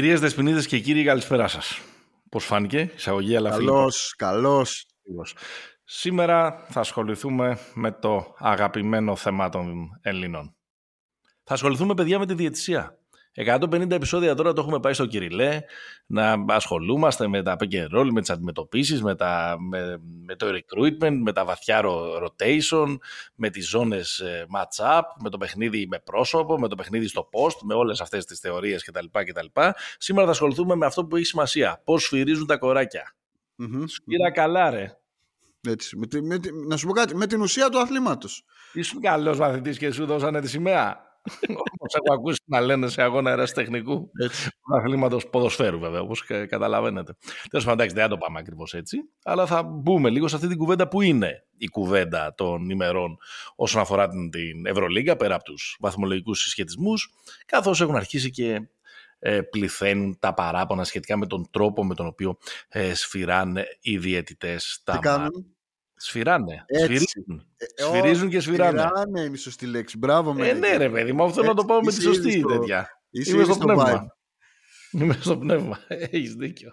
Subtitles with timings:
[0.00, 1.80] Κυρίες Δεσποινίδες και κύριοι, καλησπέρα σας.
[2.28, 4.86] Πώς φάνηκε, εισαγωγή, αλλά Καλώς, καλώς.
[5.84, 10.56] Σήμερα θα ασχοληθούμε με το αγαπημένο θέμα των Ελλήνων.
[11.44, 12.98] Θα ασχοληθούμε, παιδιά, με τη διαιτησία.
[13.36, 15.60] 150 επεισόδια τώρα το έχουμε πάει στο Κυριλέ,
[16.06, 20.46] να ασχολούμαστε με τα pick and roll, με τις αντιμετωπίσεις, με, τα, με, με το
[20.46, 21.82] recruitment, με τα βαθιά
[22.22, 22.96] rotation,
[23.34, 27.56] με τις ζώνες ε, match-up, με το παιχνίδι με πρόσωπο, με το παιχνίδι στο post,
[27.62, 29.06] με όλες αυτές τις θεωρίες κτλ.
[29.10, 29.46] κτλ.
[29.98, 33.14] Σήμερα θα ασχοληθούμε με αυτό που έχει σημασία, πώς σφυρίζουν τα κοράκια.
[33.62, 33.84] Mm-hmm.
[33.86, 34.94] Σφύρα καλά ρε.
[35.68, 38.44] Έτσι, με, με, να σου πω κάτι, με την ουσία του αθλήματος.
[38.72, 41.09] Ήσουν καλός μαθητής και σου δώσανε τη σημαία.
[41.78, 44.10] Όπως έχω ακούσει να λένε σε αγώνα αεραστεχνικού
[44.76, 47.16] αθλήματο ποδοσφαίρου, βέβαια, όπως καταλαβαίνετε.
[47.50, 50.58] Τέλος πάντων, δεν θα το πάμε ακριβώς έτσι, αλλά θα μπούμε λίγο σε αυτή την
[50.58, 53.18] κουβέντα που είναι η κουβέντα των ημερών
[53.56, 57.12] όσον αφορά την, την Ευρωλίγκα, πέρα από τους βαθμολογικούς συσχετισμούς,
[57.46, 58.68] καθώς έχουν αρχίσει και
[59.18, 62.36] ε, πληθαίνουν τα παράπονα σχετικά με τον τρόπο με τον οποίο
[62.68, 65.30] ε, σφυράνε οι διαιτητές τα ματς.
[66.02, 66.64] Σφυράνε.
[66.82, 67.46] Σφυρίζουν.
[67.56, 68.80] Ε, Σφυρίζουν και σφυράνε.
[68.80, 69.98] Σφυράνε είναι η σωστή λέξη.
[69.98, 70.48] Μπράβο μας.
[70.48, 72.48] Ε, ναι, ρε παιδί μου, αυτό να το πάω με τη σωστή στο...
[72.48, 72.88] τέτοια.
[73.10, 74.16] Είμαι στο πνεύμα.
[74.92, 75.78] Είμαι στο πνεύμα.
[75.88, 76.72] Έχεις δίκιο.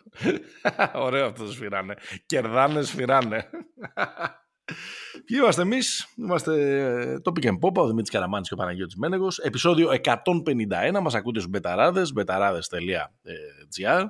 [1.05, 1.95] Ωραίο αυτό το σφυράνε.
[2.25, 3.49] Κερδάνε, σφυράνε.
[5.25, 9.37] Ποιοι είμαστε εμείς, είμαστε το Pick and Pop, ο Δημήτρης Καραμάνης και ο Παναγιώτης Μένεγος.
[9.37, 10.99] Επεισόδιο 151.
[11.01, 14.05] Μας ακούτε στους μπεταράδες, μπεταράδες.gr.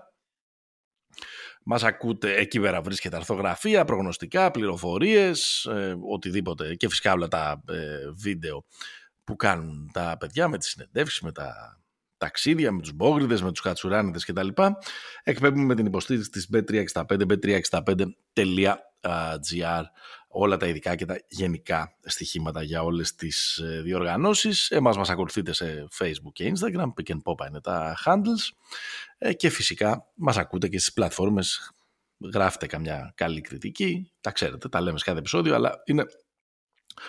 [1.69, 6.75] Μας ακούτε εκεί πέρα βρίσκεται αρθογραφία, προγνωστικά, πληροφορίες, ε, οτιδήποτε.
[6.75, 8.65] Και φυσικά όλα τα ε, βίντεο
[9.23, 11.79] που κάνουν τα παιδιά με τις συνεντεύξεις, με τα
[12.17, 14.47] ταξίδια, με τους μπόγριδες, με τους κατσουράνιδες κτλ.
[15.23, 19.83] Εκπέμπουμε με την υποστήριξη της B365, b365.gr
[20.27, 24.71] όλα τα ειδικά και τα γενικά στοιχήματα για όλες τις ε, διοργανώσεις.
[24.71, 28.51] Εμάς μας ακολουθείτε σε Facebook και Instagram, Pick and Pop είναι τα handles
[29.17, 31.71] ε, και φυσικά μας ακούτε και στις πλατφόρμες,
[32.33, 36.05] γράφετε καμιά καλή κριτική, τα ξέρετε, τα λέμε σε κάθε επεισόδιο, αλλά είναι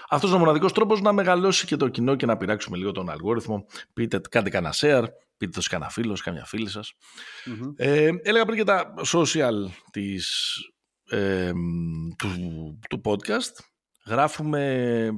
[0.08, 3.66] αυτός ο μοναδικός τρόπος να μεγαλώσει και το κοινό και να πειράξουμε λίγο τον αλγόριθμο.
[3.92, 5.04] Πείτε, κάντε κανένα share,
[5.36, 6.92] πείτε το σε κανένα φίλο, σε καμιά φίλη σας.
[7.46, 7.72] Mm-hmm.
[7.76, 10.54] Ε, έλεγα πριν και τα social της
[12.18, 12.28] του,
[12.88, 13.52] του podcast.
[14.06, 15.10] Γράφουμε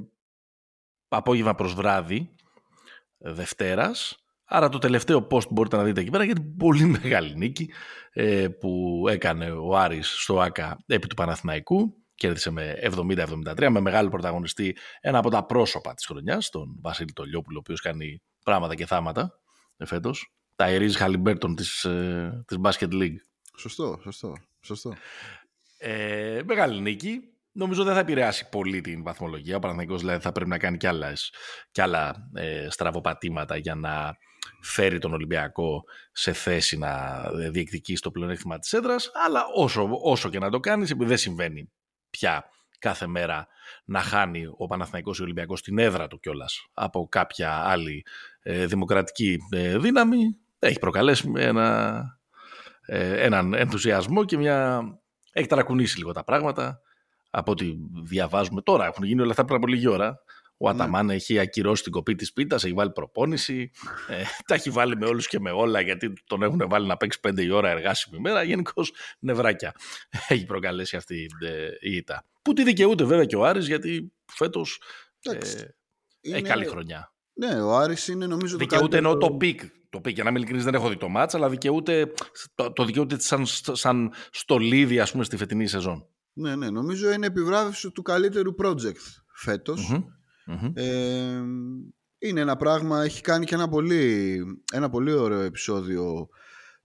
[1.09, 2.35] απόγευμα προς βράδυ
[3.19, 4.15] ε, Δευτέρας.
[4.45, 7.71] Άρα το τελευταίο post μπορείτε να δείτε εκεί πέρα γιατί πολύ μεγάλη νίκη
[8.13, 12.00] ε, που έκανε ο Άρης στο ΆΚΑ επί του Παναθηναϊκού.
[12.21, 17.57] Κέρδισε με 70-73 με μεγάλο πρωταγωνιστή ένα από τα πρόσωπα της χρονιάς, τον Βασίλη Τολιόπουλο,
[17.57, 19.41] ο οποίος κάνει πράγματα και θάματα
[19.77, 20.35] ε, φέτος.
[20.57, 23.17] Τα Ερίζ Χαλιμπέρτον της, ε, της Basket League.
[23.59, 24.95] Σωστό, σωστό, σωστό.
[25.79, 27.21] Ε, μεγάλη νίκη.
[27.53, 29.57] Νομίζω δεν θα επηρεάσει πολύ την βαθμολογία.
[29.57, 31.33] Ο Παναθηναϊκός δηλαδή θα πρέπει να κάνει κι, άλλες,
[31.71, 34.17] κι άλλα ε, στραβοπατήματα για να
[34.63, 39.11] φέρει τον Ολυμπιακό σε θέση να διεκδικήσει το πλεονέκτημα της έδρας.
[39.27, 41.71] Αλλά όσο, όσο και να το κάνεις, επειδή δεν συμβαίνει
[42.11, 42.45] πια
[42.79, 43.47] κάθε μέρα
[43.85, 48.05] να χάνει ο Παναθηναϊκός ή ο Ολυμπιακός στην έδρα του κιόλας από κάποια άλλη
[48.43, 52.03] ε, δημοκρατική ε, δύναμη, έχει προκαλέσει ένα,
[52.87, 54.83] ε, έναν ενθουσιασμό και μια
[55.33, 56.81] έχει ταρακουνήσει λίγο τα πράγματα
[57.31, 58.87] από ό,τι διαβάζουμε τώρα.
[58.87, 60.19] Έχουν γίνει όλα αυτά πριν από λίγη ώρα.
[60.63, 60.75] Ο ναι.
[60.75, 61.15] Αταμάν ναι.
[61.15, 63.71] έχει ακυρώσει την κοπή της πίτας, έχει βάλει προπόνηση.
[64.09, 67.21] Ε, τα έχει βάλει με όλους και με όλα, γιατί τον έχουν βάλει να παίξει
[67.21, 68.43] πέντε η ώρα εργάσιμη ημέρα.
[68.43, 69.75] Γενικώς νευράκια
[70.29, 72.27] έχει προκαλέσει αυτή ε, η ήττα.
[72.43, 74.83] Που τη δικαιούται βέβαια και ο Άρης, γιατί φέτος
[75.21, 75.39] ε,
[76.21, 77.15] έχει καλή χρονιά.
[77.33, 79.13] Ναι, ο Άρης είναι νομίζω δικαιούται το καλύτερο...
[79.13, 79.61] εννοώ το peak
[79.91, 82.13] το ΠΕΪ, για να μην δεν έχω δει το ματς, αλλά δικαιούται,
[82.55, 86.07] το, το δικαιούται σαν, σαν στολίδι, ας πούμε, στη φετινή σεζόν.
[86.33, 89.01] Ναι, ναι, νομίζω είναι επιβράβευση του καλύτερου project
[90.59, 91.43] φετος Ε,
[92.19, 94.43] είναι ένα πράγμα, έχει κάνει και ένα πολύ,
[94.73, 96.29] ένα πολύ ωραίο επεισόδιο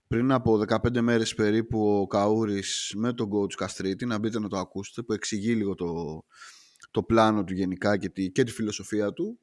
[0.06, 4.58] πριν από 15 μέρες περίπου ο Καούρης με τον coach Καστρίτη, να μπείτε να το
[4.58, 6.24] ακούσετε, που εξηγεί λίγο το,
[6.90, 9.40] το πλάνο του γενικά και τη, και τη φιλοσοφία του.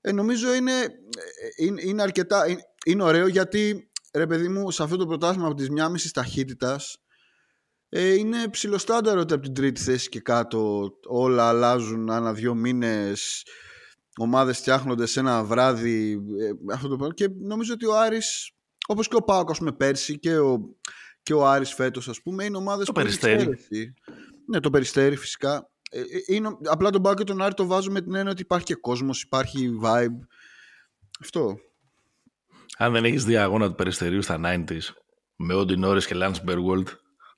[0.00, 2.44] Ε, νομίζω είναι, ε, είναι, είναι αρκετά,
[2.86, 7.02] είναι ωραίο γιατί ρε παιδί μου σε αυτό το πρωτάθλημα από τις μισή ταχύτητας
[7.94, 13.46] ε, είναι ψηλοστάνταρο ότι από την τρίτη θέση και κάτω όλα αλλάζουν ανά δύο μήνες.
[14.18, 18.52] Ομάδες φτιάχνονται σε ένα βράδυ ε, αυτό το και νομίζω ότι ο Άρης
[18.86, 20.58] όπως και ο Πάοκ ας πούμε πέρσι και ο,
[21.22, 23.48] και ο Άρης φέτος ας πούμε είναι ομάδες το που περιστέρι.
[24.46, 25.70] ναι το περιστέρι φυσικά.
[25.90, 28.42] Ε, ε, είναι, απλά τον Πάοκ και τον Άρη το βάζω με την έννοια ότι
[28.42, 30.26] υπάρχει και κόσμος υπάρχει vibe.
[31.20, 31.56] Αυτό.
[32.76, 34.80] Αν δεν έχεις δει αγώνα του Περιστερίου στα 90s
[35.36, 36.88] με Όντι Νόρι και Λάντ Μπεργκόλτ,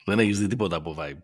[0.05, 1.23] δεν έχεις δει τίποτα από vibe.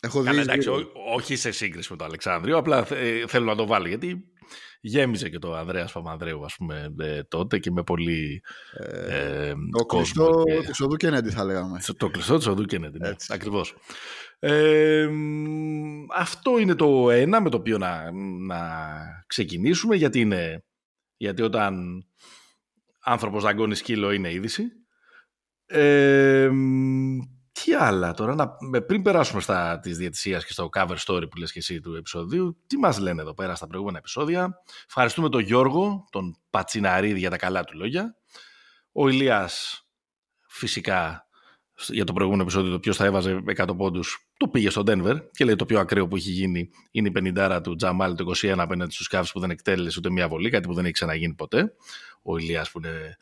[0.00, 0.38] Έχω δει.
[0.38, 4.32] εντάξει, ό, όχι σε σύγκριση με το Αλεξάνδριο, απλά ε, θέλω να το βάλω γιατί
[4.80, 8.42] γέμιζε και το Ανδρέας Παπανδρέου ας πούμε ε, τότε και με πολύ
[8.72, 10.66] ε, ε, το κλειστό και...
[10.66, 11.80] της οδού Κέννεντι θα λέγαμε.
[11.96, 13.74] Το κλειστό της οδού Κέννεντι, ναι, ακριβώς.
[14.38, 15.08] Ε,
[16.16, 18.12] αυτό είναι το ένα με το οποίο να,
[18.46, 18.60] να
[19.26, 20.64] ξεκινήσουμε γιατί είναι
[21.16, 22.04] γιατί όταν
[23.00, 24.62] άνθρωπος δαγκώνει σκύλο είναι είδηση.
[25.66, 26.50] Ε,
[27.52, 31.52] τι άλλα τώρα, να, πριν περάσουμε στα της διαιτησίας και στο cover story που λες
[31.52, 36.08] και εσύ του επεισοδίου, τι μας λένε εδώ πέρα στα προηγούμενα επεισόδια; Ευχαριστούμε τον Γιώργο,
[36.10, 38.16] τον Πατσιναρίδη για τα καλά του λόγια.
[38.92, 39.86] Ο Ηλίας
[40.46, 41.26] φυσικά
[41.88, 45.44] για το προηγούμενο επεισόδιο το ποιος θα έβαζε 100 πόντους το πήγε στο Denver και
[45.44, 48.92] λέει το πιο ακραίο που έχει γίνει είναι η 50 του Τζαμάλ το 21 απέναντι
[48.92, 51.74] στους Cavs που δεν εκτέλεσε ούτε μία βολή, κάτι που δεν έχει ξαναγίνει ποτέ.
[52.22, 53.16] Ο Ηλίας που είναι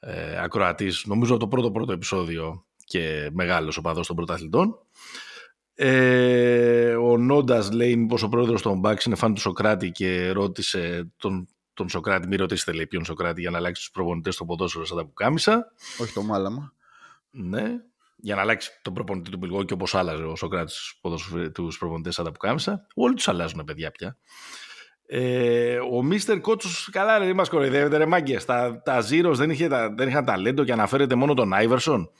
[0.00, 4.78] ε, ακροατής, νομίζω το πρώτο πρώτο επεισόδιο και μεγάλος οπαδός των πρωταθλητών.
[5.74, 11.10] Ε, ο Νόντας λέει μήπως ο πρόεδρος των Μπάξ είναι φαν του Σοκράτη και ρώτησε
[11.16, 14.84] τον, τον Σοκράτη, μην ρωτήσετε λέει ποιον Σοκράτη για να αλλάξει τους προπονητές στο ποδόσφαιρο
[14.84, 15.72] σαν τα πουκάμισα.
[15.98, 16.72] Όχι το μάλαμα.
[17.30, 17.64] Ναι,
[18.16, 21.00] για να αλλάξει τον προπονητή του και όπως άλλαζε ο Σοκράτης
[21.52, 22.86] τους προπονητές σαν τα πουκάμισα.
[22.94, 24.16] Όλοι τους αλλάζουν παιδιά πια.
[25.06, 28.44] Ε, ο Μίστερ Κότσος, καλά, δεν μας κοροϊδεύετε, ρε μάγκες.
[28.44, 32.10] Τα, τα Zeros δεν, είχε, δεν είχαν ταλέντο και αναφέρεται μόνο τον Άιβερσον.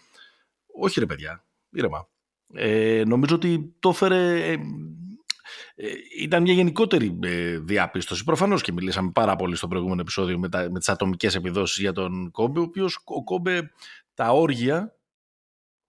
[0.80, 2.08] Όχι ρε παιδιά, ήρεμα.
[2.54, 4.50] Ε, νομίζω ότι το έφερε...
[4.52, 4.58] Ε,
[5.74, 5.88] ε,
[6.20, 8.24] ήταν μια γενικότερη ε, διαπίστωση.
[8.24, 11.92] Προφανώς και μιλήσαμε πάρα πολύ στο προηγούμενο επεισόδιο με, τα, με τις ατομικές επιδόσεις για
[11.92, 13.70] τον Κόμπε, ο οποίος ο Κόμπε
[14.14, 14.94] τα όργια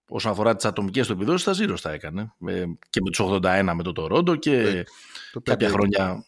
[0.08, 2.32] όσον αφορά τις ατομικές του επιδόσεις, τα ζήρω τα έκανε.
[2.90, 4.86] και με τους 81 με το Τορόντο και
[5.32, 6.26] το κάποια χρόνια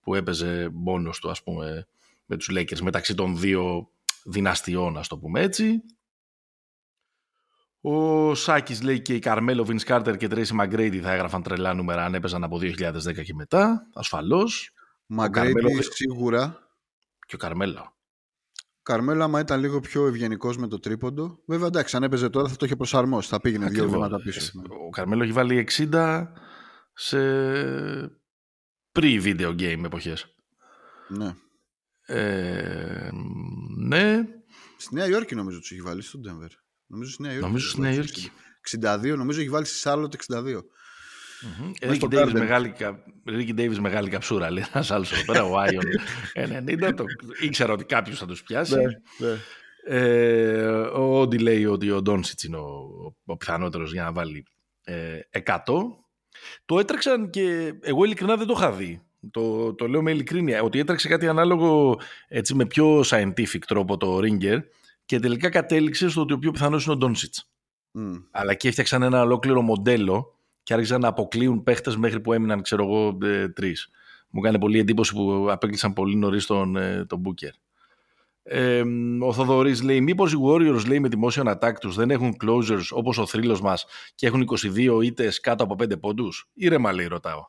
[0.00, 1.86] που έπαιζε μόνος του, ας πούμε,
[2.26, 3.88] με τους Lakers μεταξύ των δύο
[4.24, 5.82] δυναστιών, ας το πούμε έτσι.
[7.86, 12.04] Ο Σάκης λέει και η Καρμέλο, Βιν Κάρτερ και Τρέισι Μαγκρέιντι θα έγραφαν τρελά νούμερα
[12.04, 14.72] αν έπαιζαν από 2010 και μετά, ασφαλώς.
[15.06, 16.58] Μαγκρέιντι σίγουρα.
[17.26, 17.96] Και ο Καρμέλο.
[18.82, 21.38] Καρμέλο, άμα ήταν λίγο πιο ευγενικός με το τρίποντο.
[21.46, 23.28] Βέβαια, εντάξει, αν έπαιζε τώρα θα το είχε προσαρμόσει.
[23.28, 24.52] Θα πήγαινε δύο βήματα πίσω.
[24.86, 26.26] Ο Καρμέλο έχει βάλει 60
[26.94, 27.18] σε
[28.92, 30.34] pre-video game εποχές.
[31.08, 31.34] Ναι.
[32.06, 33.10] Ε,
[33.78, 34.24] ναι.
[34.76, 36.63] Στη Νέα Υόρκη νομίζω τους έχει βάλει, στον Denver.
[36.86, 37.46] Νομίζω στη Νέα Υόρκη.
[37.46, 38.30] Νομίζω στη Νέα Υόρκη.
[38.80, 40.64] 62, νομίζω έχει βάλει στη Σάρλοτ 62.
[41.80, 42.74] Ρίκι Ντέιβις μεγάλη,
[43.56, 45.84] Davis μεγάλη καψούρα, λέει ένας άλλος εδώ πέρα, ο Άιον
[46.34, 47.04] 90, το,
[47.40, 48.74] ήξερα ότι κάποιος θα τους πιάσει.
[48.74, 48.82] Ναι,
[49.28, 49.36] ναι.
[49.86, 52.88] Ε, ο Όντι λέει ότι ο Ντόνσιτς είναι ο,
[53.24, 54.46] ο πιθανότερος για να βάλει
[54.84, 55.56] ε, 100.
[56.64, 59.02] Το έτρεξαν και εγώ ειλικρινά δεν το είχα δει.
[59.30, 64.18] Το, το λέω με ειλικρίνεια, ότι έτρεξε κάτι ανάλογο έτσι, με πιο scientific τρόπο το
[64.22, 64.58] Ringer
[65.04, 67.50] και τελικά κατέληξε στο ότι ο πιο πιθανός είναι ο Ντόνσιτς.
[67.98, 68.22] Mm.
[68.30, 72.84] Αλλά και έφτιαξαν ένα ολόκληρο μοντέλο και άρχισαν να αποκλείουν παίχτες μέχρι που έμειναν, ξέρω
[72.84, 73.90] εγώ, ε, τρεις.
[74.30, 77.52] Μου κάνει πολύ εντύπωση που απέκλεισαν πολύ νωρίς τον, ε, τον Booker.
[78.42, 78.82] Ε,
[79.20, 82.86] ο Θοδωρής λέει: Μήπως οι Warriors λέει, με τη motion attack τους δεν έχουν closures
[82.90, 87.44] όπως ο θρύλος μας και έχουν 22 ήττες κάτω από 5 πόντους; Ήρεμα λέει, ρωτάω.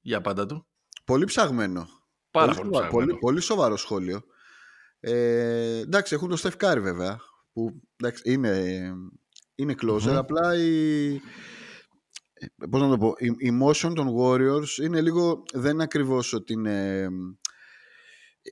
[0.00, 0.66] Για πάντα του.
[1.04, 1.88] Πολύ ψαγμένο.
[2.30, 4.24] Πάρα πολύ, πολύ, πολύ, πολύ σοβαρό σχόλιο.
[5.08, 7.18] Ε, εντάξει, έχουν το Steph Curry βέβαια,
[7.52, 8.92] που εντάξει, είναι,
[9.54, 11.20] είναι closer, απλά η,
[12.70, 16.52] πώς να το πω, η, η motion των Warriors είναι λίγο, δεν είναι ακριβώς ότι
[16.52, 17.08] είναι,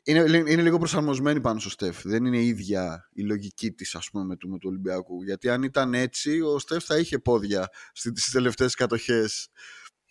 [0.04, 2.02] είναι, είναι λίγο προσαρμοσμένη πάνω στο Στεφ.
[2.02, 5.22] Δεν είναι ίδια η λογική της ας πούμε με του, με του Ολυμπιακού.
[5.22, 9.48] Γιατί αν ήταν έτσι, ο Στεφ θα είχε πόδια στις τελευταίες κατοχές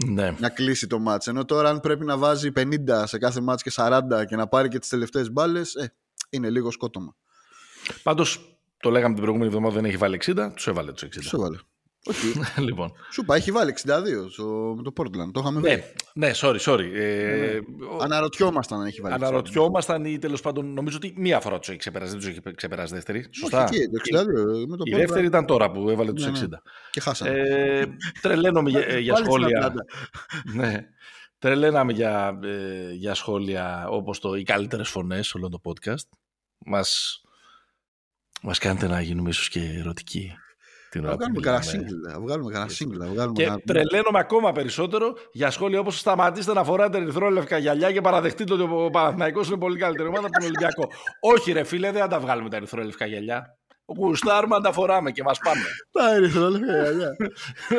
[0.06, 0.36] ναι.
[0.40, 1.28] να κλείσει το μάτς.
[1.28, 4.68] Ενώ τώρα αν πρέπει να βάζει 50 σε κάθε μάτς και 40 και να πάρει
[4.68, 5.94] και τις τελευταίες μπάλες, ε,
[6.34, 7.16] είναι λίγο σκότωμα.
[8.04, 11.10] Πάντως, το λέγαμε την προηγούμενη εβδομάδα δεν έχει βάλει 60, τους έβαλε τους 60.
[11.10, 11.58] Τους έβαλε.
[12.06, 12.34] Όχι.
[12.68, 12.92] λοιπόν.
[13.12, 15.32] Σου είπα, έχει βάλει 62 στο, με το Portland.
[15.32, 16.90] Το είχαμε ναι, Ναι, sorry, sorry.
[16.94, 17.60] Ε, ναι, ναι.
[18.02, 19.13] Αναρωτιόμασταν αν έχει βάλει.
[19.13, 22.12] Αναρωτιόμασταν ή τέλος πάντων νομίζω ότι μία φορά τους έχει ξεπεράσει.
[22.12, 23.28] Δεν τους έχει ξεπεράσει δεύτερη.
[23.32, 23.63] Σωστά.
[23.63, 26.32] Όχι, το 62, με το η δεύτερη ήταν τώρα που έβαλε τους 60.
[26.32, 26.48] Ναι,
[26.92, 27.32] Και χάσαμε.
[27.32, 27.86] Ε,
[28.22, 29.74] τρελαίνομαι για, για σχόλια.
[30.56, 30.88] ναι.
[31.40, 36.08] Τρελαίναμε για, ε, για σχόλια όπως το «Οι καλύτερες φωνές» όλο το podcast.
[36.65, 37.22] Μας,
[38.41, 40.34] μας κάνετε να γίνουμε ίσως και ερωτικοί.
[40.93, 42.20] Την να βγάλουμε κανένα σύγκλα.
[42.20, 43.05] Βγάλουμε κανένα σύγκλα.
[43.08, 48.53] Βγάλουμε και τρελαίνομαι ακόμα περισσότερο για σχόλια όπως σταματήστε να φοράτε ερυθρόλευκα γυαλιά και παραδεχτείτε
[48.53, 50.88] ότι ο Παναθηναϊκός είναι πολύ καλύτερη ομάδα από τον Ολυμπιακό.
[51.20, 53.58] Όχι ρε φίλε, δεν θα τα βγάλουμε τα ερυθρόλευκα γυαλιά.
[53.86, 55.62] Γουστάρουμε να τα φοράμε και μας πάμε.
[55.91, 57.15] Τα ερυθρόλευκα γυαλιά.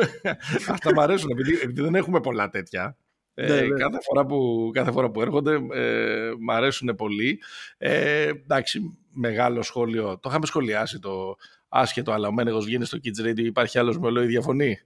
[0.73, 2.97] Αυτά μου αρέσουν επειδή, επειδή δεν έχουμε πολλά τέτοια.
[3.37, 3.79] Ε, ναι, ναι.
[3.79, 7.41] Κάθε, φορά που, κάθε φορά που έρχονται ε, μ' αρέσουν πολύ.
[7.77, 10.19] Ε, εντάξει, μεγάλο σχόλιο.
[10.19, 11.35] Το είχαμε σχολιάσει το
[11.69, 13.43] άσχετο, αλλά ο Μένεγος βγαίνει στο Kids Radio.
[13.43, 14.79] Υπάρχει άλλος με ολόι διαφωνεί.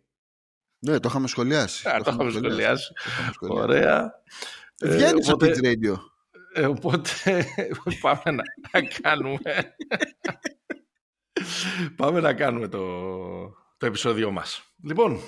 [0.80, 1.90] Ναι, το είχαμε σχολιάσει.
[1.90, 2.94] Α, το, το είχαμε σχολιάσει.
[3.34, 3.62] σχολιάσει.
[3.64, 4.12] Ωραία.
[4.82, 5.96] Βγαίνει ε, στο Kids Radio.
[6.54, 7.46] Ε, οπότε
[8.02, 8.22] πάμε
[8.72, 9.76] να, κάνουμε...
[11.96, 12.80] πάμε να κάνουμε το,
[13.78, 14.74] το επεισόδιο μας.
[14.84, 15.20] Λοιπόν,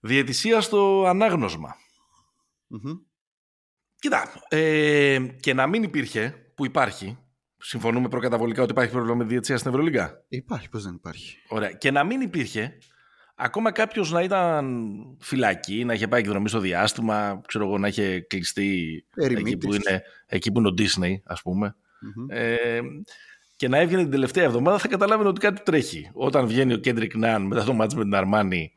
[0.00, 1.76] διαιτησία στο ανάγνωσμα.
[3.98, 7.18] Κοίτα, ε, και να μην υπήρχε, που υπάρχει,
[7.58, 10.24] συμφωνούμε προκαταβολικά ότι υπάρχει πρόβλημα με διαιτησία στην Ευρωλίγα.
[10.28, 11.36] Υπάρχει, πώς δεν υπάρχει.
[11.48, 12.78] Ωραία, και να μην υπήρχε,
[13.34, 18.20] ακόμα κάποιος να ήταν φυλακή, να είχε πάει εκδρομή στο διάστημα, ξέρω εγώ, να είχε
[18.20, 21.76] κλειστεί εκεί που, είναι, εκεί που είναι ο Disney, ας πουμε
[22.28, 22.80] Ε,
[23.56, 26.10] και να έβγαινε την τελευταία εβδομάδα θα καταλάβαινε ότι κάτι τρέχει.
[26.12, 28.72] Όταν βγαίνει ο Κέντρικ Νάν μετά το μάτς με την Αρμάνη,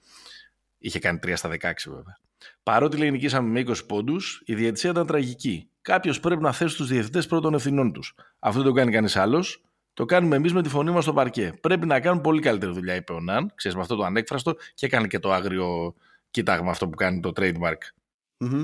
[0.77, 2.19] είχε κάνει 3 στα 16 βέβαια.
[2.65, 5.69] Παρότι λέει νικήσαμε με 20 πόντους, η διαιτησία ήταν τραγική.
[5.81, 8.15] Κάποιος πρέπει να θέσει τους διαιτητές πρώτων ευθυνών τους.
[8.39, 9.63] Αυτό δεν το κάνει κανείς άλλος.
[9.93, 11.53] Το κάνουμε εμείς με τη φωνή μας στο παρκέ.
[11.61, 13.51] Πρέπει να κάνουν πολύ καλύτερη δουλειά, είπε ο Ναν.
[13.55, 15.95] Ξέρεις με αυτό το ανέκφραστο και έκανε και το άγριο
[16.31, 17.77] κοίταγμα αυτό που κάνει το trademark.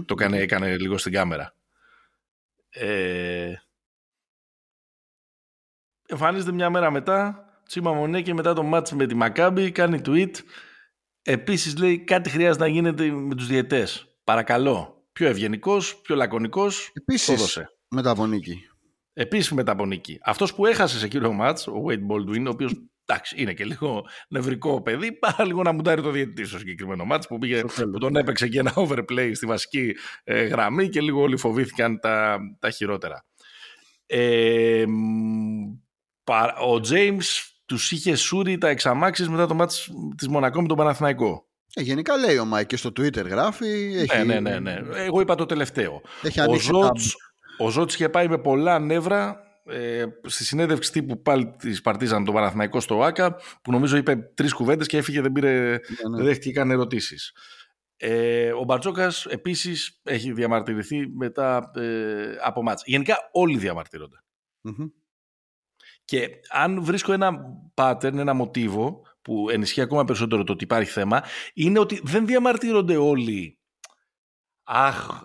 [0.05, 1.53] Το έκανε, έκανε λίγο στην κάμερα.
[2.69, 3.53] Ε...
[6.07, 10.31] Εμφανίζεται μια μέρα μετά, Τσίμα Μονέ και μετά το μάτς με τη Μακάμπη κάνει tweet
[11.23, 14.15] Επίσης λέει κάτι χρειάζεται να γίνεται με τους διαιτές.
[14.23, 15.05] Παρακαλώ.
[15.11, 16.91] Πιο ευγενικός, πιο λακωνικός.
[16.93, 18.59] Επίσης μεταπονίκη.
[19.13, 20.17] Επίσης μεταπονίκη.
[20.23, 22.73] Αυτός που έχασε σε κύριο μάτς, ο Wade Baldwin, ο οποίος
[23.05, 27.27] εντάξει, είναι και λίγο νευρικό παιδί, παρά λίγο να μουντάρει το διαιτητή στο συγκεκριμένο ματς
[27.27, 31.37] που, πήγε, που τον έπαιξε και ένα overplay στη βασική ε, γραμμή και λίγο όλοι
[31.37, 33.25] φοβήθηκαν τα, τα χειρότερα.
[34.05, 34.85] Ε,
[36.61, 39.75] ο James τους είχε σούρει τα εξ αμάξης μετά το ματς
[40.17, 41.45] της Μονακό με τον Παναθηναϊκό.
[41.73, 43.93] Ε, γενικά λέει ο Μάικ και στο Twitter γράφει.
[43.95, 44.25] Έχει...
[44.25, 45.03] Ναι, ναι, ναι, ναι.
[45.03, 46.01] Εγώ είπα το τελευταίο.
[46.21, 47.15] Έχει ο Ζώτς,
[47.57, 52.33] ο Ζώτς είχε πάει με πολλά νεύρα ε, στη συνέντευξη τύπου πάλι της Παρτίζαν τον
[52.33, 56.15] Παναθηναϊκό στο ΆΚΑ που νομίζω είπε τρεις κουβέντες και έφυγε, δεν, πήρε, ναι, ναι.
[56.15, 57.33] δεν δέχτηκε καν ερωτήσεις.
[57.97, 62.83] Ε, ο Μπαρτζόκα επίσης έχει διαμαρτυρηθεί μετά ε, από μάτς.
[62.85, 64.17] Γενικά όλοι διαμαρτύρονται.
[66.11, 67.31] Και αν βρίσκω ένα
[67.73, 72.97] pattern, ένα μοτίβο που ενισχύει ακόμα περισσότερο το ότι υπάρχει θέμα, είναι ότι δεν διαμαρτύρονται
[72.97, 73.59] όλοι
[74.63, 75.21] «Αχ,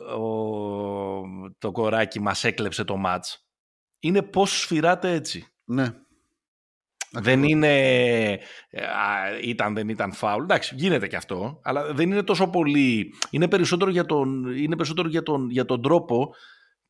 [1.58, 3.46] το κοράκι μας έκλεψε το μάτς».
[3.98, 5.46] Είναι πώς σφυράται έτσι.
[5.64, 5.94] Ναι.
[7.10, 8.40] Δεν είναι
[9.42, 10.42] ήταν, δεν ήταν φάουλ.
[10.42, 13.14] Εντάξει, γίνεται και αυτό, αλλά δεν είναι τόσο πολύ.
[13.30, 16.34] Είναι περισσότερο για τον, είναι περισσότερο για τον, για τον τρόπο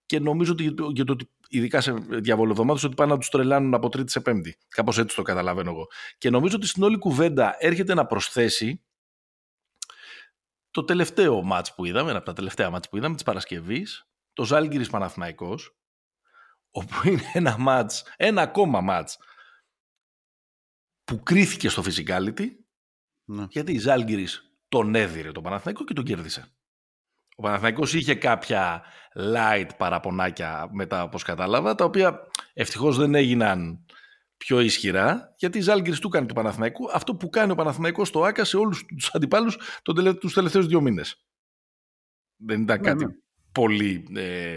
[0.06, 3.88] και νομίζω ότι για το ότι ειδικά σε διαβολοδομάδες, ότι πάνε να τους τρελάνουν από
[3.88, 4.56] τρίτη σε πέμπτη.
[4.68, 5.86] Κάπως έτσι το καταλαβαίνω εγώ.
[6.18, 8.84] Και νομίζω ότι στην όλη κουβέντα έρχεται να προσθέσει
[10.70, 14.44] το τελευταίο μάτς που είδαμε, ένα από τα τελευταία μάτς που είδαμε της Παρασκευής, το
[14.44, 15.76] Ζάλγκυρης Παναθηναϊκός,
[16.70, 19.18] όπου είναι ένα μάτς, ένα ακόμα μάτς,
[21.04, 22.46] που κρίθηκε στο physicality,
[23.24, 23.46] ναι.
[23.50, 26.55] γιατί η Ζάλγκυρης τον έδιρε τον Παναθηναϊκό και τον κέρδισε.
[27.38, 28.82] Ο Παναθηναϊκός είχε κάποια
[29.14, 32.20] light παραπονάκια μετά όπως κατάλαβα, τα οποία
[32.54, 33.84] ευτυχώς δεν έγιναν
[34.36, 38.24] πιο ισχυρά, γιατί η Ζάλγκυρης του κάνει του Παναθηναϊκού αυτό που κάνει ο Παναθηναϊκός στο
[38.24, 39.58] ΆΚΑ σε όλους τους αντιπάλους
[40.20, 41.26] τους τελευταίους δύο μήνες.
[42.36, 43.12] Δεν ήταν ναι, κάτι ναι.
[43.52, 44.56] πολύ ε,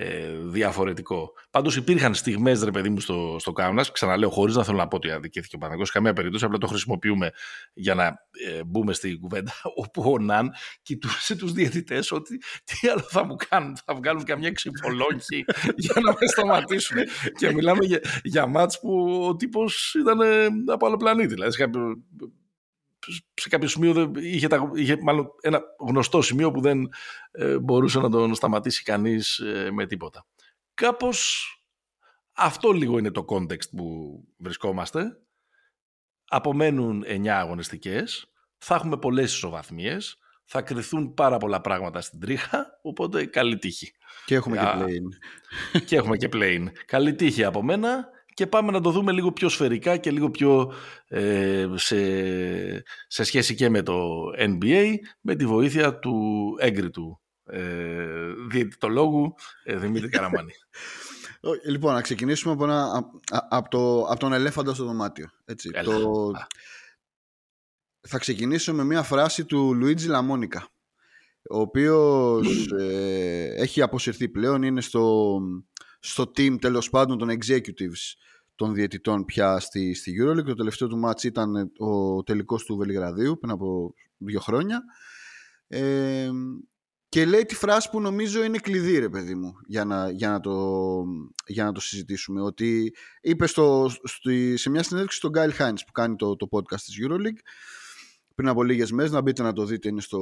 [0.00, 1.32] ε, διαφορετικό.
[1.50, 3.84] Πάντως υπήρχαν στιγμές, ρε παιδί μου, στο, στο Κάουνα.
[3.92, 6.44] Ξαναλέω, χωρίς να θέλω να πω ότι αδικήθηκε ο Παναγό, καμία περίπτωση.
[6.44, 7.30] Απλά το χρησιμοποιούμε
[7.72, 8.04] για να
[8.46, 9.52] ε, μπούμε στην κουβέντα.
[9.84, 10.50] Όπου ο Ναν
[10.82, 13.76] κοιτούσε τους διαιτητές ότι τι άλλο θα μου κάνουν.
[13.84, 15.44] Θα βγάλουν καμιά ξυπολόγχη
[15.84, 16.96] για να με σταματήσουν.
[17.38, 20.18] και μιλάμε για, για μάτς που ο τύπος ήταν
[20.66, 21.34] από άλλο πλανήτη.
[21.34, 21.52] Δηλαδή,
[23.34, 26.88] σε κάποιο σημείο είχε, είχε μάλλον ένα γνωστό σημείο που δεν
[27.30, 30.26] ε, μπορούσε να τον σταματήσει κανείς ε, με τίποτα.
[30.74, 31.52] Κάπως
[32.32, 35.18] αυτό λίγο είναι το context που βρισκόμαστε.
[36.28, 43.26] Απομένουν 9 αγωνιστικές, θα έχουμε πολλές ισοβαθμίες, θα κρυθούν πάρα πολλά πράγματα στην τρίχα, οπότε
[43.26, 43.92] καλή τύχη.
[44.24, 45.82] Και έχουμε και plane.
[45.86, 46.66] Και έχουμε και plane.
[46.86, 48.08] Καλή τύχη από μένα
[48.38, 50.72] και πάμε να το δούμε λίγο πιο σφαιρικά και λίγο πιο
[51.08, 51.96] ε, σε,
[53.06, 56.16] σε σχέση και με το NBA με τη βοήθεια του
[56.58, 60.52] έγκριτου ε, διαιτητολόγου ε, Δημήτρη Καραμάνη.
[61.72, 65.30] λοιπόν, να ξεκινήσουμε από, ένα, από, το, από τον ελέφαντα στο δωμάτιο.
[65.44, 65.70] Έτσι.
[65.70, 66.32] Το...
[68.08, 70.68] Θα ξεκινήσω με μια φράση του Λουίτζι Λαμόνικα
[71.50, 75.38] ο οποίος ε, έχει αποσυρθεί πλέον, είναι στο,
[76.00, 78.27] στο team τέλος πάντων των executives
[78.58, 80.44] των διαιτητών πια στη, στη EuroLeague.
[80.44, 84.82] Το τελευταίο του μάτς ήταν ο τελικός του Βελιγραδίου πριν από δύο χρόνια.
[85.68, 86.30] Ε,
[87.08, 90.40] και λέει τη φράση που νομίζω είναι κλειδί ρε παιδί μου για να, για να,
[90.40, 91.04] το,
[91.46, 93.90] για να το συζητήσουμε ότι είπε στο,
[94.54, 97.40] σε μια συνέντευξη στον Γκάιλ Χάινς που κάνει το, το podcast της EuroLeague
[98.34, 100.18] πριν από λίγες μέρες, να μπείτε να το δείτε, είναι στο,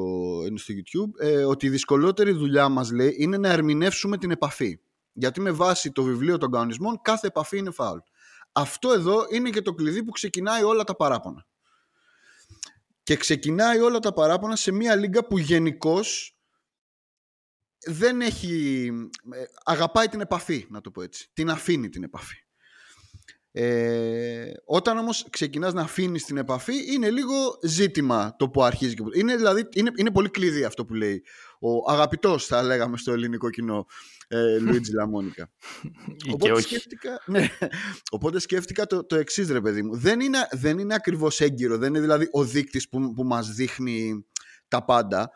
[0.49, 4.81] είναι στο YouTube, ε, ότι η δυσκολότερη δουλειά μας λέει είναι να ερμηνεύσουμε την επαφή.
[5.13, 7.99] Γιατί με βάση το βιβλίο των κανονισμών κάθε επαφή είναι φάουλ.
[8.59, 11.47] Αυτό εδώ είναι και το κλειδί που ξεκινάει όλα τα παράπονα.
[13.03, 16.39] Και ξεκινάει όλα τα παράπονα σε μια λίγα που γενικώς
[17.87, 18.91] δεν έχει...
[19.33, 21.31] Ε, αγαπάει την επαφή, να το πω έτσι.
[21.33, 22.46] Την αφήνει την επαφή.
[23.59, 29.03] Ε, όταν όμως ξεκινάς να αφήνεις την επαφή είναι λίγο ζήτημα το που αρχίζει και
[29.15, 31.23] είναι, δηλαδή, είναι, είναι πολύ κλειδί αυτό που λέει
[31.61, 33.87] ο αγαπητός θα λέγαμε στο ελληνικό κοινό
[34.29, 35.51] ε, Λουίτζι Λαμόνικα.
[36.33, 37.49] Οπότε, σκέφτηκα, ναι,
[38.11, 39.97] οπότε σκέφτηκα το, το εξής ρε παιδί μου.
[39.97, 44.27] Δεν είναι, δεν είναι ακριβώς έγκυρο δεν είναι δηλαδή ο δείκτης που, που μας δείχνει
[44.69, 45.31] τα πάντα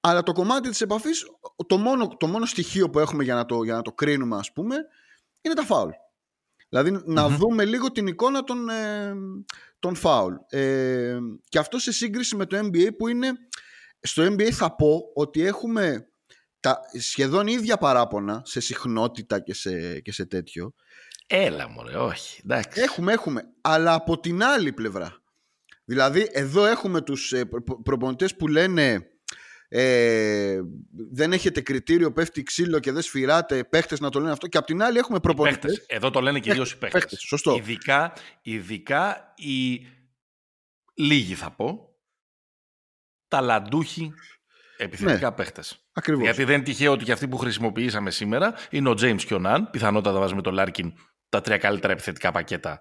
[0.00, 1.24] αλλά το κομμάτι της επαφής
[1.66, 4.52] το μόνο, το μόνο στοιχείο που έχουμε για να το, για να το κρίνουμε ας
[4.52, 4.76] πούμε
[5.40, 5.90] είναι τα φάουλ
[6.70, 9.14] Δηλαδή να δούμε λίγο την εικόνα των, ε,
[9.78, 10.34] των φάουλ.
[10.48, 13.32] Ε, και αυτό σε σύγκριση με το NBA που είναι...
[14.02, 16.08] Στο NBA θα πω ότι έχουμε
[16.60, 20.74] τα σχεδόν ίδια παράπονα σε συχνότητα και σε, και σε τέτοιο.
[21.26, 22.40] Έλα μωρέ, όχι.
[22.44, 22.80] Εντάξει.
[22.80, 23.42] Έχουμε, έχουμε.
[23.60, 25.22] Αλλά από την άλλη πλευρά.
[25.84, 27.48] Δηλαδή εδώ έχουμε τους ε,
[27.82, 29.09] προπονητές που λένε
[29.72, 30.60] ε,
[31.12, 34.46] δεν έχετε κριτήριο, πέφτει ξύλο και δεν σφυράτε παίχτες να το λένε αυτό.
[34.46, 35.84] Και απ' την άλλη έχουμε προπονητές.
[35.86, 37.20] Εδώ το λένε κυρίω οι παίχτες.
[37.20, 37.54] Σωστό.
[37.54, 38.12] Ειδικά,
[38.42, 39.86] ειδικά οι
[40.94, 41.88] λίγοι θα πω.
[43.28, 44.12] Ταλαντούχοι
[44.76, 45.84] επιθετικά ναι, παίχτες.
[45.92, 46.24] Ακριβώς.
[46.24, 49.38] Γιατί δεν είναι τυχαίο ότι και αυτοί που χρησιμοποιήσαμε σήμερα είναι ο James και ο
[49.38, 49.70] Nunn.
[49.70, 50.92] Πιθανότατα βάζουμε τον Λάρκιν
[51.28, 52.80] τα τρία καλύτερα επιθετικά πακέτα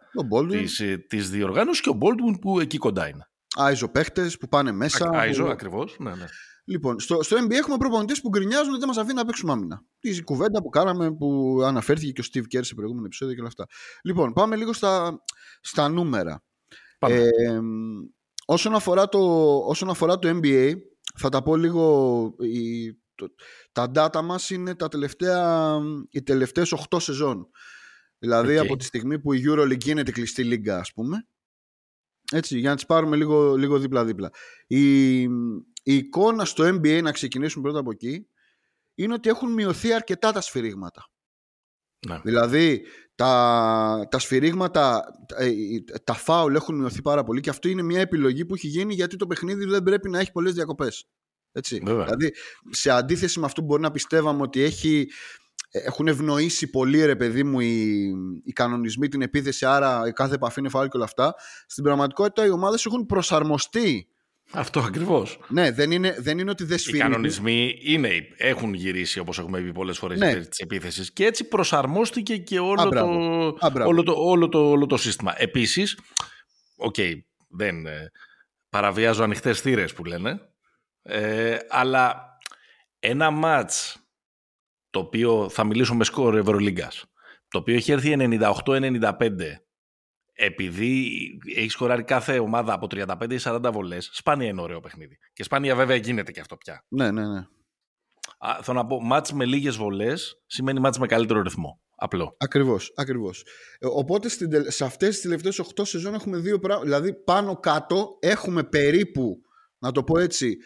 [0.50, 3.30] της της διοργάνωσης και ο Baldwin που εκεί κοντά είναι.
[3.56, 5.10] Iso παίχτες που πάνε μέσα.
[5.14, 5.50] Iso, που...
[5.50, 5.96] ακριβώς.
[6.00, 6.26] Ναι, ναι.
[6.70, 9.84] Λοιπόν, στο, στο NBA έχουμε προπονητές που γκρινιάζουν ότι δεν μας αφήνει να παίξουμε άμυνα.
[10.00, 13.50] Της κουβέντας που κάναμε, που αναφέρθηκε και ο Steve Kerr σε προηγούμενο επεισόδιο και όλα
[13.50, 13.66] αυτά.
[14.04, 15.24] Λοιπόν, πάμε λίγο στα,
[15.62, 16.44] στα νούμερα.
[17.00, 17.30] Ε,
[18.46, 19.20] όσον, αφορά το,
[19.58, 20.74] όσον αφορά το NBA,
[21.16, 22.36] θα τα πω λίγο.
[22.40, 22.94] Η,
[23.72, 25.78] τα data μας είναι τα τελευταία,
[26.10, 27.50] οι τελευταίες 8 σεζόν.
[28.20, 31.28] Δηλαδή από τη στιγμή που η EuroLeague γίνεται κλειστή λίγκα, ας πούμε.
[32.32, 34.30] Έτσι, για να τις πάρουμε λίγο, λίγο δίπλα-δίπλα.
[34.68, 35.28] Η,
[35.84, 38.28] η εικόνα στο NBA, να ξεκινήσουμε πρώτα από εκεί,
[38.96, 41.10] είναι ότι έχουν μειωθεί αρκετά τα σφυρίγματα.
[42.08, 42.20] Ναι.
[42.24, 42.82] Δηλαδή,
[43.16, 45.04] τα, τα σφυρίγματα,
[45.36, 45.50] ε,
[46.04, 49.16] τα φάουλ έχουν μειωθεί πάρα πολύ και αυτό είναι μια επιλογή που έχει γίνει γιατί
[49.16, 51.10] το παιχνίδι δεν πρέπει να έχει πολλές διακοπές.
[51.52, 51.80] Έτσι.
[51.84, 52.34] Δηλαδή,
[52.70, 55.08] σε αντίθεση με αυτό που μπορεί να πιστεύαμε ότι έχει,
[55.70, 58.06] έχουν ευνοήσει πολύ ρε παιδί μου οι,
[58.44, 61.34] οι κανονισμοί την επίθεση άρα η κάθε επαφή είναι φάουλ και όλα αυτά
[61.68, 64.08] στην πραγματικότητα οι ομάδες έχουν προσαρμοστεί
[64.54, 65.40] αυτό ακριβώς.
[65.48, 67.04] Ναι, δεν είναι, δεν είναι ότι δεν σφυρίζει.
[67.04, 70.46] Οι κανονισμοί είναι, έχουν γυρίσει, όπως έχουμε πει πολλές φορές, ναι.
[70.46, 71.14] της επίθεσης.
[71.14, 73.06] Και έτσι προσαρμόστηκε και όλο, το,
[73.86, 75.34] όλο, το, όλο, το, όλο το σύστημα.
[75.38, 76.00] Επίσης,
[76.76, 77.14] οκέι, okay,
[77.50, 78.12] δεν ε,
[78.70, 80.40] παραβιάζω ανοιχτές θύρες που λένε.
[81.02, 82.38] Ε, αλλά
[83.00, 83.98] ένα ματς
[84.90, 87.06] το οποίο θα μιλήσω με σκορ Ευρωλίγκας
[87.50, 89.30] το οποίο έχει έρθει 98-95
[90.42, 91.18] επειδή
[91.56, 95.18] έχει σκοράρει κάθε ομάδα από 35 ή 40 βολές, σπάνια είναι ωραίο παιχνίδι.
[95.34, 96.86] Και σπάνια βέβαια γίνεται και αυτό πια.
[96.88, 97.48] Ναι, ναι, ναι.
[98.38, 101.82] Α, θέλω να πω, μάτς με λίγες βολές σημαίνει μάτς με καλύτερο ρυθμό.
[101.96, 102.36] Απλό.
[102.40, 103.46] Ακριβώς, ακριβώς.
[103.80, 104.30] Ε, οπότε
[104.70, 106.86] σε αυτές τις τελευταίες 8 σεζόν έχουμε δύο πράγματα.
[106.86, 109.42] Δηλαδή πάνω κάτω έχουμε περίπου,
[109.80, 110.58] να το πω έτσι,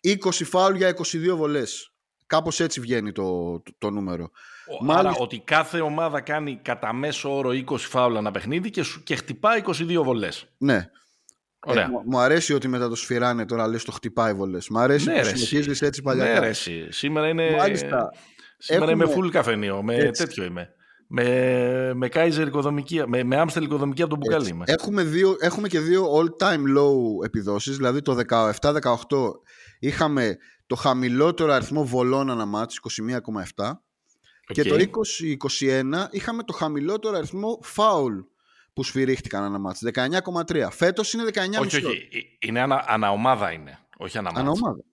[0.00, 1.93] 20 φάουλ για 22 βολές.
[2.26, 4.30] Κάπως έτσι βγαίνει το, το, νούμερο.
[4.88, 9.62] Άρα ότι κάθε ομάδα κάνει κατά μέσο όρο 20 φάουλα ένα παιχνίδι και, και χτυπάει
[9.66, 10.46] 22 βολές.
[10.58, 10.90] Ναι.
[11.66, 11.84] Ωραία.
[11.84, 14.68] Ε, μου αρέσει ότι μετά το σφυράνε τώρα λες το χτυπάει βολές.
[14.68, 16.24] Μου αρέσει ναι, που συνεχίζεις έτσι παλιά.
[16.24, 16.52] Ναι, ρε,
[16.88, 18.08] Σήμερα είναι, Μάλιστα.
[18.58, 19.04] σήμερα έχουμε...
[19.04, 19.82] είμαι full καφενείο.
[19.82, 20.24] Με έτσι.
[20.24, 20.68] τέτοιο είμαι.
[21.06, 24.64] Με, με Kaiser οικοδομική, με, με Amstel οικοδομική από το μπουκάλι είμαι.
[24.66, 27.76] Έχουμε, δύο, έχουμε και δύο all time low επιδόσεις.
[27.76, 28.18] Δηλαδή το
[28.60, 28.80] 17-18
[29.78, 32.80] είχαμε το χαμηλότερο αριθμό βολών ανά μάτς,
[33.56, 33.72] 21,7.
[34.46, 34.76] Και το
[35.60, 38.18] 2021 είχαμε το χαμηλότερο αριθμό φάουλ
[38.72, 40.68] που σφυρίχτηκαν ανά μάτς, 19,3.
[40.70, 41.60] Φέτος είναι 19,5.
[41.60, 42.08] Όχι, όχι.
[42.12, 44.40] Ε, είναι ανα, αναομάδα είναι, όχι ανά μάτς.
[44.40, 44.84] Αναομάδα.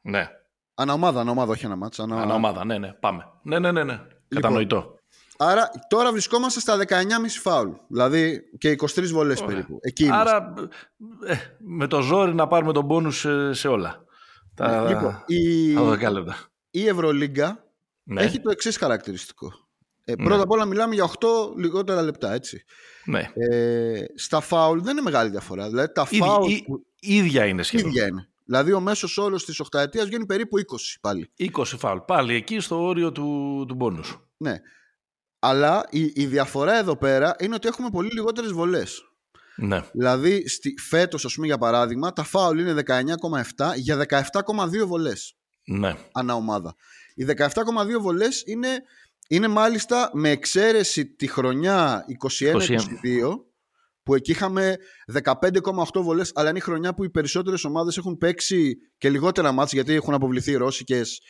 [0.00, 0.28] Ναι.
[0.74, 2.00] Αναομάδα, αναομάδα, όχι ανά μάτς.
[2.00, 2.22] Ανα...
[2.22, 2.92] Αναομάδα, ναι, ναι.
[2.92, 3.28] Πάμε.
[3.42, 3.84] Ναι, ναι, ναι.
[3.84, 3.92] ναι.
[3.92, 4.98] Λοιπόν, Κατανοητό.
[5.40, 6.84] Άρα τώρα βρισκόμαστε στα 19,5
[7.40, 7.70] φάουλ.
[7.88, 9.78] Δηλαδή και 23 βολές περίπου.
[9.80, 10.54] Εκεί Άρα
[11.26, 14.04] ε, με το ζόρι να πάρουμε τον πόνους σε, σε όλα.
[14.58, 14.88] Τα...
[14.88, 15.72] Λοιπόν, η...
[16.70, 17.64] η Ευρωλίγκα
[18.02, 18.22] ναι.
[18.22, 19.52] έχει το εξής χαρακτηριστικό.
[20.04, 20.24] Ε, ναι.
[20.24, 22.64] πρώτα απ' όλα μιλάμε για 8 λιγότερα λεπτά, έτσι.
[23.04, 23.30] Ναι.
[23.34, 25.68] Ε, στα φάουλ δεν είναι μεγάλη διαφορά.
[25.68, 26.50] Δηλαδή τα Ήδη, φάουλ...
[26.50, 26.64] Ή,
[27.00, 27.90] ίδια είναι σχεδόν.
[27.90, 28.28] Ίδια είναι.
[28.44, 30.62] Δηλαδή ο μέσος όρος της οχταετίας βγαίνει περίπου 20
[31.00, 31.30] πάλι.
[31.38, 31.98] 20 φάουλ.
[31.98, 34.28] Πάλι εκεί στο όριο του, του μπόνους.
[34.36, 34.60] Ναι.
[35.38, 39.07] Αλλά η, η διαφορά εδώ πέρα είναι ότι έχουμε πολύ λιγότερες βολές.
[39.58, 39.82] Ναι.
[39.92, 45.36] Δηλαδή, στη, φέτος, ας πούμε, για παράδειγμα, τα φάουλ είναι 19,7 για 17,2 βολές.
[45.64, 45.94] Ναι.
[46.12, 46.74] Ανά ομάδα.
[47.14, 48.82] Οι 17,2 βολές είναι
[49.28, 52.04] είναι μάλιστα με εξαίρεση τη χρονιά
[52.40, 52.66] 21-22
[54.02, 54.76] που εκεί είχαμε
[55.24, 59.72] 15,8 βολές αλλά είναι η χρονιά που οι περισσότερες ομάδες έχουν παίξει και λιγότερα μάτς
[59.72, 61.20] γιατί έχουν αποβληθεί οι Ρώσικες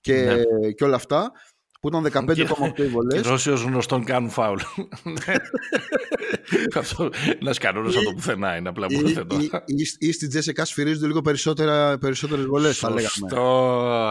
[0.00, 0.72] και, ναι.
[0.72, 1.32] και όλα αυτά
[1.80, 3.20] που ήταν 15,8 βολές.
[3.20, 4.58] Οι Ρώσοι ως γνωστόν κάνουν φάουλ.
[6.74, 7.10] Αυτό
[7.40, 9.36] ένας κανόνας από το πουθενά είναι απλά που θέτω.
[9.98, 13.08] Ή στην Τζέσσεκα σφυρίζονται λίγο περισσότερες βολές, θα λέγαμε.
[13.08, 13.40] Σωστό.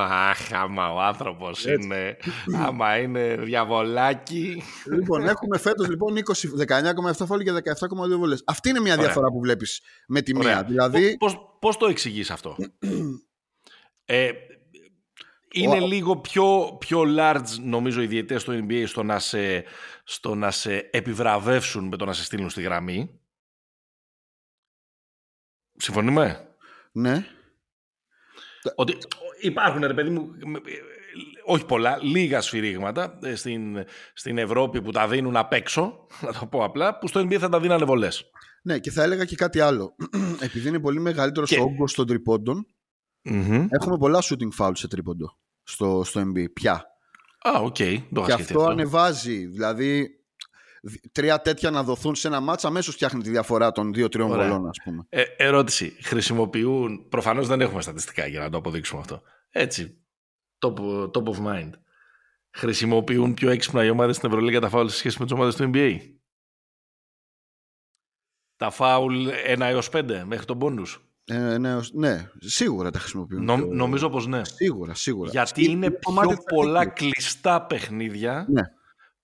[0.10, 2.18] Αχ, άμα ο άνθρωπος είναι.
[2.66, 4.64] Άμα είναι διαβολάκι.
[4.92, 6.16] Λοιπόν, έχουμε φέτος λοιπόν
[6.68, 8.44] 19,7 φάουλ και 17,2 βολές.
[8.46, 10.64] Αυτή είναι μια διαφορά που βλέπεις με τη μία.
[10.64, 11.18] Δηλαδή...
[11.60, 12.56] Πώς το εξηγείς αυτό;
[14.06, 14.32] ε,
[15.62, 19.64] είναι λίγο πιο, πιο large νομίζω οι διαιτές στο NBA στο να, σε,
[20.04, 23.20] στο να σε επιβραβεύσουν με το να σε στείλουν στη γραμμή.
[25.78, 26.48] Συμφωνούμε;
[26.92, 27.26] Ναι.
[28.76, 28.98] Ότι
[29.42, 30.30] υπάρχουν ρε παιδί μου,
[31.46, 36.46] όχι πολλά, λίγα σφυρίγματα ε, στην, στην Ευρώπη που τα δίνουν απ' έξω, να το
[36.46, 38.30] πω απλά, που στο NBA θα τα δίνανε βολές.
[38.62, 39.96] Ναι, και θα έλεγα και κάτι άλλο.
[40.42, 41.60] Επειδή είναι πολύ μεγαλύτερος και...
[41.60, 42.68] όγκος των τριπόντων,
[43.30, 46.86] mm έχουμε πολλά shooting fouls σε τρίποντο στο, στο NBA πια.
[47.42, 47.76] Α, οκέι.
[47.80, 48.04] Okay.
[48.26, 49.46] Και αυτό, ανεβάζει.
[49.46, 50.10] Δηλαδή,
[51.12, 54.78] τρία τέτοια να δοθούν σε ένα μάτσα, αμέσως φτιάχνει τη διαφορά των δύο-τριών βολών, ας
[54.84, 55.06] πούμε.
[55.10, 55.98] Ε, ερώτηση.
[56.02, 57.08] Χρησιμοποιούν.
[57.10, 59.22] Προφανώς δεν έχουμε στατιστικά για να το αποδείξουμε αυτό.
[59.50, 59.98] Έτσι.
[60.60, 60.74] Top,
[61.12, 61.70] top of mind.
[62.52, 65.72] Χρησιμοποιούν πιο έξυπνα οι ομάδες στην Ευρωλίγα τα φάουλ σε σχέση με τις ομάδες του
[65.74, 65.98] NBA.
[68.56, 71.07] Τα φάουλ 1 έως 5 μέχρι τον πόνους.
[71.30, 73.44] Ε, ναι, ναι, σίγουρα τα χρησιμοποιούν.
[73.44, 74.42] Νο, νομίζω πως ναι.
[74.46, 75.30] Σίγουρα, σίγουρα.
[75.30, 78.62] Γιατί είναι πιο πολλά κλειστά παιχνίδια ναι.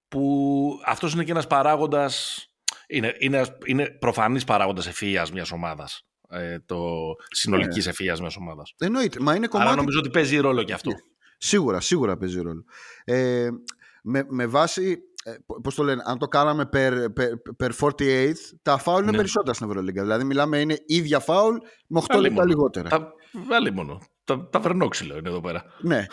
[0.07, 2.45] που αυτός είναι και ένας παράγοντας,
[2.87, 6.07] είναι, είναι, είναι προφανής παράγοντας ευφυΐας μιας ομάδας.
[6.29, 6.85] Ε, το
[7.27, 7.91] συνολικής ναι.
[7.91, 8.73] ευφυΐας μιας ομάδας.
[8.77, 9.69] Εννοείται, μα είναι κομμάτι...
[9.69, 10.91] Αλλά νομίζω ότι παίζει ρόλο και αυτό.
[11.37, 12.63] Σίγουρα, σίγουρα παίζει ρόλο.
[13.03, 13.49] Ε,
[14.03, 14.95] με, με βάση ε,
[15.63, 17.05] Πώς το λένε, αν το κάναμε per,
[17.59, 18.31] per, 48,
[18.62, 19.17] τα φάουλ είναι ναι.
[19.17, 20.01] περισσότερα στην Ευρωλίγκα.
[20.01, 21.55] Δηλαδή, μιλάμε είναι ίδια φάουλ
[21.88, 22.89] με 8 λεπτά λιγότερα.
[22.89, 23.13] Τα,
[23.47, 24.01] βάλει μόνο.
[24.23, 25.63] Τα, τα βερνόξυλο είναι εδώ πέρα.
[25.81, 26.05] Ναι.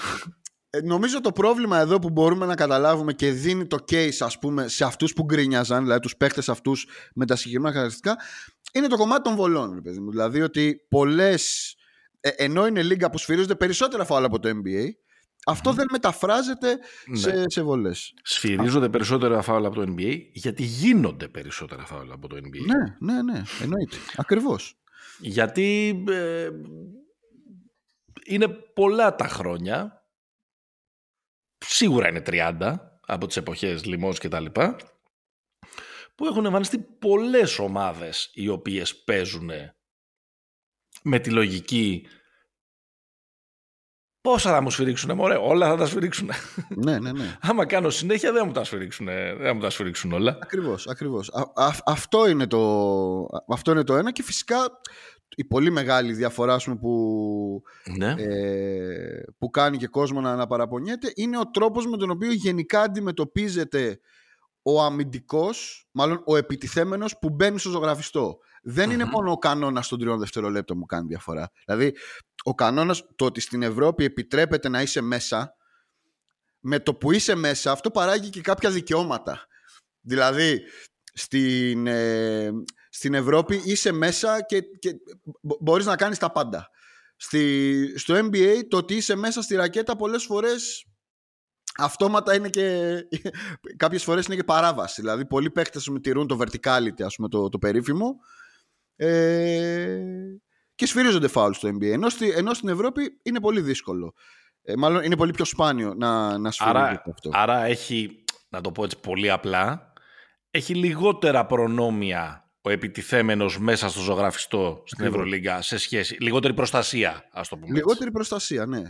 [0.71, 4.69] Ε, νομίζω το πρόβλημα εδώ που μπορούμε να καταλάβουμε και δίνει το case ας πούμε
[4.69, 8.25] σε αυτούς που γκρίνιαζαν, δηλαδή τους παίχτες αυτούς με τα συγκεκριμένα χαρακτηριστικά,
[8.73, 9.83] είναι το κομμάτι των βολών.
[10.11, 11.75] Δηλαδή ότι πολλές,
[12.21, 14.85] ε, ενώ είναι λίγα που σφυρίζονται περισσότερα φάουλ από το NBA,
[15.47, 17.17] αυτό δεν μεταφράζεται ναι.
[17.17, 18.15] σε, σε βολές.
[18.23, 22.67] Σφυρίζονται περισσότερα φάουλα από το NBA γιατί γίνονται περισσότερα φάουλα από το NBA.
[22.67, 23.43] Ναι, ναι, ναι.
[23.63, 23.97] Εννοείται.
[24.17, 24.75] Ακριβώς.
[25.19, 26.49] Γιατί ε,
[28.25, 30.05] είναι πολλά τα χρόνια.
[31.59, 32.77] Σίγουρα είναι 30
[33.07, 34.77] από τις εποχές Λιμός και τα λοιπά
[36.15, 39.51] που έχουν εμφανιστεί πολλές ομάδες οι οποίες παίζουν
[41.03, 42.07] με τη λογική
[44.23, 46.31] Πόσα θα μου σφυρίξουν, μωρέ, όλα θα τα σφυρίξουν.
[46.69, 47.37] Ναι, ναι, ναι.
[47.49, 49.07] Άμα κάνω συνέχεια δεν μου τα σφυρίξουν,
[49.39, 50.39] δεν μου τα σφυρίξουν όλα.
[50.43, 51.31] Ακριβώς, ακριβώς.
[51.85, 54.57] αυτό, είναι το, αυτό είναι το ένα και φυσικά
[55.37, 57.63] η πολύ μεγάλη διαφορά που,
[57.97, 58.15] ναι.
[58.19, 62.81] ε, που κάνει και κόσμο να, να παραπονιέται είναι ο τρόπος με τον οποίο γενικά
[62.81, 64.01] αντιμετωπίζεται
[64.63, 68.39] ο αμυντικός, μάλλον ο επιτιθέμενος που μπαίνει στο ζωγραφιστό.
[68.63, 71.51] Δεν είναι μόνο ο κανόνας των τριών δευτερολέπτων που κάνει διαφορά.
[71.67, 71.97] Δηλαδή,
[72.43, 75.55] ο κανόνας, το ότι στην Ευρώπη επιτρέπεται να είσαι μέσα,
[76.61, 79.47] με το που είσαι μέσα, αυτό παράγει και κάποια δικαιώματα.
[80.01, 80.63] Δηλαδή,
[81.13, 82.51] στην, ε,
[82.91, 84.95] στην Ευρώπη είσαι μέσα και, και
[85.61, 86.71] μπορείς να κάνεις τα πάντα.
[87.17, 90.85] Στη, στο NBA το ότι είσαι μέσα στη ρακέτα πολλές φορές
[91.77, 92.99] αυτόματα είναι και
[93.77, 95.01] κάποιες φορές είναι και παράβαση.
[95.01, 98.17] Δηλαδή πολλοί παίχτες μου τηρούν το verticality ας πούμε το, το περίφημο
[98.97, 100.01] ε,
[100.81, 101.87] και σφυρίζονται φάουλ στο NBA.
[101.87, 104.15] Ενώ, στη, ενώ στην Ευρώπη είναι πολύ δύσκολο.
[104.63, 107.31] Ε, μάλλον είναι πολύ πιο σπάνιο να, να σφυρίζεται άρα, αυτό.
[107.33, 109.93] Άρα έχει, να το πω έτσι πολύ απλά,
[110.51, 116.17] έχει λιγότερα προνόμια ο επιτιθέμενος μέσα στο ζωγραφιστό στην Ευρωλίγκα σε σχέση.
[116.21, 117.75] Λιγότερη προστασία, ας το πούμε.
[117.75, 118.83] Λιγότερη προστασία, ναι.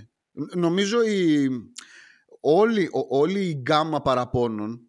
[0.55, 1.48] Νομίζω η,
[2.40, 4.81] όλη, όλη η γκάμα παραπώνων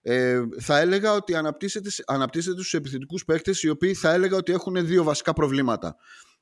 [0.00, 4.86] ε, θα έλεγα ότι αναπτύσσεται, αναπτύσσεται στους επιθετικούς παίκτες οι οποίοι θα έλεγα ότι έχουν
[4.86, 5.96] δύο βασικά προβλήματα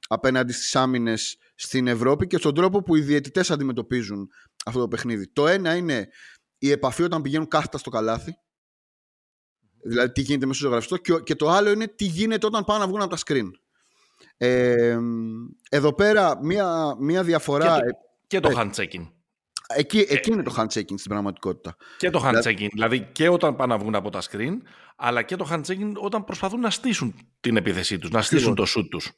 [0.09, 4.28] απέναντι στις άμυνες στην Ευρώπη και στον τρόπο που οι διαιτητές αντιμετωπίζουν
[4.64, 5.32] αυτό το παιχνίδι.
[5.32, 6.09] Το ένα είναι
[6.59, 8.37] η επαφή όταν πηγαίνουν κάθετα στο καλάθι
[9.87, 12.78] δηλαδή τι γίνεται μέσα στο ζωγραφιστό και, και το άλλο είναι τι γίνεται όταν πάνε
[12.78, 13.50] να βγουν από τα screen.
[14.37, 14.98] Ε,
[15.70, 17.78] εδώ πέρα μία, μία διαφορά...
[18.26, 19.11] Και το, και το hand checking.
[19.66, 21.76] Εκεί, ε, εκεί είναι το handshaking στην πραγματικότητα.
[21.98, 22.56] Και το handshaking.
[22.56, 24.56] Δηλαδή, δηλαδή και όταν πάνε να βγουν από τα screen,
[24.96, 28.87] αλλά και το handshaking όταν προσπαθούν να στήσουν την επίθεσή τους, να στήσουν το shoot
[28.90, 29.12] τους.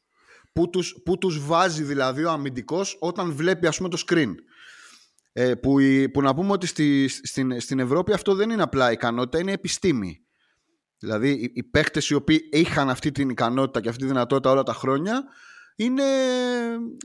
[0.58, 4.34] Πού τους, που τους βάζει δηλαδή ο αμυντικός όταν βλέπει ας πούμε το screen.
[5.32, 5.76] Ε, που,
[6.12, 10.24] που να πούμε ότι στη, στην, στην Ευρώπη αυτό δεν είναι απλά ικανότητα, είναι επιστήμη.
[10.98, 14.62] Δηλαδή οι, οι παίκτες οι οποίοι είχαν αυτή την ικανότητα και αυτή τη δυνατότητα όλα
[14.62, 15.24] τα χρόνια
[15.76, 16.04] είναι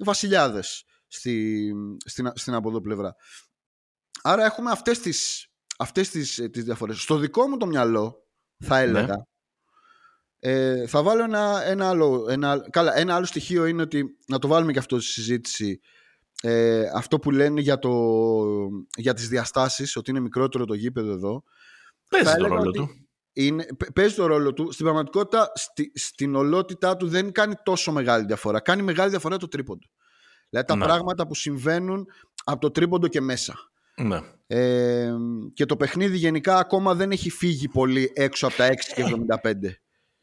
[0.04, 1.72] βασιλιάδες στη,
[2.06, 3.16] στην, στην από εδώ πλευρά.
[4.22, 7.02] Άρα έχουμε αυτές τις, αυτές τις, ε, τις διαφορές.
[7.02, 9.06] Στο δικό μου το μυαλό θα ναι.
[10.44, 14.40] Έλεγα ε, θα βάλω ένα, ένα, άλλο, ένα, καλά, ένα άλλο στοιχείο είναι ότι να
[14.40, 15.80] το βάλουμε και αυτό στη συζήτηση.
[16.42, 17.92] Ε, αυτό που λένε για, το,
[18.98, 21.44] για τις διαστάσεις ότι είναι μικρότερο το γήπεδο εδώ
[22.10, 22.90] παίζει το ρόλο του.
[23.34, 24.72] είναι, παίζει το ρόλο του.
[24.72, 28.60] Στην πραγματικότητα στη, στην ολότητά του δεν κάνει τόσο μεγάλη διαφορά.
[28.60, 29.88] Κάνει μεγάλη διαφορά το τρίποντο.
[30.50, 30.86] Δηλαδή τα ναι.
[30.86, 32.08] πράγματα που συμβαίνουν
[32.44, 33.56] από το τρίποντο και μέσα.
[33.96, 34.20] Ναι.
[34.48, 35.14] ε,
[35.54, 39.04] και το παιχνίδι γενικά ακόμα δεν έχει φύγει πολύ έξω από τα 6 και
[39.44, 39.52] 75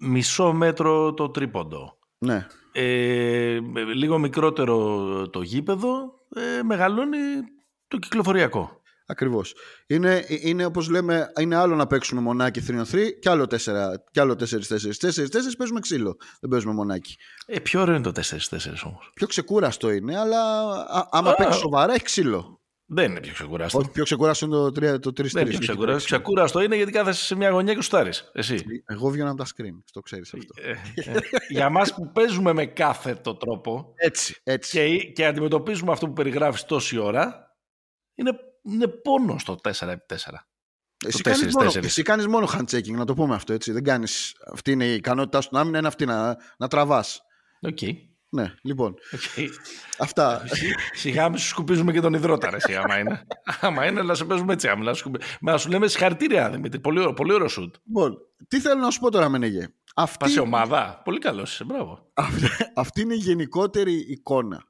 [0.00, 1.98] μισό μέτρο το τρίποντο.
[2.18, 2.46] Ναι.
[2.72, 3.58] Ε,
[3.94, 7.18] λίγο μικρότερο το γήπεδο, ε, μεγαλώνει
[7.88, 8.80] το κυκλοφοριακό.
[9.06, 9.54] Ακριβώς.
[9.86, 12.84] Είναι, είναι όπως λέμε, είναι άλλο να παίξουμε μονάκι 3-3
[13.20, 13.56] και άλλο 4,
[14.10, 14.44] και άλλο 4-4.
[15.00, 17.16] 4-4 παίζουμε ξύλο, δεν παίζουμε μονάκι.
[17.46, 19.10] Ε, πιο ωραίο είναι το 4-4 όμως.
[19.14, 22.60] Πιο ξεκούραστο είναι, αλλά α, άμα παίξει σοβαρά έχει ξύλο.
[22.92, 23.78] Δεν είναι πιο ξεκουράστο.
[23.78, 26.04] Όχι, πιο ξεκουράστο είναι το 3 το 3 Δεν είναι πιο ξεκουράστο.
[26.04, 28.10] Ξεκουράστο είναι γιατί κάθεσαι σε μια γωνιά και στάρει.
[28.32, 28.64] Εσύ.
[28.86, 29.82] Εγώ βγαίνω από τα screen.
[29.92, 30.54] Το ξέρεις αυτό.
[30.62, 34.70] Ε, ε, για εμά που παίζουμε με κάθετο τρόπο έτσι, έτσι.
[34.70, 37.56] Και, και αντιμετωπίζουμε αυτό που περιγράφεις τόση ώρα,
[38.14, 38.30] είναι,
[38.62, 39.96] είναι πόνο στο 4x4.
[41.06, 43.72] Εσύ κάνεις, μόνο, εσύ κάνεις μόνο hand checking, να το πούμε αυτό έτσι.
[43.72, 47.22] Δεν κάνεις, αυτή είναι η ικανότητά σου να μην είναι αυτή να, να τραβάς.
[47.66, 47.92] Okay.
[48.32, 48.94] Ναι, λοιπόν.
[49.12, 49.48] Okay.
[49.98, 50.42] Αυτά.
[50.92, 53.26] Σιγά μην σου σκουπίζουμε και τον υδρότα, εσύ, άμα είναι.
[53.60, 54.94] άμα είναι, να σε παίζουμε έτσι άμυνα.
[55.40, 56.80] Να σου λέμε συγχαρητήρια, Δημήτρη.
[56.80, 57.74] Πολύ, ωραίο, πολύ ωραίο σουτ.
[57.86, 58.16] Λοιπόν,
[58.48, 60.30] τι θέλω να σου πω τώρα, Μενεγέ; Αυτή...
[60.30, 61.00] σε ομάδα.
[61.04, 62.12] Πολύ καλός είσαι, μπράβο.
[62.74, 64.62] Αυτή είναι η γενικότερη εικόνα.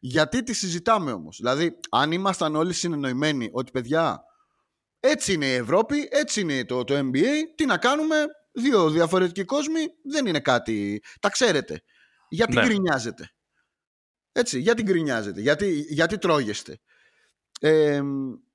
[0.00, 4.22] Γιατί τη συζητάμε όμως; Δηλαδή, αν ήμασταν όλοι συνεννοημένοι ότι παιδιά,
[5.00, 8.16] έτσι είναι η Ευρώπη, έτσι είναι το, το NBA, τι να κάνουμε,
[8.52, 11.02] δύο διαφορετικοί κόσμοι δεν είναι κάτι.
[11.20, 11.82] Τα ξέρετε.
[12.32, 12.64] Γιατί ναι.
[12.64, 13.30] γκρινιάζετε.
[14.32, 16.80] Έτσι, γιατί γκρινιάζετε, γιατί, γιατί τρώγεστε.
[17.60, 18.02] Ε,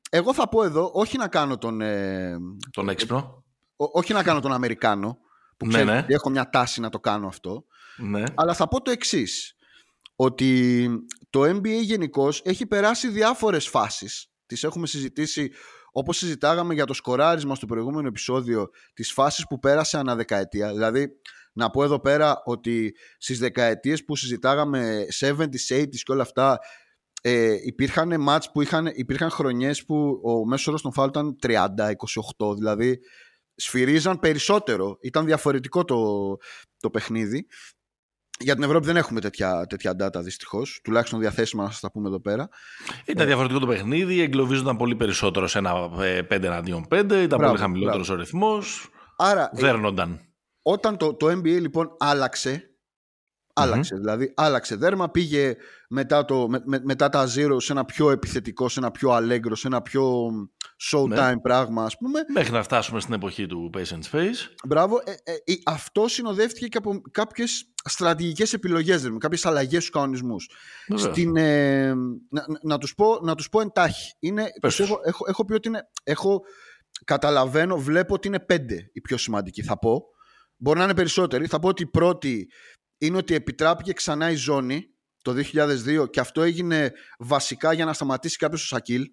[0.09, 1.81] εγώ θα πω εδώ, όχι να κάνω τον...
[1.81, 2.37] Ε,
[2.71, 3.43] τον έξυπνο.
[3.75, 5.17] όχι να κάνω τον Αμερικάνο,
[5.57, 6.05] που ναι, ναι.
[6.07, 7.65] έχω μια τάση να το κάνω αυτό,
[7.97, 8.23] ναι.
[8.35, 9.55] αλλά θα πω το εξής
[10.15, 10.89] ότι
[11.29, 14.31] το NBA γενικώς έχει περάσει διάφορες φάσεις.
[14.45, 15.51] Τις έχουμε συζητήσει
[15.91, 20.71] όπως συζητάγαμε για το σκοράρισμα στο προηγούμενο επεισόδιο, τις φάσεις που πέρασε ανά δεκαετία.
[20.71, 21.09] Δηλαδή,
[21.57, 26.59] να πω εδώ πέρα ότι στις δεκαετίες που συζητάγαμε 70s, 80s και όλα αυτά
[27.21, 31.67] ε, υπήρχαν μάτς που είχαν, υπήρχαν χρονιές που ο μέσος όρος των φάουλ ήταν 30,
[32.37, 32.99] 28 δηλαδή
[33.55, 35.97] σφυρίζαν περισσότερο ήταν διαφορετικό το,
[36.79, 37.47] το παιχνίδι
[38.39, 40.79] για την Ευρώπη δεν έχουμε τέτοια, τέτοια data δυστυχώς.
[40.83, 42.49] Τουλάχιστον διαθέσιμα να σας τα πούμε εδώ πέρα.
[43.05, 44.21] Ήταν ε, διαφορετικό το παιχνίδι.
[44.21, 47.11] Εγκλωβίζονταν πολύ περισσότερο σε ένα 5 ε, εναντίον 5.
[47.23, 48.89] Ήταν πολύ χαμηλότερος ο ρυθμός.
[49.17, 49.49] Άρα.
[49.53, 50.26] Δέρνονταν
[50.69, 52.69] όταν το, το NBA λοιπόν άλλαξε,
[53.53, 55.55] άλλαξε δηλαδή, άλλαξε δέρμα, πήγε
[55.89, 59.67] μετά, το, με, μετά τα zero σε ένα πιο επιθετικό, σε ένα πιο allegro, σε
[59.67, 60.27] ένα πιο
[60.91, 61.39] showtime ναι.
[61.39, 62.19] πράγμα ας πούμε.
[62.33, 64.35] Μέχρι να φτάσουμε στην εποχή του Pace and Space.
[64.67, 65.01] Μπράβο.
[65.05, 70.49] Ε, ε, αυτό συνοδεύτηκε και από κάποιες στρατηγικές επιλογές, δηλαδή, κάποιες αλλαγές στους κανονισμούς.
[70.95, 71.93] Στην, ε,
[72.29, 74.15] να, να, τους πω, να τους πω εντάχει.
[74.19, 76.41] Είναι, πιστεύω, έχω, έχω πει ότι είναι, έχω,
[77.05, 80.15] καταλαβαίνω, βλέπω ότι είναι πέντε οι πιο σημαντικοί θα πω.
[80.57, 81.47] Μπορεί να είναι περισσότεροι.
[81.47, 82.49] Θα πω ότι η πρώτη
[82.97, 84.89] είναι ότι επιτράπηκε ξανά η ζώνη
[85.21, 85.33] το
[86.01, 89.03] 2002 και αυτό έγινε βασικά για να σταματήσει κάποιος ο Σακίλ.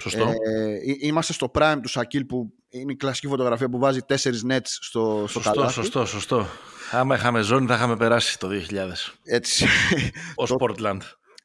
[0.00, 0.24] Σωστό.
[0.24, 4.60] Ε, είμαστε στο prime του Σακίλ που είναι η κλασική φωτογραφία που βάζει τέσσερις nets
[4.64, 5.72] στο, στο σωστό, καλάθι.
[5.72, 6.46] Σωστό, σωστό.
[6.90, 8.86] Άμα είχαμε ζώνη θα είχαμε περάσει το 2000.
[9.24, 9.66] Έτσι.
[10.34, 11.00] Ως Portland.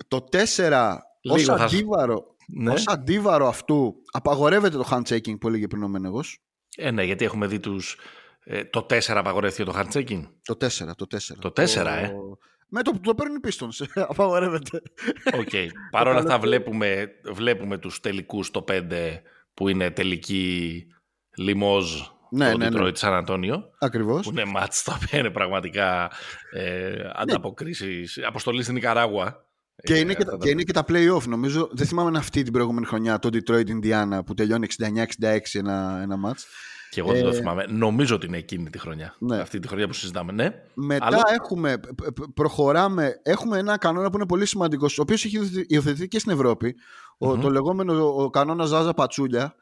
[0.08, 0.26] Το
[0.58, 2.72] 4 ως αντίβαρο, ναι.
[2.72, 6.40] ως αντίβαρο αυτού απαγορεύεται το hand-checking που έλεγε πριν ο Μενεγός.
[6.78, 7.98] Ε, ναι, γιατί έχουμε δει τους
[8.44, 10.22] ε, το 4 απαγορεύτηκε το hand-checking.
[10.44, 11.18] Το 4, το 4.
[11.40, 12.12] Το 4, ε;
[12.68, 14.82] Με το που το παίρνουν οι Pistons, απαγορεύεται.
[15.38, 15.50] OK.
[15.52, 15.68] Okay.
[15.92, 18.82] Παρ' όλα αυτά βλέπουμε, βλέπουμε τους τελικούς το 5
[19.54, 20.88] που είναι τελικοί
[21.36, 22.02] Λιμόζ
[22.34, 22.80] ναι, το ναι, ναι.
[22.82, 23.64] Detroit San Antonio.
[23.80, 24.26] Ακριβώς.
[24.26, 26.12] Που είναι μάτς τα οποία είναι πραγματικά
[26.52, 27.12] ε, ναι.
[27.16, 28.20] ανταποκρίσεις.
[28.28, 29.46] Αποστολής στην Ικαράγουα.
[29.84, 31.70] Και, είναι, και, τα, και είναι και τα play-off νομίζω.
[31.72, 36.18] Δεν θυμάμαι αν αυτή την προηγούμενη χρονιά το Detroit Indiana που τελειώνει 69-66 ένα, ένα
[36.18, 36.46] μάτς.
[36.94, 37.66] Και εγώ δεν το ε, θυμάμαι.
[37.70, 39.16] Νομίζω ότι είναι εκείνη τη χρονιά.
[39.20, 39.40] Ναι.
[39.40, 40.50] Αυτή τη χρονιά που συζητάμε, ναι.
[40.74, 41.80] Μετά έχουμε,
[42.34, 46.76] προχωράμε, έχουμε ένα κανόνα που είναι πολύ σημαντικό, ο οποίος έχει υιοθετηθεί και στην Ευρώπη.
[47.18, 49.56] Ο, το λεγόμενο ο κανόνας Ζάζα Πατσούλια.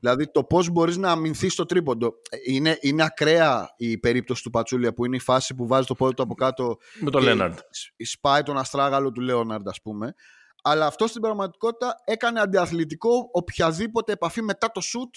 [0.00, 2.14] Δηλαδή το πώς μπορείς να αμυνθείς στο τρίποντο.
[2.46, 6.14] Είναι, είναι ακραία η περίπτωση του Πατσούλια που είναι η φάση που βάζει το πόδι
[6.14, 6.76] του από κάτω.
[7.00, 7.58] Με τον Λέοναρντ.
[7.96, 10.14] Σπάει τον αστράγαλο του Λέοναρντ, ας πούμε.
[10.62, 15.14] αλλά αυτό στην πραγματικότητα έκανε αντιαθλητικό οποιαδήποτε επαφή μετά το σουτ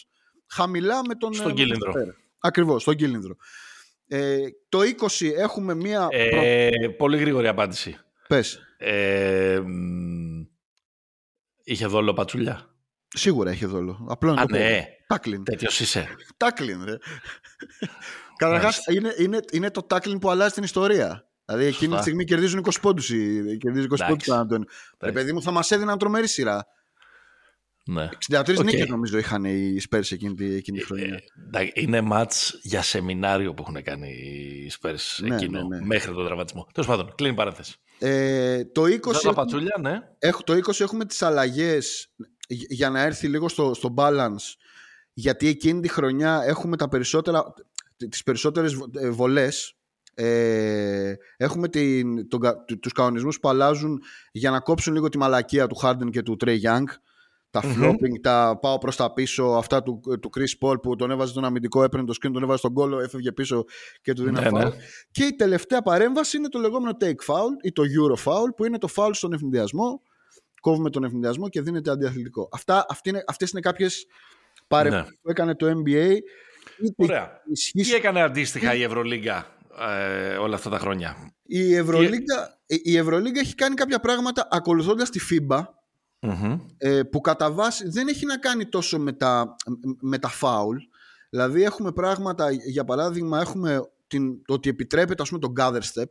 [0.47, 1.33] χαμηλά με τον.
[1.33, 1.93] Στον κύλινδρο.
[2.39, 3.35] Ακριβώς, στον κύλινδρο.
[4.07, 4.37] Ε,
[4.69, 6.07] το 20 έχουμε μία.
[6.11, 7.97] Ε, Πολύ γρήγορη απάντηση.
[8.27, 8.59] Πες.
[8.77, 9.61] Ε,
[11.63, 12.75] είχε δόλο πατσούλια.
[13.07, 14.05] Σίγουρα είχε δόλο.
[14.09, 14.85] Απλό Α, ναι.
[15.07, 15.43] Τάκλιν.
[15.43, 16.07] Τέτοιος είσαι.
[16.37, 16.97] Τάκλιν, ρε.
[18.37, 21.29] Καταρχάς, είναι, είναι, είναι το τάκλιν που αλλάζει την ιστορία.
[21.45, 23.07] Δηλαδή εκείνη τη στιγμή κερδίζουν 20 πόντους.
[23.57, 24.27] Κερδίζει 20 πόντους.
[24.99, 26.67] Ρε παιδί μου, θα μας έδιναν τρομερή σειρά.
[27.87, 28.09] Ναι.
[28.29, 28.63] 63 okay.
[28.63, 31.21] νίκε νομίζω είχαν οι Spurs εκείνη, εκείνη τη χρονιά.
[31.51, 35.85] Ε, είναι μάτς για σεμινάριο που έχουν κάνει οι Spurs ναι, εκείνο, ναι, ναι.
[35.85, 36.67] μέχρι τον τραυματισμό.
[36.73, 37.75] Τέλος πάντων, κλείνει παρένθεση.
[37.99, 39.99] Ε, το 20, έχουμε, πατσούλια, ναι.
[40.19, 42.13] Έχω, το 20 έχουμε τις αλλαγές
[42.47, 44.55] για να έρθει λίγο στο, στο balance
[45.13, 47.53] γιατί εκείνη τη χρονιά έχουμε τα περισσότερα,
[48.09, 49.77] τις περισσότερες ε, βολές
[50.13, 52.41] ε, έχουμε την, τον,
[52.81, 56.61] τους κανονισμούς που αλλάζουν για να κόψουν λίγο τη μαλακία του Harden και του Trey
[56.61, 56.83] Young
[57.49, 61.11] τα mm flopping, τα πάω προς τα πίσω αυτά του, του Chris Paul που τον
[61.11, 63.65] έβαζε τον αμυντικό έπαιρνε το screen, τον έβαζε στον κόλλο έφευγε πίσω
[64.01, 64.69] και του δίνει ναι, ναι.
[65.11, 68.77] και η τελευταία παρέμβαση είναι το λεγόμενο take foul ή το euro foul που είναι
[68.77, 70.01] το foul στον ευνηδιασμό
[70.61, 74.05] κόβουμε τον ευνηδιασμό και δίνεται αντιαθλητικό Αυτά, είναι, αυτές είναι κάποιες
[74.67, 75.17] παρεμβάσεις ναι.
[75.21, 76.17] που έκανε το NBA
[76.95, 77.41] Ωραία.
[77.71, 83.55] Τι έκανε αντίστοιχα η Ευρωλίγκα ε, όλα αυτά τα χρόνια; Η Ευρωλίγκα, η Ευρωλίγκα έχει
[83.55, 85.65] κάνει κάποια πράγματα ακολουθώντας τη FIBA
[86.77, 89.55] ε, που κατά βάση δεν έχει να κάνει τόσο με τα,
[90.01, 90.75] με τα foul.
[91.29, 96.09] Δηλαδή έχουμε πράγματα, για παράδειγμα έχουμε την, το ότι επιτρέπεται ας πούμε το gather step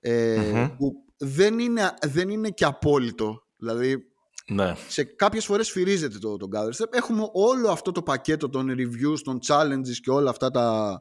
[0.00, 3.42] ε, που δεν είναι, δεν είναι και απόλυτο.
[3.56, 4.04] Δηλαδή
[4.46, 4.74] ναι.
[4.88, 6.92] σε κάποιες φορές σφυρίζεται το, το gather step.
[6.92, 11.00] Έχουμε όλο αυτό το πακέτο των reviews, των challenges και όλα αυτά τα,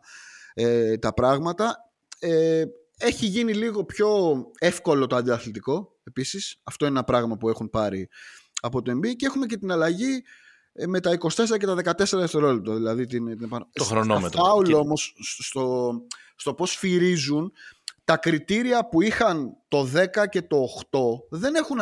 [0.53, 1.77] ε, τα πράγματα.
[2.19, 2.63] Ε,
[2.97, 6.55] έχει γίνει λίγο πιο εύκολο το αντιαθλητικό επίσης.
[6.63, 8.09] Αυτό είναι ένα πράγμα που έχουν πάρει
[8.61, 10.23] από το NBA και έχουμε και την αλλαγή
[10.73, 12.75] ε, με τα 24 και τα 14 δευτερόλεπτα.
[12.75, 14.43] Δηλαδή την, την Το χρονόμετρο.
[14.43, 14.73] Φάουλ και...
[14.73, 15.91] όμως στο,
[16.35, 17.51] στο πώς φυρίζουν
[18.03, 21.79] τα κριτήρια που είχαν το 10 και το 8 δεν έχουν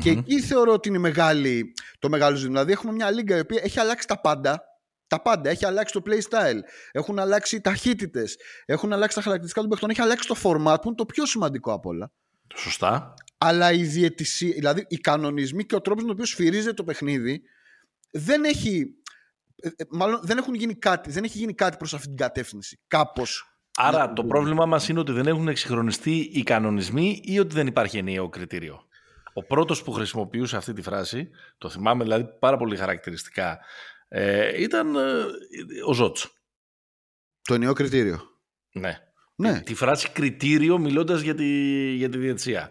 [0.00, 2.52] Και εκεί θεωρώ ότι είναι μεγάλη, το μεγάλο ζήτημα.
[2.52, 4.64] Δηλαδή έχουμε μια λίγα η οποία έχει αλλάξει τα πάντα
[5.06, 5.50] τα πάντα.
[5.50, 6.60] Έχει αλλάξει το playstyle.
[6.92, 8.36] Έχουν αλλάξει οι ταχύτητες.
[8.64, 9.90] Έχουν αλλάξει τα χαρακτηριστικά των παιχτών.
[9.90, 12.12] Έχει αλλάξει το format που είναι το πιο σημαντικό από όλα.
[12.54, 13.14] Σωστά.
[13.38, 17.42] Αλλά η διαιτησία, δηλαδή οι κανονισμοί και ο τρόπος με τον οποίο σφυρίζεται το παιχνίδι
[18.10, 18.94] δεν έχει.
[19.56, 22.80] Ε, ε, μάλλον δεν, έχουν γίνει κάτι, δεν έχει γίνει κάτι προς αυτή την κατεύθυνση.
[22.86, 23.50] Κάπως.
[23.78, 27.98] Άρα το πρόβλημά μας είναι ότι δεν έχουν εξυγχρονιστεί οι κανονισμοί ή ότι δεν υπάρχει
[27.98, 28.86] ενιαίο κριτήριο.
[29.32, 33.58] Ο πρώτος που χρησιμοποιούσε αυτή τη φράση, το θυμάμαι δηλαδή πάρα πολύ χαρακτηριστικά
[34.08, 35.24] ε, ήταν ε,
[35.86, 36.30] ο Ζότσο.
[37.42, 38.20] Το ενιαίο κριτήριο.
[38.72, 39.05] Ναι.
[39.36, 39.60] Ναι.
[39.60, 41.46] Τη, φράση κριτήριο μιλώντας για τη,
[41.94, 42.70] για τη διετησία.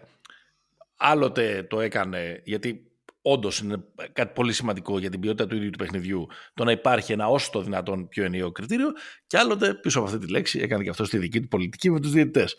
[0.96, 2.86] Άλλοτε το έκανε, γιατί
[3.28, 7.12] όντως είναι κάτι πολύ σημαντικό για την ποιότητα του ίδιου του παιχνιδιού, το να υπάρχει
[7.12, 8.92] ένα όσο το δυνατόν πιο ενιαίο κριτήριο,
[9.26, 12.00] και άλλοτε πίσω από αυτή τη λέξη έκανε και αυτό στη δική του πολιτική με
[12.00, 12.56] τους διαιτητές.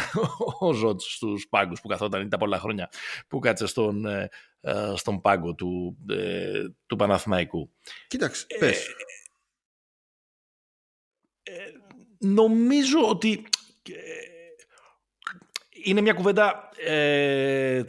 [0.60, 2.90] Ο Ζότ στους πάγκους που καθόταν ήταν πολλά χρόνια
[3.28, 4.28] που κάτσε στον, ε,
[4.60, 7.70] ε, στον πάγκο του, ε, του Παναθηναϊκού.
[8.06, 8.86] Κοίταξε, πες.
[12.20, 13.44] Νομίζω ότι
[15.84, 16.68] είναι μια κουβέντα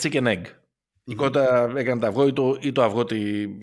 [0.02, 0.42] chicken egg.
[1.04, 3.06] Η κότα έκανε το αυγό ή το, ή το, αυγό,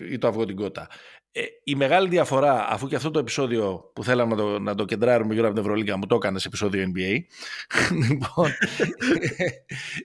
[0.09, 0.87] ή το αυγό την κότα.
[1.31, 4.85] Ε, η μεγάλη διαφορά, αφού και αυτό το επεισόδιο που θέλαμε να το, να το
[4.85, 7.19] κεντράρουμε γύρω από την Ευρωλίγα μου το έκανες σε επεισόδιο NBA.
[8.09, 8.51] λοιπόν,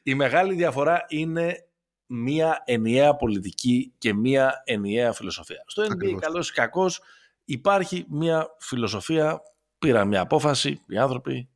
[0.03, 1.67] η μεγάλη διαφορά είναι
[2.07, 5.63] μία ενιαία πολιτική και μία ενιαία φιλοσοφία.
[5.67, 7.01] Στο NBA, καλός ή κακός,
[7.45, 9.43] υπάρχει μία φιλοσοφία.
[9.85, 11.51] Πήραν μια απόφαση οι άνθρωποι.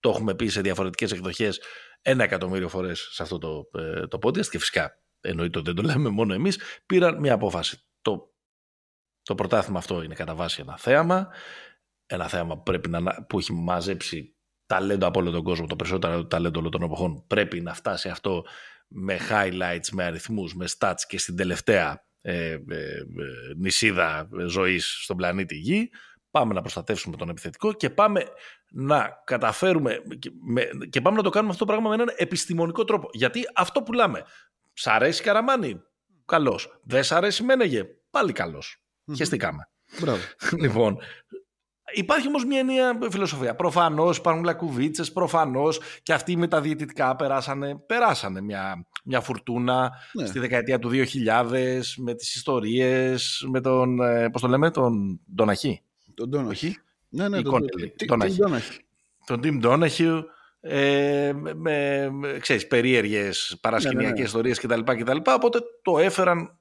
[0.00, 1.60] Το έχουμε πει σε διαφορετικές εκδοχές
[2.02, 5.92] ένα εκατομμύριο φορές σε αυτό το, ε, το podcast και φυσικά εννοείται ότι δεν το
[5.92, 7.82] λέμε μόνο εμείς, πήραν μια απόφαση.
[8.02, 8.34] Το,
[9.22, 11.28] το πρωτάθλημα αυτό είναι κατά βάση ένα θέαμα,
[12.06, 14.36] ένα θέαμα που, πρέπει να, που έχει μαζέψει
[14.66, 18.44] ταλέντο από όλο τον κόσμο, το περισσότερο ταλέντο όλων των εποχών, πρέπει να φτάσει αυτό
[18.86, 23.04] με highlights, με αριθμούς, με stats και στην τελευταία ε, ε, ε
[23.56, 25.90] νησίδα ζωής στον πλανήτη Γη
[26.30, 28.24] πάμε να προστατεύσουμε τον επιθετικό και πάμε
[28.70, 29.96] να καταφέρουμε
[30.90, 33.08] και πάμε να το κάνουμε αυτό το πράγμα με έναν επιστημονικό τρόπο.
[33.12, 34.24] Γιατί αυτό πουλάμε.
[34.72, 35.82] Σ' αρέσει Καραμάνι,
[36.24, 36.80] καλώς.
[36.82, 38.76] Δεν σ' αρέσει Μένεγε, πάλι καλώς.
[38.76, 39.16] Mm-hmm.
[39.16, 39.68] Χεστήκαμε.
[40.00, 40.20] Μπράβο.
[40.62, 40.98] λοιπόν,
[41.92, 43.54] Υπάρχει όμως μια ενιαία φιλοσοφία.
[43.54, 50.26] Προφανώς υπάρχουν λακκουβίτσες, προφανώς και αυτοί με τα διαιτητικά περάσανε, περάσανε μια, μια φουρτούνα ναι.
[50.26, 54.00] στη δεκαετία του 2000 με τις ιστορίες, με τον.
[54.00, 55.82] Ε, Πώς το λέμε, τον Ντοναχή.
[56.14, 56.76] Τον Ντόναχι.
[57.08, 57.66] Ναι, ναι, τον,
[58.06, 58.60] τον, τον,
[59.26, 60.22] τον Tim Donahue,
[60.60, 65.16] ε, με, με ξέρεις, περίεργες παρασκηνιακές ναι, ναι, ιστορίες κτλ, κτλ.
[65.24, 66.58] Οπότε το έφεραν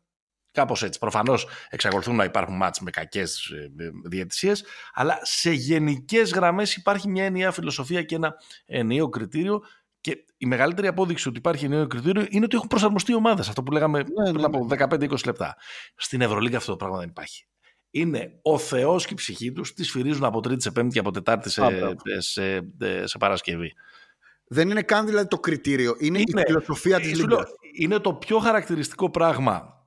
[0.52, 1.00] κάπως έτσι.
[1.00, 3.72] Προφανώς εξακολουθούν να υπάρχουν μάτς με κακές ε,
[4.06, 8.36] διαιτησίες, αλλά σε γενικές γραμμές υπάρχει μια ενιαία φιλοσοφία και ένα
[8.66, 9.64] ενιαίο κριτήριο.
[10.02, 13.48] Και η μεγαλύτερη απόδειξη ότι υπάρχει ενιαίο κριτήριο είναι ότι έχουν προσαρμοστεί οι ομάδες.
[13.48, 15.58] Αυτό που λέγαμε ναι, πριν από 15-20 λεπτά.
[15.96, 17.46] Στην Ευρωλίγκα αυτό το πράγμα δεν υπάρχει
[17.92, 21.12] είναι ο Θεός και η ψυχή τους, τη σφυρίζουν από Τρίτη σε Πέμπτη και από
[21.12, 21.62] Τετάρτη σε,
[22.18, 22.62] σε,
[23.04, 23.74] σε, Παρασκευή.
[24.48, 27.50] Δεν είναι καν δηλαδή το κριτήριο, είναι, είναι η φιλοσοφία της Λίγκας.
[27.78, 29.78] Είναι το πιο χαρακτηριστικό πράγμα.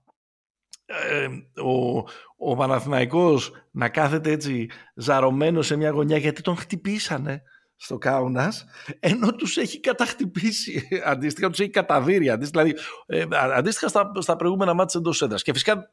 [0.85, 1.27] Ε,
[1.63, 2.05] ο,
[2.37, 7.43] ο Παναθηναϊκός να κάθεται έτσι ζαρωμένος σε μια γωνιά γιατί τον χτυπήσανε
[7.77, 8.65] στο Κάουνας
[9.01, 14.75] ενώ τους έχει καταχτυπήσει αντίστοιχα τους έχει καταδύρει αντίστοιχα, δηλαδή, ε, αντίστοιχα στα, στα προηγούμενα
[14.75, 15.93] μάτια εντός έδρας και φυσικά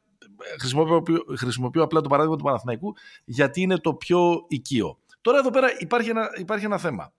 [0.58, 1.02] χρησιμοποιώ,
[1.36, 4.98] χρησιμοποιώ απλά το παράδειγμα του Παναθηναϊκού γιατί είναι το πιο οικείο.
[5.20, 7.12] Τώρα εδώ πέρα υπάρχει ένα, υπάρχει ένα θέμα.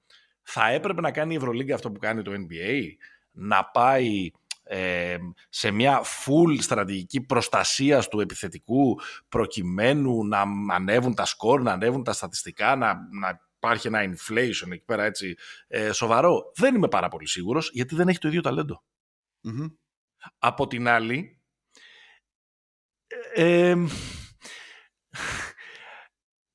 [0.44, 2.82] Θα έπρεπε να κάνει η Ευρωλίγκα αυτό που κάνει το NBA,
[3.32, 4.32] να πάει
[4.64, 5.18] ε,
[5.50, 9.00] σε μια full στρατηγική προστασίας του επιθετικού
[9.30, 10.44] προκειμένου να
[10.74, 15.36] ανέβουν τα σκορ, να ανέβουν τα στατιστικά, να, να υπάρχει ένα inflation εκεί πέρα έτσι
[15.68, 18.42] ε, σοβαρό; Δεν είμαι πάρα πολύ σίγουρος γιατί δεν έχει το ίδιο
[20.40, 21.41] Από την άλλη,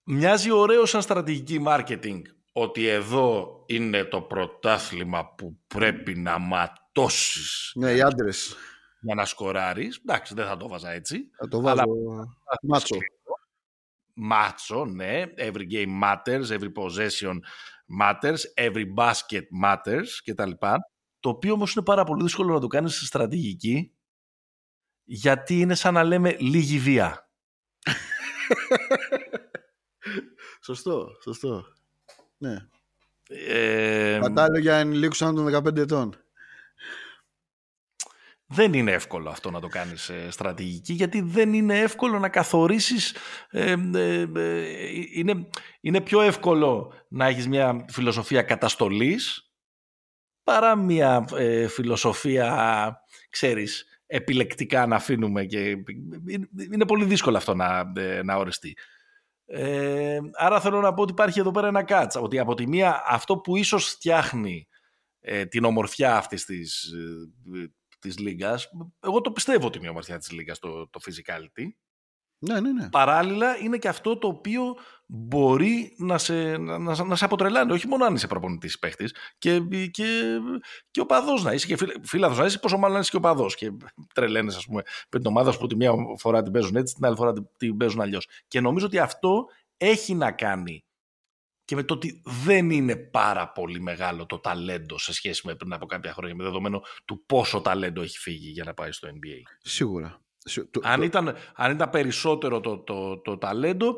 [0.04, 2.20] μοιάζει ωραίο σαν στρατηγική marketing
[2.52, 7.72] ότι εδώ είναι το πρωτάθλημα που πρέπει να ματώσεις.
[7.74, 8.56] Ναι, οι άντρες.
[9.00, 9.96] Για να σκοράρεις.
[9.96, 11.30] Εντάξει, δεν θα το βάζα έτσι.
[11.38, 11.84] Θα το βάζω
[12.62, 12.96] μάτσο.
[14.14, 15.24] Μάτσο, ναι.
[15.36, 17.38] Every game matters, every possession
[18.00, 20.50] matters, every basket matters κτλ.
[21.20, 23.95] Το οποίο όμως είναι πάρα πολύ δύσκολο να το κάνεις στη στρατηγική
[25.08, 27.30] γιατί είναι σαν να λέμε λίγη βία.
[30.64, 31.64] σωστό, σωστό.
[32.36, 32.56] Ναι.
[33.28, 36.16] Ε, Κατάλληλο για ενηλίκους άνω των 15 ετών.
[38.48, 43.14] Δεν είναι εύκολο αυτό να το κάνεις ε, στρατηγική γιατί δεν είναι εύκολο να καθορίσεις
[43.50, 44.26] ε, ε,
[45.14, 45.48] είναι,
[45.80, 49.50] είναι πιο εύκολο να έχεις μια φιλοσοφία καταστολής
[50.42, 51.24] παρά μια
[51.68, 53.00] φιλοσοφία
[53.30, 55.76] ξέρεις επιλεκτικά να αφήνουμε και
[56.72, 58.76] είναι πολύ δύσκολο αυτό να, ε, να οριστεί.
[59.46, 63.02] Ε, άρα θέλω να πω ότι υπάρχει εδώ πέρα ένα κάτσα, ότι από τη μία
[63.06, 64.68] αυτό που ίσως φτιάχνει
[65.20, 66.92] ε, την ομορφιά αυτής της,
[67.54, 71.66] ε, της λίγας, εγώ το πιστεύω ότι είναι η ομορφιά της λίγας το, το physicality,
[72.38, 72.88] ναι, ναι, ναι.
[72.88, 74.62] Παράλληλα είναι και αυτό το οποίο
[75.06, 77.72] μπορεί να σε, να, να, σε αποτρελάνει.
[77.72, 79.60] Όχι μόνο αν είσαι προπονητής παίχτης και,
[79.90, 80.38] και,
[80.90, 83.20] και ο παδό να είσαι και φίλαθο να είσαι, πόσο μάλλον να είσαι και ο
[83.20, 83.46] παδό.
[83.46, 83.72] Και
[84.14, 87.16] τρελαίνε, ας πούμε, με την ομάδα που τη μία φορά την παίζουν έτσι, την άλλη
[87.16, 88.28] φορά την παίζουν αλλιώς.
[88.48, 89.44] Και νομίζω ότι αυτό
[89.76, 90.84] έχει να κάνει
[91.64, 95.72] και με το ότι δεν είναι πάρα πολύ μεγάλο το ταλέντο σε σχέση με πριν
[95.72, 99.42] από κάποια χρόνια, με δεδομένο του πόσο ταλέντο έχει φύγει για να πάει στο NBA.
[99.62, 100.25] Σίγουρα.
[100.82, 103.96] Αν ήταν, αν ήταν περισσότερο το, το, το ταλέντο,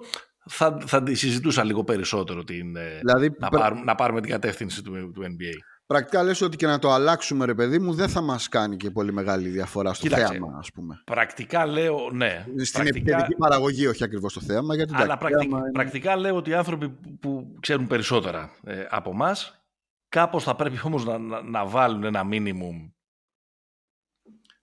[0.48, 5.12] θα, θα συζητούσα λίγο περισσότερο την, ε, δηλαδή, να, πάρουμε, να πάρουμε την κατεύθυνση του,
[5.12, 5.78] του NBA.
[5.86, 8.90] Πρακτικά λες ότι και να το αλλάξουμε ρε παιδί μου δεν θα μας κάνει και
[8.90, 11.02] πολύ μεγάλη διαφορά στο Κοίταξε, θέαμα ας πούμε.
[11.04, 12.46] Πρακτικά λέω ναι.
[12.62, 13.26] Στην πρακτικά...
[13.38, 14.74] παραγωγή όχι ακριβώς το θέαμα.
[14.74, 16.88] Γιατί Αλλά πρακτικά, πρακτικά λέω ότι οι άνθρωποι
[17.20, 19.62] που ξέρουν περισσότερα ε, από εμάς,
[20.08, 22.88] κάπως θα πρέπει όμως να, να, να βάλουν ένα μίνιμουμ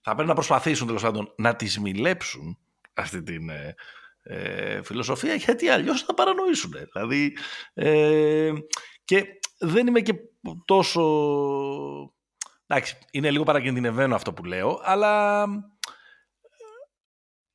[0.08, 2.58] θα πρέπει να προσπαθήσουν τέλος πάντων να τη μιλέψουν
[2.94, 3.74] αυτή την ε,
[4.22, 6.72] ε, φιλοσοφία γιατί αλλιώς θα παρανοήσουν.
[6.92, 7.36] Δηλαδή,
[7.74, 8.52] ε,
[9.04, 9.24] και
[9.58, 10.14] δεν είμαι και
[10.64, 11.02] τόσο...
[12.66, 15.42] Εντάξει, είναι λίγο παρακινδυνευμένο αυτό που λέω, αλλά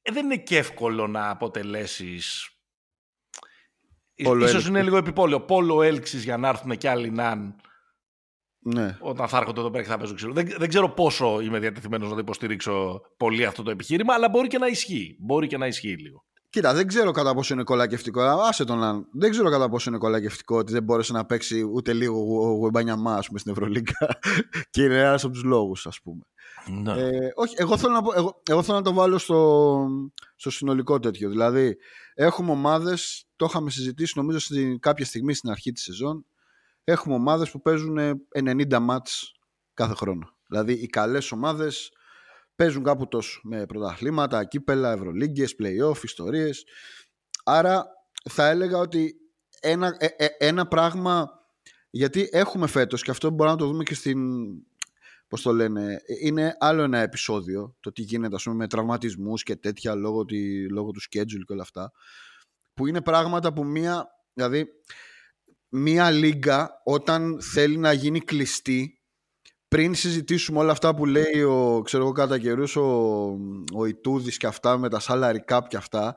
[0.02, 2.50] ε, δεν είναι και εύκολο να αποτελέσεις...
[4.24, 5.42] Πόλο Ίσως είναι λίγο επιπόλαιο.
[5.42, 7.56] Πόλο έλξης για να έρθουν και άλλοι να
[8.64, 8.98] ναι.
[9.00, 10.34] Όταν θα έρχονται εδώ πέρα και θα παίζω ξύλο.
[10.34, 14.48] Δεν, δεν ξέρω πόσο είμαι διατεθειμένος να το υποστηρίξω πολύ αυτό το επιχείρημα, αλλά μπορεί
[14.48, 15.16] και να ισχύει.
[15.20, 16.26] Μπορεί και να ισχύει λίγο.
[16.50, 18.22] Κοίτα, δεν ξέρω κατά πόσο είναι κολακευτικό.
[18.22, 19.08] Άσε τον αν.
[19.12, 22.96] Δεν ξέρω κατά πόσο είναι κολακευτικό ότι δεν μπόρεσε να παίξει ούτε λίγο ο Γουεμπάνια
[22.96, 24.20] πούμε, στην Ευρωλίγκα.
[24.72, 26.22] και είναι ένας από τους λόγους, ας πούμε.
[26.82, 26.92] Ναι.
[26.92, 29.88] Ε, όχι, εγώ θέλω, να πω, εγώ, εγώ θέλω να το βάλω στο,
[30.36, 31.30] στο συνολικό τέτοιο.
[31.30, 31.78] Δηλαδή,
[32.14, 36.26] έχουμε ομάδες, το είχαμε συζητήσει νομίζω στην, κάποια στιγμή στην αρχή της σεζόν,
[36.84, 37.98] έχουμε ομάδες που παίζουν
[38.36, 39.32] 90 μάτς
[39.74, 40.36] κάθε χρόνο.
[40.48, 41.92] Δηλαδή οι καλές ομάδες
[42.56, 46.64] παίζουν κάπου τόσο με πρωταθλήματα, κύπελα, ευρωλίγκες, play-off, ιστορίες.
[47.44, 47.86] Άρα
[48.30, 49.16] θα έλεγα ότι
[49.60, 51.30] ένα, ε, ε, ένα πράγμα,
[51.90, 54.20] γιατί έχουμε φέτος και αυτό μπορούμε να το δούμε και στην,
[55.28, 59.56] πώς το λένε, είναι άλλο ένα επεισόδιο, το τι γίνεται ας πούμε, με τραυματισμούς και
[59.56, 61.92] τέτοια λόγω, τη, λόγω του schedule και όλα αυτά,
[62.74, 64.68] που είναι πράγματα που μία, δηλαδή
[65.72, 69.02] μία λίγκα όταν θέλει να γίνει κλειστή
[69.68, 72.82] πριν συζητήσουμε όλα αυτά που λέει ο, ξέρω εγώ κατά καιρούς, ο,
[73.74, 76.16] ο Ιτούδης και αυτά με τα salary cap και αυτά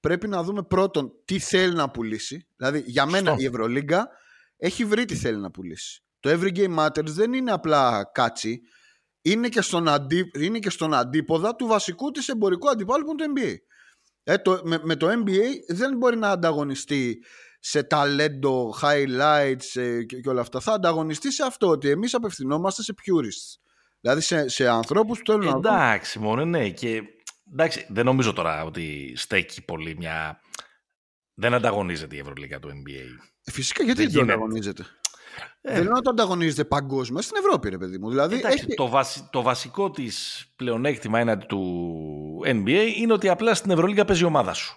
[0.00, 2.46] πρέπει να δούμε πρώτον τι θέλει να πουλήσει.
[2.56, 4.08] Δηλαδή για μένα η Ευρωλίγκα
[4.56, 6.02] έχει βρει τι θέλει να πουλήσει.
[6.20, 8.60] Το Every Game Matters δεν είναι απλά κάτσι
[9.22, 13.26] είναι και στον, αντί, είναι και στον αντίποδα του βασικού της εμπορικού αντιπάλου που είναι
[13.26, 13.56] το NBA
[14.24, 17.24] ε, το, με, με το NBA δεν μπορεί να ανταγωνιστεί
[17.64, 20.60] σε ταλέντο, highlights ε, και, και, όλα αυτά.
[20.60, 23.60] Θα ανταγωνιστεί σε αυτό ότι εμείς απευθυνόμαστε σε purists.
[24.00, 26.70] Δηλαδή σε, σε ανθρώπους που θέλουν εντάξει, να Εντάξει, μόνο ναι.
[26.70, 27.02] Και,
[27.52, 30.40] εντάξει, δεν νομίζω τώρα ότι στέκει πολύ μια...
[31.34, 33.04] Δεν ανταγωνίζεται η Ευρωλίγα του NBA.
[33.44, 34.86] Ε, φυσικά γιατί δεν, δεν ανταγωνίζεται;
[35.60, 35.72] Ε.
[35.72, 38.08] Δεν λέω να το ανταγωνίζεται παγκόσμια στην Ευρώπη, ρε παιδί μου.
[38.08, 38.74] Δηλαδή, Εντάξει, έχει...
[38.74, 39.28] το, βασι...
[39.32, 44.52] το βασικό της πλεονέκτημα έναντι του NBA είναι ότι απλά στην Ευρωλίγα παίζει η ομάδα
[44.52, 44.76] σου.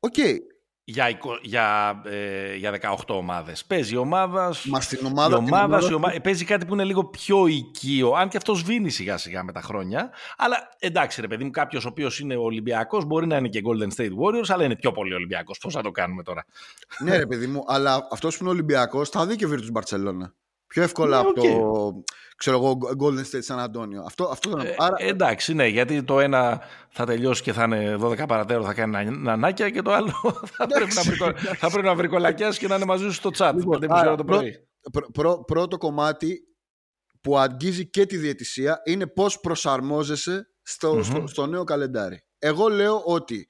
[0.00, 0.14] OK.
[0.16, 0.36] Okay
[0.84, 3.64] για, για, ε, για 18 ομάδες.
[3.64, 6.20] Παίζει η ομάδας Μα στην ομάδα, η ομάδα, η ομάδα...
[6.20, 9.60] παίζει κάτι που είναι λίγο πιο οικείο, αν και αυτός σβήνει σιγά σιγά με τα
[9.60, 10.10] χρόνια.
[10.36, 13.96] Αλλά εντάξει ρε παιδί μου, κάποιος ο οποίος είναι Ολυμπιακός μπορεί να είναι και Golden
[13.96, 15.58] State Warriors, αλλά είναι πιο πολύ Ολυμπιακός.
[15.58, 16.46] Πώς θα το κάνουμε τώρα;
[16.98, 20.32] ναι ρε παιδί μου, αλλά αυτός που είναι Ολυμπιακός θα δει και Virtus Barcelona.
[20.66, 21.92] Πιο εύκολα ναι, από το
[22.42, 24.04] ξέρω εγώ, Golden State San Antonio.
[24.06, 24.96] Αυτό, αυτό ε, Άρα...
[24.98, 29.70] Εντάξει, ναι, γιατί το ένα θα τελειώσει και θα είναι 12 παρατέρω, θα κάνει νανάκια
[29.70, 30.12] και το άλλο
[30.56, 31.16] θα, πρέπει να βρει,
[31.56, 33.52] θα πρέπει να βρει κολακιάς και να είναι μαζί σου στο chat.
[33.54, 34.68] Λοιπόν, άρα, το πρωί.
[34.92, 36.40] Πρω, πρω, πρώτο κομμάτι
[37.20, 41.04] που αγγίζει και τη διαιτησία είναι πώς προσαρμόζεσαι στο, mm-hmm.
[41.04, 42.24] στο, στο νέο καλεντάρι.
[42.38, 43.46] Εγώ λέω ότι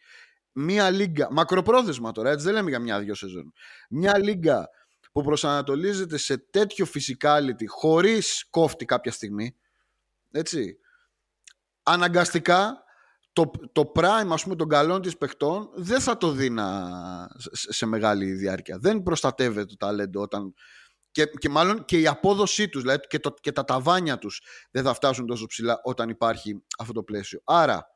[0.52, 3.52] μία λίγκα, μακροπρόθεσμα τώρα, έτσι δεν λέμε για μια-δυο σεζόν,
[3.90, 4.68] μια λίγκα
[5.12, 9.56] που προσανατολίζεται σε τέτοιο physicality χωρίς κόφτη κάποια στιγμή
[10.30, 10.76] έτσι
[11.82, 12.84] αναγκαστικά
[13.32, 16.54] το, το prime ας πούμε των καλών της παιχτών δεν θα το δει
[17.52, 18.78] σε, μεγάλη διάρκεια.
[18.78, 20.54] Δεν προστατεύεται το ταλέντο όταν
[21.10, 24.84] και, και μάλλον και η απόδοσή τους δηλαδή και, το, και τα ταβάνια τους δεν
[24.84, 27.40] θα φτάσουν τόσο ψηλά όταν υπάρχει αυτό το πλαίσιο.
[27.44, 27.86] Άρα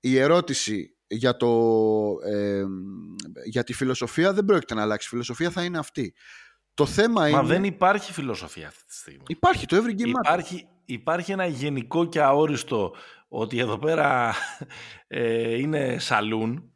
[0.00, 1.48] η ερώτηση για, το,
[2.24, 2.64] ε,
[3.44, 5.06] για τη φιλοσοφία δεν πρόκειται να αλλάξει.
[5.06, 6.14] Η φιλοσοφία θα είναι αυτή.
[6.74, 7.42] Το θέμα Μα είναι...
[7.42, 9.24] δεν υπάρχει φιλοσοφία αυτή τη στιγμή.
[9.26, 12.94] Υπάρχει το every game υπάρχει, υπάρχει ένα γενικό και αόριστο
[13.28, 14.34] ότι εδώ πέρα
[15.06, 16.72] ε, είναι σαλούν.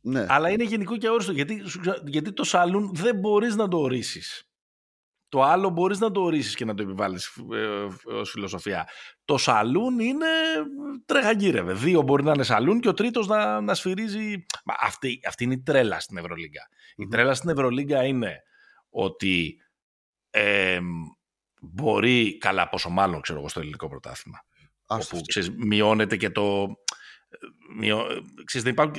[0.00, 0.26] Ναι.
[0.28, 1.62] Αλλά είναι γενικό και αόριστο γιατί,
[2.04, 4.51] γιατί το σαλούν δεν μπορείς να το ορίσεις.
[5.32, 8.88] Το άλλο μπορείς να το ορίσεις και να το επιβάλλεις ε, ως φιλοσοφία.
[9.24, 10.26] Το σαλούν είναι
[11.04, 11.72] τρεχαγκύρευε.
[11.72, 14.46] Δύο μπορεί να είναι σαλούν και ο τρίτος να, να σφυρίζει...
[14.80, 18.42] αυτή, αυτή είναι η τρέλα στην ευρωλιγκα Η τρέλα στην Ευρωλίγκα είναι
[18.90, 19.56] ότι
[20.30, 20.80] ε,
[21.60, 24.44] μπορεί, καλά πόσο μάλλον ξέρω εγώ στο ελληνικό πρωτάθλημα,
[24.86, 26.66] όπου ξέρεις, μειώνεται και το...
[27.76, 28.06] Μειώ,
[28.44, 28.94] ξέρεις, δεν υπάρχουν,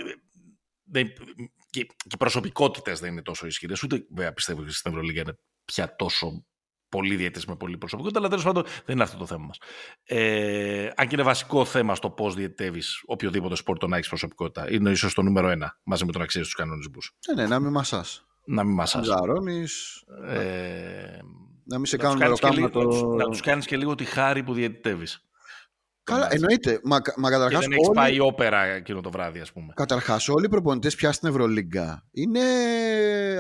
[0.84, 1.08] δεν,
[1.70, 5.38] και, και οι προσωπικότητες δεν είναι τόσο ισχυρές, ούτε βέβαια πιστεύω ότι στην Ευρωλίγκα είναι
[5.66, 6.46] πια τόσο
[6.90, 9.58] πολύ διαιτητές με πολύ προσωπικότητα, αλλά τέλος πάντων δεν είναι αυτό το θέμα μας.
[10.04, 14.72] Ε, αν και είναι βασικό θέμα στο πώς διαιτεύει οποιοδήποτε σπορ να έχεις προσωπικότητα.
[14.72, 17.16] Είναι ίσως το νούμερο ένα μαζί με τον αξία στου κανονισμούς.
[17.28, 18.26] Ναι, ναι, να μην μασάς.
[18.46, 19.08] Να μην μασάς.
[19.08, 19.16] Να
[20.28, 21.20] Ε,
[21.64, 23.06] να μην σε κάνουν να, το...
[23.06, 25.28] να τους κάνεις και λίγο τη χάρη που διαιτητεύεις.
[26.04, 26.80] Καλά, εννοείται.
[26.84, 27.98] Μα, μα καταρχάς, και δεν έχεις όλοι...
[27.98, 29.74] πάει όπερα εκείνο το βράδυ, ας πούμε.
[29.76, 32.42] Καταρχάς, όλοι οι προπονητές πια στην Ευρωλίγκα είναι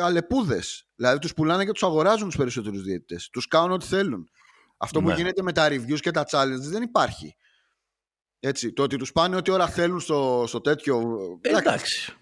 [0.01, 0.87] αλεπούδες.
[0.95, 3.29] Δηλαδή, τους πουλάνε και τους αγοράζουν τους περισσότερους διαιτητές.
[3.29, 4.29] Τους κάνουν ό,τι θέλουν.
[4.77, 5.09] Αυτό ναι.
[5.09, 7.35] που γίνεται με τα reviews και τα challenges δεν υπάρχει.
[8.39, 11.17] Έτσι, το ότι τους πάνε ό,τι ώρα θέλουν στο, στο τέτοιο.
[11.41, 12.13] Ε, εντάξει.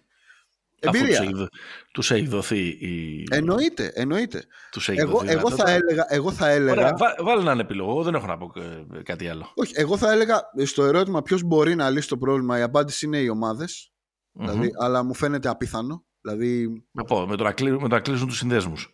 [0.83, 1.49] Εμπειρία.
[1.93, 3.23] Τους έχει δοθεί η...
[3.31, 4.43] Εννοείται, εννοείται.
[4.71, 6.71] Τους έχει εγώ, δοθεί εγώ, θα έλεγα, εγώ θα έλεγα...
[6.71, 8.51] Ωραία, βά, βάλε έναν επιλογό, δεν έχω να πω
[8.95, 9.51] ε, κάτι άλλο.
[9.55, 13.17] Όχι, εγώ θα έλεγα στο ερώτημα ποιος μπορεί να λύσει το πρόβλημα, η απάντηση είναι
[13.17, 13.91] οι ομαδες
[14.31, 16.05] δηλαδή, αλλά μου φαίνεται απίθανο.
[16.21, 16.83] Δηλαδή...
[16.91, 18.89] Να πω, με το να, κλείσουν, με το να κλείσουν τους συνδέσμους.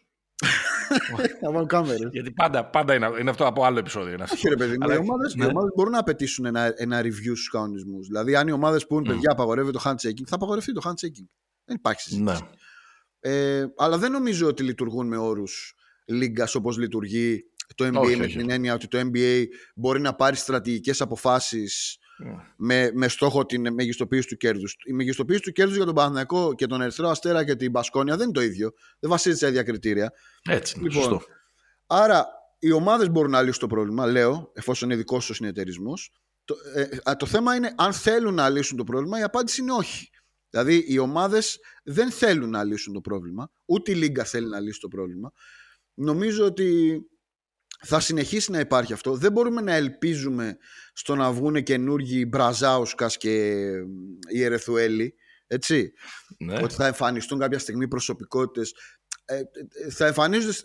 [1.41, 2.09] Να βάλουν κάμερες.
[2.11, 4.13] Γιατί πάντα, πάντα είναι, είναι, αυτό από άλλο επεισόδιο.
[4.13, 4.91] Είναι Όχι, ρε παιδί μου.
[4.91, 5.47] Οι ομάδε ναι.
[5.75, 8.07] μπορούν να απαιτήσουν ένα, ένα review στους κανονισμούς.
[8.07, 9.07] Δηλαδή, αν οι ομάδες πούν, mm.
[9.07, 11.27] παιδιά, απαγορεύεται το handshaking, θα απαγορευτεί το handshaking.
[11.67, 12.41] Δεν υπάρχει συζήτηση.
[12.41, 12.49] Ναι.
[13.19, 17.43] Ε, αλλά δεν νομίζω ότι λειτουργούν με όρους λίγκας όπως λειτουργεί
[17.75, 18.37] το NBA όχι, με όχι.
[18.37, 19.43] την έννοια ότι το NBA
[19.75, 22.35] μπορεί να πάρει στρατηγικές αποφάσεις ναι.
[22.57, 24.75] με, με στόχο την μεγιστοποίηση του κέρδους.
[24.85, 28.23] Η μεγιστοποίηση του κέρδους για τον Παναθηναϊκό και τον Ερυθρό Αστέρα και την Μπασκόνια δεν
[28.23, 28.71] είναι το ίδιο.
[28.99, 30.11] Δεν βασίζεται σε ίδια κριτήρια.
[30.49, 31.21] Έτσι, λοιπόν, σωστό.
[31.87, 32.27] Άρα
[32.59, 35.93] οι ομάδες μπορούν να λύσουν το πρόβλημα, λέω, εφόσον είναι δικός ο συνεταιρισμό.
[36.45, 36.55] Το,
[37.03, 40.09] ε, το θέμα είναι αν θέλουν να λύσουν το πρόβλημα, η απάντηση είναι όχι.
[40.63, 44.79] Δηλαδή οι ομάδες δεν θέλουν να λύσουν το πρόβλημα, ούτε η Λίγκα θέλει να λύσει
[44.79, 45.31] το πρόβλημα.
[45.93, 46.99] Νομίζω ότι
[47.79, 49.15] θα συνεχίσει να υπάρχει αυτό.
[49.15, 50.57] Δεν μπορούμε να ελπίζουμε
[50.93, 53.61] στο να βγουν καινούργιοι Μπραζάουσκας και
[54.33, 55.13] οι Ερεθουέλη,
[55.47, 55.91] έτσι.
[56.37, 56.59] Ναι.
[56.63, 58.73] Ότι θα εμφανιστούν κάποια στιγμή προσωπικότητες.
[59.25, 59.41] ε,
[59.89, 60.57] θα εμφανίζονται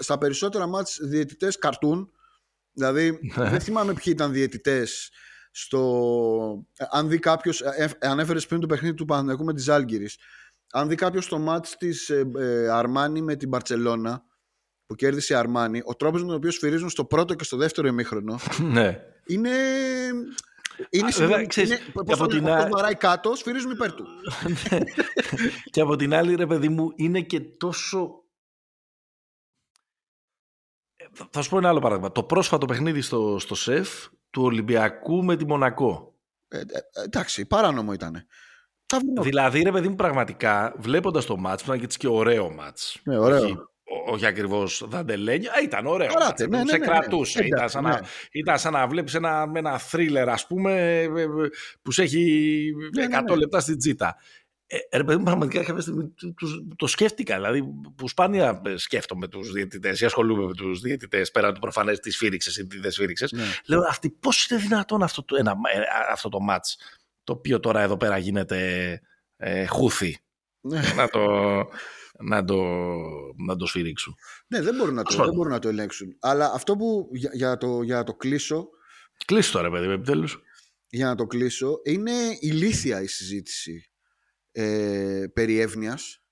[0.00, 2.10] στα περισσότερα μάτς διαιτητές καρτούν.
[2.72, 3.50] Δηλαδή, ναι.
[3.50, 5.10] δεν θυμάμαι ποιοι ήταν διαιτητές
[5.58, 6.66] στο...
[6.90, 7.62] Αν δει κάποιος,
[8.00, 10.08] ανέφερε πριν το παιχνίδι του Παναθηναϊκού με τη Ζάλγκυρη.
[10.72, 12.10] Αν δει κάποιος το μάτς της
[12.72, 14.22] Αρμάνι με την Μπαρσελόνα
[14.86, 17.88] που κέρδισε η Αρμάνι, ο τρόπος με τον οποίο σφυρίζουν στο πρώτο και στο δεύτερο
[17.88, 18.38] ημίχρονο
[18.72, 19.00] ναι.
[19.26, 19.50] είναι
[20.90, 22.70] είναι Βέβαια, ξέρεις, είναι, και από την άλλη...
[22.70, 24.06] βαράει κάτω, σφυρίζουμε υπέρ του.
[25.72, 28.24] και από την άλλη, ρε παιδί μου, είναι και τόσο...
[31.30, 32.12] Θα σου πω ένα άλλο παράδειγμα.
[32.12, 36.14] Το πρόσφατο παιχνίδι στο, στο ΣΕΦ του Ολυμπιακού με τη Μονακό.
[36.48, 36.62] Ε, ε,
[37.04, 38.26] εντάξει, παράνομο ήταν.
[39.20, 43.00] Δηλαδή, ρε παιδί μου, πραγματικά, βλέποντας το μάτς, που ήταν και ωραίο μάτς.
[43.04, 43.68] Ναι, ωραίο
[44.06, 45.50] όχι ακριβώς δαντελένιο.
[45.64, 46.12] ήταν ωραίο.
[46.12, 47.40] Καράτε, ναι, ναι, σε ναι, κρατούσε.
[47.40, 48.00] Ναι, ήταν, σαν να,
[48.30, 51.06] ήταν σαν να βλέπεις ένα, ένα θρίλερ, ας πούμε,
[51.82, 52.72] που σε έχει
[53.30, 54.16] 100 λεπτά στην τσίτα.
[54.66, 56.14] Ε, ρε παιδί μου, πραγματικά κάποια στιγμή
[56.76, 57.34] το σκέφτηκα.
[57.34, 57.62] Δηλαδή,
[57.96, 62.60] που σπάνια σκέφτομαι τους διαιτητές ή ασχολούμαι με τους διαιτητές πέρα του προφανές της σφύριξε
[62.60, 63.26] ή της δεν σφύριξε.
[63.30, 63.44] Ναι.
[63.66, 65.56] Λέω, αυτή πώς είναι δυνατόν αυτό το, ένα,
[66.10, 69.00] αυτό το match το οποίο τώρα εδώ πέρα γίνεται
[69.36, 70.18] ε, χούθι.
[70.96, 71.26] να το
[72.18, 72.62] να το,
[73.36, 74.16] να το σφυρίξουν.
[74.46, 76.16] Ναι, δεν μπορούν να το, δεν μπορούν να το ελέγξουν.
[76.20, 78.68] Αλλά αυτό που για, για, το, για το κλείσω.
[79.24, 80.40] Κλείσω τώρα, παιδί, επιτέλους.
[80.88, 83.90] Για να το κλείσω, είναι ηλίθια η συζήτηση
[84.56, 86.22] ε, περί εύνοιας.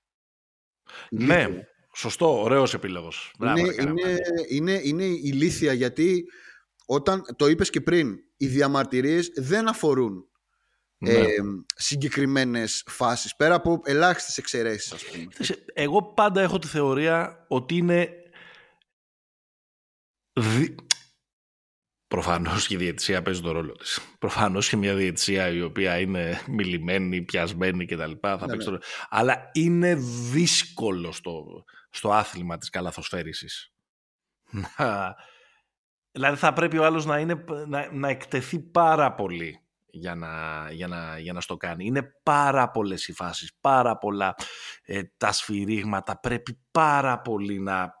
[1.09, 1.47] Ναι,
[1.95, 3.33] σωστό, ωραίος επίλογος.
[3.39, 4.17] Είναι, είναι,
[4.49, 6.25] είναι, είναι ηλίθια γιατί
[6.85, 10.29] όταν το είπες και πριν, οι διαμαρτυρίες δεν αφορούν
[10.97, 11.11] ναι.
[11.11, 11.35] ε,
[11.75, 15.27] συγκεκριμένες φάσεις πέρα από ελάχιστες εξαιρέσεις ας πούμε.
[15.73, 18.09] Εγώ πάντα έχω τη θεωρία ότι είναι
[22.07, 22.15] δι...
[22.15, 24.15] Προφανώς και η διαιτησία παίζει τον ρόλο της.
[24.19, 28.11] Προφανώς και μια διαιτησία η οποία είναι μιλημένη, πιασμένη κτλ.
[28.21, 28.77] Θα ναι, ναι.
[29.09, 29.95] Αλλά είναι
[30.31, 33.73] δύσκολο στο, στο άθλημα της καλαθοσφαίρισης.
[36.11, 39.59] δηλαδή θα πρέπει ο άλλος να, είναι, να, να εκτεθεί πάρα πολύ
[39.95, 41.85] για να, για να, για να στο κάνει.
[41.85, 44.35] Είναι πάρα πολλές οι φάσεις, πάρα πολλά
[44.83, 47.93] ε, τα σφυρίγματα, πρέπει πάρα πολύ να...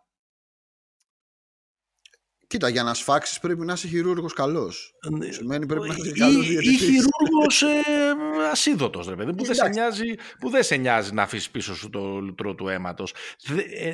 [2.55, 4.93] Κοίτα, για να σφάξεις πρέπει να είσαι χειρούργος καλός.
[5.11, 7.83] Ναι, Σημαίνει πρέπει να είσαι καλός ή, ή χειρούργος ε,
[8.51, 11.89] ασίδωτος, ρε παιδί, που, δεν σε νοιάζει, που δεν σε νοιάζει να αφήσεις πίσω σου
[11.89, 13.13] το λουτρό του αίματος.
[13.79, 13.93] Ε,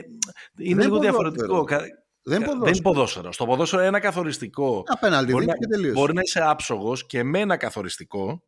[0.57, 1.65] είναι λίγο διαφορετικό.
[2.23, 2.71] Δεν, ποδόσφαιρο.
[2.71, 3.31] δεν ποδόσφαιρο.
[3.31, 4.83] Στο ποδόσφαιρο ένα καθοριστικό.
[4.85, 8.43] Απέναντι, μπορεί, να, και μπορεί να είσαι άψογος και με ένα καθοριστικό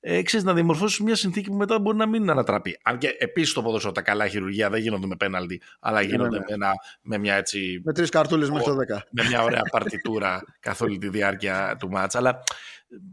[0.00, 2.78] ε, ξέρεις, να δημορφώσεις μια συνθήκη που μετά μπορεί να μην ανατραπεί.
[2.82, 6.38] Αν και επίσης το ποδόσφαιρο τα καλά χειρουργία δεν γίνονται με πέναλτι, αλλά ναι, γίνονται
[6.38, 6.72] ναι, Με, ένα,
[7.02, 7.80] με μια έτσι.
[7.84, 8.98] Με τρεις καρτούλες μέχρι το 10.
[9.10, 12.18] Με μια ωραία παρτιτούρα καθ' όλη τη διάρκεια του μάτσα.
[12.18, 12.42] Αλλά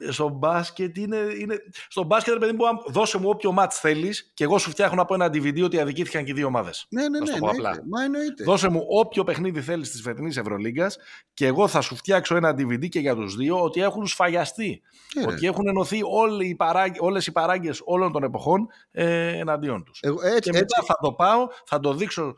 [0.09, 1.17] στο μπάσκετ είναι.
[1.39, 1.57] είναι...
[1.87, 5.27] Στο μπάσκετ, παιδί μου, δώσε μου όποιο μάτ θέλεις και εγώ σου φτιάχνω από ένα
[5.27, 6.85] DVD ότι αδικήθηκαν και οι δύο ομάδες.
[6.89, 7.31] Ναι, ναι, ναι.
[7.33, 7.83] Εννοείται.
[7.89, 8.43] Μα εννοείται.
[8.43, 10.97] Δώσε μου όποιο παιχνίδι θέλεις της φετινής Ευρωλίγκας
[11.33, 14.81] και εγώ θα σου φτιάξω ένα DVD και για τους δύο ότι έχουν σφαγιαστεί.
[15.15, 16.91] Ε, ότι έχουν ενωθεί όλε οι, παράγ...
[16.99, 19.99] όλες οι παράγκες όλων των εποχών ε, εναντίον τους.
[19.99, 20.85] και μετά έτσι...
[20.85, 22.35] θα το πάω, θα το δείξω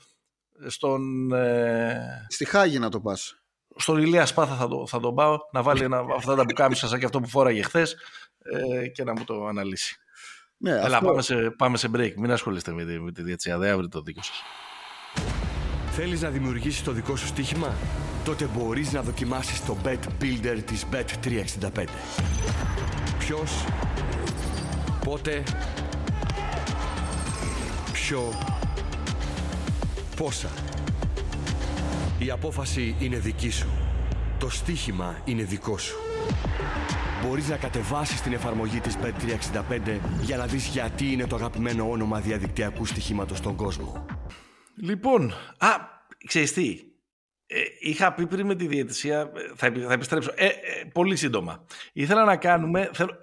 [0.68, 1.32] στον.
[1.32, 2.26] Ε...
[2.30, 3.42] Στη Χάγη να το πας
[3.78, 7.00] στον Ηλία Σπάθα θα, το, θα τον πάω να βάλει ένα, αυτά τα μπουκάμισα σαν
[7.00, 7.96] και αυτό που φόραγε χθες
[8.44, 9.98] ε, και να μου το αναλύσει.
[10.58, 11.08] Ναι, Έλα, αυτό...
[11.08, 12.14] πάμε, σε, πάμε σε break.
[12.16, 13.58] Μην ασχολείστε με τη, με τη διετσία.
[13.58, 14.44] Δεν αύριο το δίκιο σας.
[15.92, 17.76] Θέλεις να δημιουργήσεις το δικό σου στοίχημα;
[18.26, 21.86] Τότε μπορείς να δοκιμάσεις το Bet Builder της Bet365.
[23.20, 23.66] Ποιος,
[25.06, 25.44] πότε,
[27.92, 28.34] ποιο,
[30.16, 30.50] πόσα.
[32.20, 33.68] Η απόφαση είναι δική σου.
[34.40, 35.96] Το στοίχημα είναι δικό σου.
[37.24, 42.20] Μπορείς να κατεβάσεις την εφαρμογή της Bet365 για να δεις γιατί είναι το αγαπημένο όνομα
[42.20, 44.06] διαδικτυακού στοιχήματος στον κόσμο.
[44.76, 45.68] Λοιπόν, α,
[46.28, 46.80] ξέρεις τι,
[47.48, 50.52] ε, είχα πει πριν με τη διαιτησία, ε, θα, θα επιστρέψω, ε, ε,
[50.94, 51.66] πολύ σύντομα.
[51.94, 53.18] Ήθελα να κάνουμε, θέλω,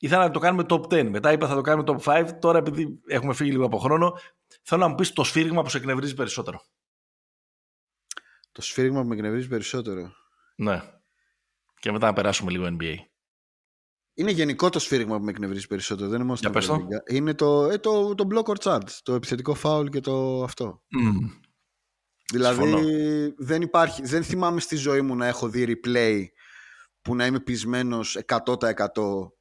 [0.00, 3.00] ήθελα να το κάνουμε top 10, μετά είπα θα το κάνουμε top 5, τώρα επειδή
[3.06, 4.18] έχουμε φύγει λίγο από χρόνο,
[4.62, 6.62] θέλω να μου πεις το σφύριγμα που σε εκνευρίζει περισσότερο.
[8.60, 10.12] Το σφύριγμα που με εκνευρίζει περισσότερο.
[10.56, 10.82] Ναι.
[11.78, 12.94] Και μετά να περάσουμε λίγο NBA.
[14.14, 16.08] Είναι γενικό το σφύριγμα που με εκνευρίζει περισσότερο.
[16.08, 16.86] Δεν είναι μόνο στην το.
[17.08, 18.90] Είναι το, ε, το, το block or charge.
[19.02, 20.82] Το επιθετικό foul και το αυτό.
[20.98, 21.40] Mm.
[22.32, 24.02] Δηλαδή δεν υπάρχει.
[24.02, 26.24] Δεν θυμάμαι στη ζωή μου να έχω δει replay
[27.02, 28.86] που να είμαι πεισμένος 100%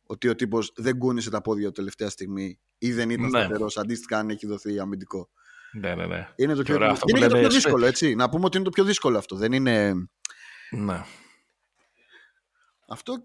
[0.03, 3.29] ότι ο τύπος δεν κούνησε τα πόδια τελευταία στιγμή ή δεν ήταν ναι.
[3.29, 3.77] σταθερός.
[3.77, 5.29] Αντίστοιχα, αν έχει δοθεί αμυντικό.
[5.71, 6.29] Ναι, ναι, ναι.
[6.35, 8.15] Είναι το πιο, είναι και το πιο δύσκολο, έτσι.
[8.15, 9.35] Να πούμε ότι είναι το πιο δύσκολο αυτό.
[9.35, 9.93] Δεν είναι.
[10.71, 11.03] Ναι.
[12.87, 13.23] Αυτό.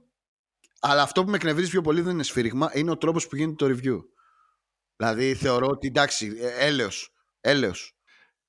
[0.81, 3.67] Αλλά αυτό που με εκνευρίζει πιο πολύ δεν είναι σφύριγμα, είναι ο τρόπος που γίνεται
[3.67, 3.99] το review.
[4.97, 7.15] Δηλαδή θεωρώ ότι εντάξει, ε, έλεος.
[7.41, 7.97] Έλεος.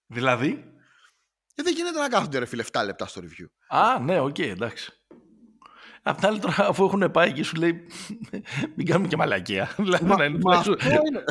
[0.08, 0.74] Δηλαδή;
[1.56, 3.78] Ε, δεν γίνεται να κάθονται ρε φίλε 7 λεπτά στο review.
[3.78, 4.92] Α, ναι, OK, okay, εντάξει.
[6.08, 7.82] Απ' την άλλη τώρα αφού έχουν πάει και σου λέει
[8.76, 9.70] μην κάνουμε και μαλακία.
[9.78, 11.24] Δηλαδή, Μα, να είναι μα τουλάχιστον- αυτό είναι.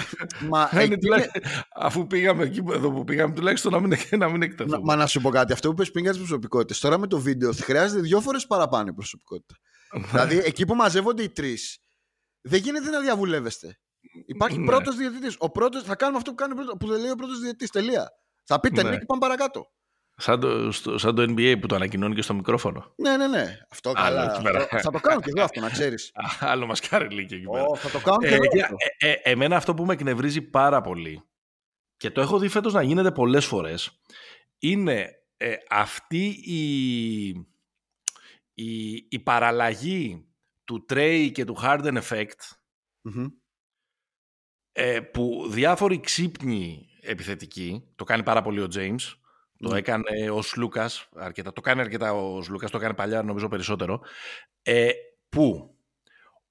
[0.50, 1.42] Μα, να είναι εκεί τουλάχιστον-
[1.74, 4.78] Αφού πήγαμε εκεί που- εδώ που πήγαμε, τουλάχιστον να μην, να μην Μα, εκτεθούμε.
[4.82, 6.78] μα να σου πω κάτι, αυτό που είπες πριν για τις προσωπικότητες.
[6.80, 9.54] Τώρα με το βίντεο χρειάζεται δύο φορές παραπάνω η προσωπικότητα.
[10.10, 11.78] δηλαδή εκεί που μαζεύονται οι τρεις,
[12.40, 13.78] δεν γίνεται να διαβουλεύεστε.
[14.26, 14.66] Υπάρχει Ναι.
[14.66, 15.36] πρώτος διαιτητής.
[15.38, 17.70] Ο πρώτος, θα κάνουμε αυτό που, κάνει, ο πρώτος- που δεν λέει ο πρώτος διαιτητής.
[17.70, 18.08] Τελεία.
[18.44, 18.90] Θα πείτε Ναι.
[18.90, 19.66] ναι και πάμε παρακάτω.
[20.16, 22.92] Σαν το, στο, σαν το NBA που το ανακοινώνει και στο μικρόφωνο.
[22.96, 23.58] Ναι, ναι, ναι.
[23.70, 24.32] Αυτό Άλλο καλά.
[24.34, 24.58] εκεί πέρα.
[24.62, 26.10] Αυτό- θα το κάνω και εγώ αυτό, να ξέρεις.
[26.14, 27.74] Α, Άλλο μας κάρει εκεί πέρα.
[27.76, 28.46] θα το κάνω και Ε, εγώ.
[28.46, 28.76] κοίτα, αυτό.
[28.98, 31.22] ε, ε, εμένα αυτό που με εκνευρίζει πάρα πολύ
[31.96, 34.00] και το έχω δει φέτος να γίνεται πολλές φορές
[34.58, 37.28] είναι ε, αυτή η,
[38.54, 40.28] η, η παραλλαγή
[40.64, 42.56] του Trey και του Harden effect
[43.02, 43.26] Μμμ.
[44.72, 49.12] ε, που διάφοροι ξύπνοι επιθετικοί, το κάνει πάρα πολύ ο James,
[49.58, 49.78] το Ναι.
[49.78, 54.00] έκανε ο Σλούκας αρκετά, το κάνει αρκετά ο Σλούκας, το έκανε παλιά νομίζω περισσότερο,
[54.62, 54.88] ε,
[55.28, 55.74] που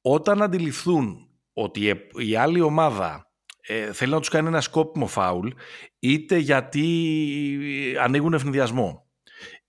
[0.01, 3.27] όταν αντιληφθούν ότι η- η άλλη ομάδα
[3.67, 5.49] ε, θέλει να τους κάνει ένα σκόπιμο φάουλ,
[5.99, 6.85] είτε γιατί
[7.99, 9.07] ανοίγουν ευνηδιασμό,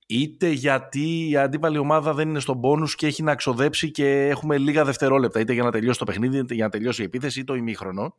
[0.07, 4.59] είτε γιατί η αντίπαλη ομάδα δεν είναι στον πόνους και έχει να ξοδέψει και έχουμε
[4.59, 7.53] λίγα δευτερόλεπτα, είτε για να τελειώσει το παιχνίδι, είτε για να τελειώσει η επίθεση, είτε
[7.53, 8.17] το ημίχρονο,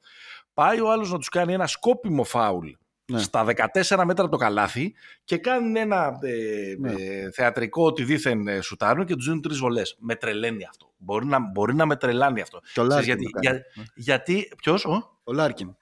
[0.53, 2.67] πάει ο άλλος να τους κάνει ένα σκόπιμο φάουλ
[3.07, 3.19] Ναι.
[3.19, 4.93] στα 14 μέτρα από το καλάθι
[5.23, 6.91] και κάνουν ένα ε, Ναι.
[6.91, 9.95] ε, θεατρικό ότι δήθεν ε, σουτάρουν και τους δίνουν τρεις βολές.
[9.99, 10.91] Με τρελαίνει αυτό.
[10.97, 12.59] Μπορεί να, μπορεί να με τρελάνει αυτό.
[12.73, 13.27] Και ο Ξέρεις Λάρκιν.
[13.29, 13.57] γιατί, το κάνει.
[13.73, 15.75] για- γιατί, ποιος, ο; Ο Λάρκιν.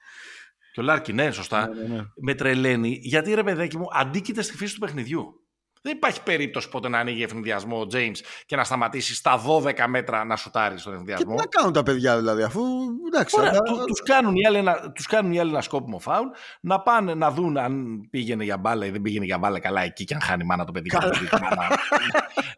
[0.72, 1.68] Και ο Λάρκι, ναι, σωστά.
[1.68, 2.02] Ναι, ναι, ναι.
[2.16, 5.43] Με τρελαίνει, γιατί ρε παιδάκι μου, αντίκειται στη φύση του παιχνιδιού.
[5.86, 8.16] Δεν υπάρχει περίπτωση ποτέ να ανοίγει αιφνιδιασμό ο James
[8.46, 11.34] και να σταματήσει στα 12 μέτρα να σουτάρει στον Και τι αιφνιδιασμό.
[11.34, 12.60] να κάνουν τα παιδιά δηλαδή, αφού.
[13.06, 15.98] Εντάξει, Ωραία, αλλά- του, τους, κάνουν οι άλλοι ένα, τους κάνουν οι άλλοι ένα σκόπιμο
[15.98, 16.26] φάουλ,
[16.60, 20.04] να πάνε να δουν αν πήγαινε για μπάλα ή δεν πήγαινε για μπάλα καλά εκεί
[20.04, 20.88] και αν χάνει η μάνα το παιδί.
[20.88, 21.68] και το παιδί, τη μάνα.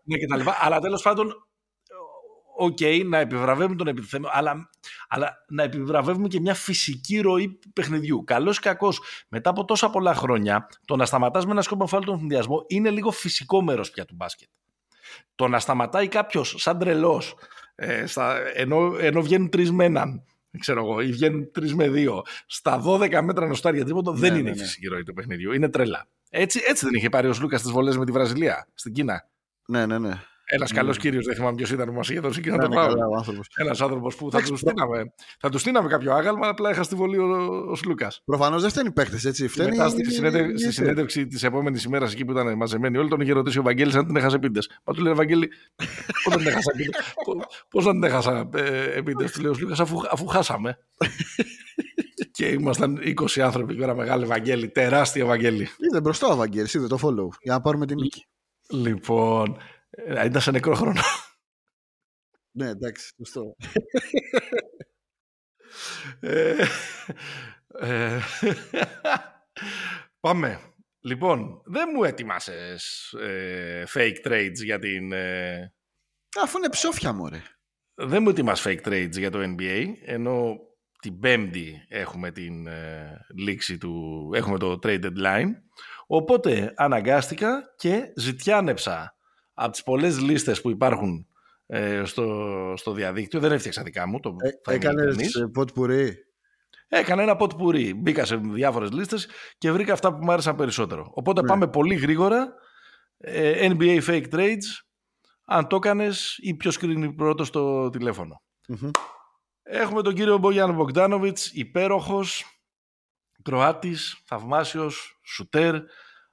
[0.05, 0.57] ναι, και τα λοιπά.
[0.61, 1.47] Αλλά τέλος πάντων,
[2.57, 4.71] οκ, να επιβραβεύουμε τον επιτιθέμενο, αλλά,
[5.09, 8.25] αλλά να επιβραβεύουμε και μια φυσική ροή παιχνιδιού.
[8.25, 12.05] Καλώς ή κακώς, μετά από τόσα πολλά χρόνια, το να σταματάς με ένα σκόπιμο φάουλ
[12.05, 14.49] τον αιφνιδιασμό είναι λίγο φυσικό μέρος πια του μπάσκετ.
[15.35, 17.35] Το να σταματάει κάποιος σαν τρελός,
[17.75, 20.23] ε, στα- ενώ, ενώ βγαίνουν τρεις με έναν,
[20.59, 24.51] ξέρω εγώ, ή βγαίνουν τρεις με δύο, στα 12 μέτρα νοστάρια τρίποντο, δεν Ναι, είναι
[24.51, 24.65] ναι, η ναι.
[24.67, 25.53] φυσική ροή του παιχνιδιού.
[25.53, 26.07] Είναι τρέλα.
[26.31, 29.29] Έτσι, έτσι δεν είχε πάρει ο Λούκας τι βολέ με τη Βραζιλία, στην Κίνα.
[29.69, 30.23] Ναι, ναι, ναι.
[30.49, 32.67] Ένας καλός κύριος, δεν θυμάμαι ποιος ήταν που μας είχε δώσει και να Να το
[32.67, 32.87] είναι πάω.
[32.87, 33.49] καλά ο άνθρωπος.
[33.57, 35.13] Ένας άνθρωπος που θα Εντάξει, τους στείναμε.
[35.41, 37.27] Θα τους στείναμε κάποιο άγαλμα, απλά είχα στη βολή ο,
[37.71, 38.23] ο Σλούκας.
[38.25, 39.49] Προφανώς δεν φταίνει παίχτε, έτσι.
[39.49, 39.71] Φταίνει.
[39.71, 43.21] Μετά στη, συνέδε- στη η- συνέντευξη της επόμενης ημέρας εκεί που ήταν μαζεμένοι όλοι, τον
[43.21, 44.61] είχε ρωτήσει ο Βαγγέλης αν την έχασε πίντε.
[44.85, 45.49] Μα του λέει Βαγγέλη,
[46.25, 46.99] πώς δεν την έχασα πίντε.
[47.71, 50.79] Πώ δεν την έχασα ε, πίντε, του λέει ο Σλούκας, αφού, αφού χάσαμε.
[52.31, 52.99] και ήμασταν
[53.37, 55.69] 20 άνθρωποι και ένα μεγάλο Βαγγέλη, τεράστια Βαγγέλη.
[55.79, 57.29] Είδε μπροστά ο Βαγγέλης, είδε το follow.
[57.43, 58.25] Για να πάρουμε την νίκη.
[58.71, 59.57] Λοιπόν,
[59.97, 61.01] ε, ήταν σε νεκρό χρόνο.
[62.51, 63.55] Ναι, εντάξει, σωστό.
[66.21, 66.65] Ε,
[67.81, 68.21] ε,
[70.21, 70.61] Πάμε.
[71.01, 75.13] Λοιπόν, δεν μου έτοιμασες ε, fake trades για την...
[75.13, 75.75] ε,
[76.43, 77.43] Αφού είναι ψόφια, μωρέ.
[77.95, 80.57] δεν μου έτοιμας fake trades για το NBA, ενώ
[81.01, 84.31] την πέμπτη έχουμε την ε, λήξη του...
[84.35, 85.51] έχουμε το trade deadline.
[86.07, 89.16] Οπότε αναγκάστηκα και ζητιάνεψα
[89.59, 91.27] από τις πολλές λίστες που υπάρχουν
[91.67, 93.41] ε, στο, στο διαδίκτυο.
[93.41, 94.21] Δεν έφτιαξα δικά μου.
[94.21, 95.51] Το, θα είμαι Έκανες ειλικρινής.
[95.53, 96.17] πότ πουρί.
[96.89, 97.95] Έκανα ένα ποτ πουρί.
[97.95, 99.29] Μπήκα σε διάφορες λίστες
[99.59, 101.11] και βρήκα αυτά που μου άρεσαν περισσότερο.
[101.15, 101.47] Οπότε Ναι.
[101.47, 102.55] πάμε πολύ γρήγορα.
[103.19, 104.65] Ε, NBA fake trades.
[105.45, 108.43] Αν το έκανες ή ποιο κρίνει πρώτο στο τηλέφωνο.
[108.69, 108.91] Μμμ.
[109.63, 112.45] Έχουμε τον κύριο Μπογιάν Μπογκδάνοβιτς, υπέροχος,
[113.43, 115.75] Κροάτης, θαυμάσιος, σουτέρ,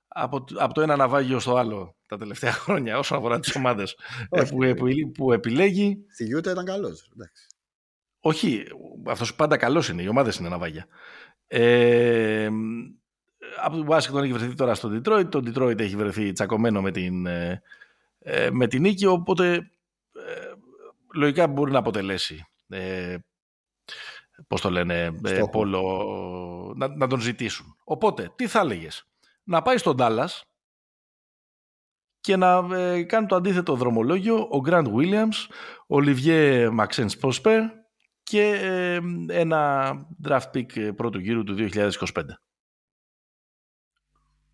[0.08, 3.96] από, από το ένα ναυάγιο στο άλλο τα τελευταία χρόνια όσον αφορά τις ομάδες
[4.30, 4.54] ε, Όχι.
[4.54, 6.06] που, επι- που επιλέγει.
[6.10, 7.10] Στη Γιούτα ήταν καλός.
[8.20, 8.64] Όχι,
[9.08, 10.88] αυτός πάντα καλός είναι, οι ομάδες είναι ναυάγια.
[11.48, 12.50] Ε,
[13.64, 17.26] από το Washington έχει βρεθεί τώρα στο Detroit, το Detroit έχει βρεθεί τσακωμένο με την,
[17.26, 17.62] ε,
[18.20, 19.54] ε, με την νίκη, οπότε
[20.14, 20.52] ε,
[21.14, 23.18] λογικά μπορεί να αποτελέσει ε,
[24.48, 25.50] πώς το λένε, ε, Στόχο.
[25.50, 27.76] πόλο, να, να τον ζητήσουν.
[27.84, 29.08] Οπότε, τι θα έλεγες,
[29.44, 30.42] να πάει στον Dallas
[32.24, 35.48] και να ε, κάνει το αντίθετο δρομολόγιο ο Grant Williams,
[35.88, 37.60] ο Olivier Maxence Prosper
[38.24, 39.00] και ε,
[39.40, 39.94] ένα
[40.28, 41.90] draft pick ε, πρώτου γύρου του 2025.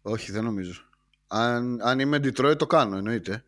[0.02, 0.82] Όχι, δεν νομίζω.
[1.28, 3.46] Αν, αν είμαι Detroit το κάνω, εννοείται.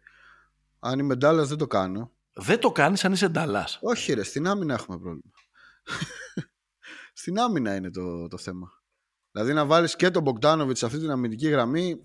[0.80, 2.11] Αν είμαι Dallas δεν το κάνω.
[2.34, 3.78] Δεν το κάνεις αν είσαι Dallas.
[3.82, 5.32] Όχι ρε, στην άμυνα έχουμε πρόβλημα.
[7.22, 8.72] στην άμυνα είναι το, το θέμα.
[9.32, 12.01] Δηλαδή να βάλεις και τον Μπογκδάνοβιτ σε αυτή την αμυντική γραμμή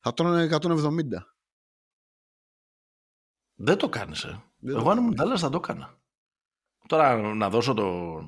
[0.00, 1.02] θα τρώνε 170.
[3.54, 4.42] Δεν το κάνεις, ε.
[4.66, 5.98] Εγώ αν ήμουν Dallas θα το έκανα.
[6.86, 8.18] Τώρα να δώσω το...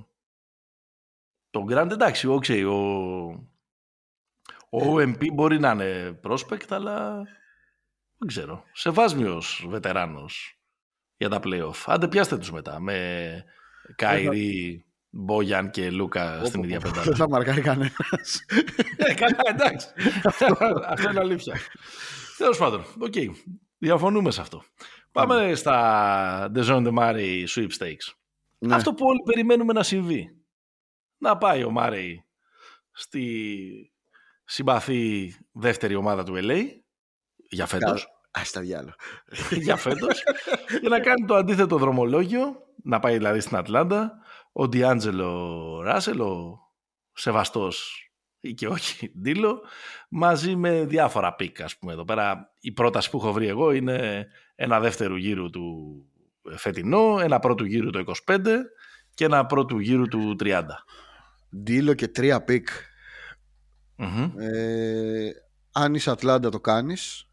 [1.50, 3.48] Το Grand, εντάξει, okay, ο...
[4.72, 7.22] Ο OMP μπορεί να είναι prospect, αλλά
[8.16, 8.64] δεν ξέρω.
[8.72, 10.60] Σεβάσμιος βετεράνος
[11.16, 11.82] για τα playoff.
[11.86, 13.44] Άντε πιάστε τους μετά με
[13.94, 17.02] Καϊρή, Μπόγιαν και Λούκα στην ίδια πεντάδα.
[17.02, 18.44] Δεν θα μαρκάρει κανένας.
[18.96, 19.88] Ε, καλά, εντάξει.
[20.86, 21.60] Αυτό είναι αλήθεια.
[22.36, 23.14] Τέλος πάντων, οκ.
[23.78, 24.62] Διαφωνούμε σε αυτό.
[25.12, 28.14] Πάμε στα Dejounte Murray sweepstakes.
[28.58, 28.74] Ναι.
[28.74, 30.36] Αυτό που όλοι περιμένουμε να συμβεί.
[31.18, 32.24] Να πάει ο Μάρεϊ
[32.92, 33.92] στη
[34.44, 36.62] συμπαθή δεύτερη ομάδα του LA
[37.36, 38.06] για φέτος.
[38.30, 38.94] Α τα διάλογο.
[39.50, 40.22] για φέτος.
[40.80, 42.68] για να κάνει το αντίθετο δρομολόγιο.
[42.82, 44.18] Να πάει δηλαδή στην Ατλάντα.
[44.52, 46.58] Ο Ντιάντζελο Ράσελ, ο
[47.12, 48.04] σεβαστός
[48.40, 49.62] ή και όχι Ντίλο,
[50.08, 51.92] μαζί με διάφορα pick, ας πούμε.
[51.92, 55.94] Εδώ πέρα η πρόταση που έχω βρει εγώ είναι ένα δεύτερο γύρο του
[56.56, 58.46] φετινό, ένα πρώτο γύρο το 25
[59.14, 60.62] και ένα πρώτο γύρο του 30.
[61.56, 62.68] Ντίλο και τρία pick.
[64.38, 65.30] Ε,
[65.72, 67.26] αν είσαι Ατλάντα το κάνεις.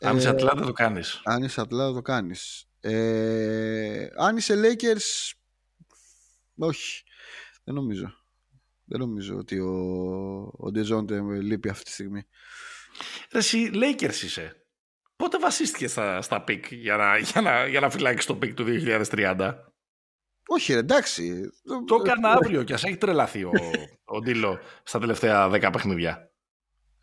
[0.00, 1.20] Αν είσαι ε, Ατλάντα το κάνεις.
[1.24, 2.67] Αν είσαι Ατλάντα το κάνεις.
[2.80, 5.32] Ε, αν είσαι Lakers
[6.58, 7.02] όχι.
[7.64, 8.12] Δεν νομίζω.
[8.84, 9.72] Δεν νομίζω ότι ο,
[10.56, 12.26] ο Ντεζόντε λείπει αυτή τη στιγμή.
[13.32, 14.62] Ρε εσύ Lakers είσαι.
[15.16, 18.64] Πότε βασίστηκες στα, στα pick για να, για να, για να φυλάξεις το pick του
[18.66, 19.54] 2030.
[20.46, 21.50] Όχι, ρε, εντάξει.
[21.86, 23.50] Το έκανα αύριο και ας έχει τρελαθεί ο,
[24.04, 26.27] ο Ντίλο στα τελευταία 10 παιχνίδια.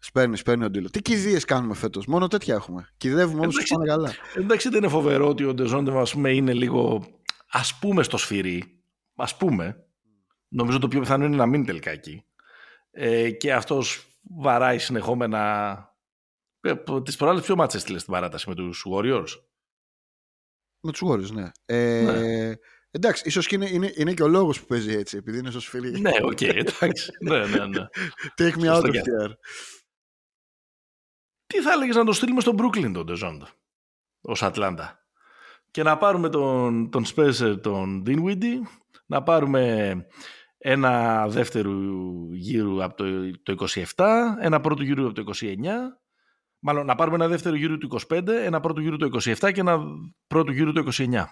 [0.06, 0.89] Σπέρνει, σπέρνει ο Ντίλο.
[0.89, 2.06] Τι κηδείες κάνουμε φέτος.
[2.06, 2.89] Μόνο τέτοια έχουμε.
[2.97, 4.14] Κηδεύουμε όμως που πάνε καλά.
[4.34, 7.06] Εντάξει, δεν είναι φοβερό ότι ο Ντεζόντε πούμε, είναι λίγο
[7.49, 8.82] ας πούμε στο σφυρί.
[9.16, 9.86] Ας πούμε.
[10.47, 12.26] Νομίζω το πιο πιθανό είναι να μείνει τελικά εκεί.
[12.91, 15.78] Ε, και αυτός βαράει συνεχόμενα.
[16.62, 19.30] Ε, Τις προάλλες ποιο ματς έστειλε στην παράταση με τους Warriors;
[20.80, 21.51] Με τους Warriors, ναι.
[21.66, 22.53] Ε, ναι.
[22.91, 25.60] Εντάξει, ίσως και είναι, είναι, είναι, και ο λόγος που παίζει έτσι, επειδή είναι στο
[25.60, 25.99] σφυρί.
[25.99, 27.12] ναι, OK, okay, εντάξει.
[27.20, 27.86] ναι, ναι, ναι.
[28.39, 29.34] Take me out of here.
[31.48, 33.41] Τι θα έλεγες να τον στείλουμε στο Brooklyn τον Ντεζόντ
[34.22, 35.00] ως Ατλάντα;
[35.72, 38.60] Και να πάρουμε τον, τον Spencer, τον Dinwiddie,
[39.06, 39.96] να πάρουμε
[40.58, 41.72] ένα δεύτερο
[42.32, 43.06] γύρο από το,
[43.43, 43.66] το
[43.96, 44.06] 27,
[44.39, 45.58] ένα πρώτο γύρο από το 29,
[46.60, 49.80] μάλλον να πάρουμε ένα δεύτερο γύρο του 25, ένα πρώτο γύρο του 27 και ένα
[50.28, 51.24] πρώτο γύρο του 29.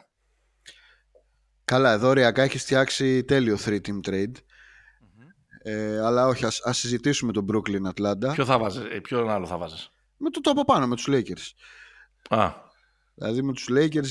[1.65, 4.33] Καλά, εδώ ωριακά έχει φτιάξει τέλειο 3-team trade.
[5.65, 8.31] Ε, αλλά όχι, ας, ας συζητήσουμε τον Brooklyn Atlanta.
[8.33, 9.89] Ποιο, θα βάζες, ε, ποιο άλλο θα βάζεις;
[10.23, 11.51] Με το, το από πάνω, με τους Lakers.
[12.29, 12.51] Α.
[13.15, 14.07] Δηλαδή με τους Lakers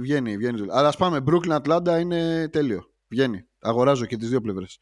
[0.00, 0.60] βγαίνει, βγαίνει.
[0.70, 2.90] Αλλά ας πάμε, Brooklyn Atlanta είναι τέλειο.
[3.08, 3.46] Βγαίνει.
[3.58, 4.78] Αγοράζω και τις δύο πλευρές.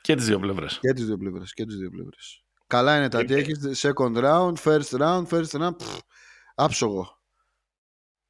[0.00, 0.78] Και τις δύο πλευρές.
[0.80, 1.52] Και τις δύο πλευρές.
[1.52, 2.44] Και τις δύο πλευρές.
[2.66, 3.58] Καλά είναι τα τι έχεις.
[3.74, 5.76] Second round, first round, first round.
[5.78, 5.98] Πφ,
[6.54, 7.20] άψογο.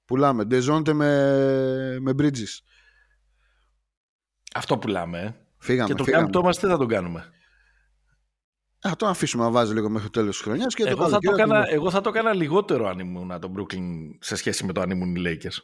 [0.04, 0.44] Πουλάμε.
[0.44, 2.61] Ντεζόντε με, με bridges.
[4.54, 5.20] Αυτό πουλάμε.
[5.20, 5.34] Ε.
[5.59, 6.30] Φύγαμε, και το φύγαμε.
[6.30, 7.30] κάνουμε τι θα τον κάνουμε.
[8.79, 10.74] Θα το αφήσουμε να βάζει λίγο μέχρι το τέλος της χρονιάς.
[10.77, 14.37] Εγώ, το θα το έκανα, εγώ θα το έκανα λιγότερο αν ήμουν το Brooklyn σε
[14.37, 15.59] σχέση με το αν ήμουν οι Lakers.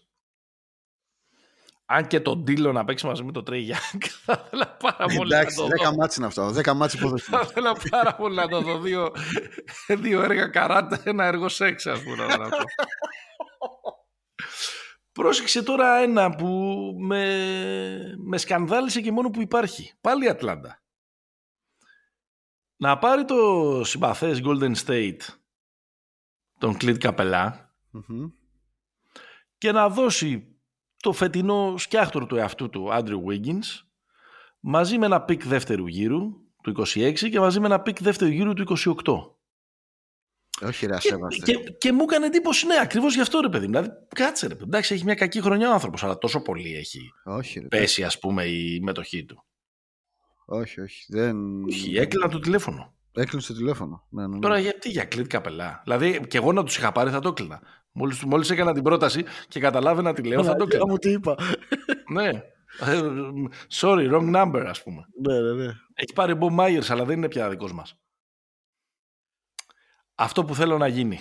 [1.87, 5.35] Αν και τον Ντίλο να παίξει μαζί με το Trey Young, θα ήθελα πάρα πολύ
[5.35, 5.91] Εντάξει, να το δω.
[5.91, 6.49] 10 μάτς είναι αυτό.
[6.49, 7.31] 10 μάτς υπόθεση.
[7.31, 8.79] θα ήθελα πάρα πολύ να το δω.
[8.79, 9.13] Δύο,
[9.87, 12.27] δύο έργα καράτα, ένα έργο σεξ, ας πούμε.
[12.27, 12.57] Να το.
[15.13, 16.49] Πρόσεξε τώρα ένα που
[16.99, 17.37] με,
[18.17, 19.93] με σκανδάλισε και μόνο που υπάρχει.
[20.01, 20.82] Πάλι η Ατλάντα.
[22.83, 25.19] Να πάρει το συμπαθές Golden State
[26.59, 27.75] τον Κλιντ Καπέλα
[29.59, 30.57] και να δώσει
[30.97, 33.85] το φετινό σκιάχτρο του εαυτού του Andrew Wiggins
[34.61, 36.21] μαζί με ένα pick δεύτερου γύρου
[36.63, 40.67] του 26 και μαζί με ένα pick δεύτερου γύρου του 28.
[40.69, 43.67] Όχι, ρε, και, και, και, μου έκανε εντύπωση, ναι, ακριβώς γι' αυτό ρε παιδί.
[43.67, 44.69] Δηλαδή, κάτσε ρε παιδί.
[44.69, 48.19] Εντάξει, έχει μια κακή χρονιά ο άνθρωπος, αλλά τόσο πολύ έχει όχι, ρε, πέσει, ας
[48.19, 49.45] πούμε, η μετοχή του.
[50.53, 51.05] Όχι, όχι.
[51.09, 51.65] Δεν...
[51.65, 52.95] Όχι, έκλεινα το τηλέφωνο.
[53.13, 54.07] Έκλεισε το τηλέφωνο.
[54.09, 54.39] Ναι, ναι, ναι.
[54.39, 55.81] Τώρα γιατί για κλειδ καπελά.
[55.85, 57.63] Δηλαδή, και εγώ να τους είχα πάρει θα το έκλεινα.
[57.93, 60.87] Μόλις μόλις έκανα την πρόταση και καταλάβαινα τι λέω, θα το έκλεινα.
[60.87, 61.37] μου τι είπα.
[62.13, 62.29] ναι.
[62.81, 63.01] Ε,
[63.81, 65.07] sorry, wrong number, ας πούμε.
[65.29, 65.73] Ναι, ναι, ναι.
[65.95, 67.97] Έχει πάρει Bob Myers, αλλά δεν είναι πια δικός μας
[70.23, 71.21] αυτό που θέλω να γίνει.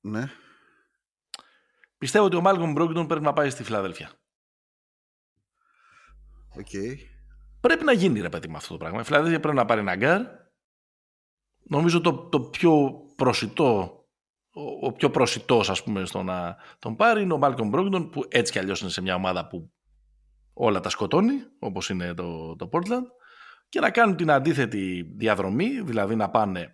[0.00, 0.30] Ναι.
[1.98, 4.12] Πιστεύω ότι ο Μάλκομ Μπρόγκντον πρέπει να πάει στη Φιλαδέλφια.
[6.56, 6.66] OK.
[6.72, 6.94] Okay.
[7.60, 9.00] Πρέπει να γίνει ρε παιδί μου αυτό το πράγμα.
[9.00, 10.22] Η Φιλαδέλφια πρέπει να πάρει ένα γκάρ.
[11.62, 14.00] Νομίζω το, το πιο προσιτό
[14.52, 18.24] ο, ο πιο προσιτός ας πούμε στο να τον πάρει είναι ο Μάλκομ Μπρόγκντον που
[18.28, 19.72] έτσι κι αλλιώς είναι σε μια ομάδα που
[20.52, 23.06] όλα τα σκοτώνει όπως είναι το, το Portland
[23.68, 26.72] και να κάνουν την αντίθετη διαδρομή, δηλαδή να πάνε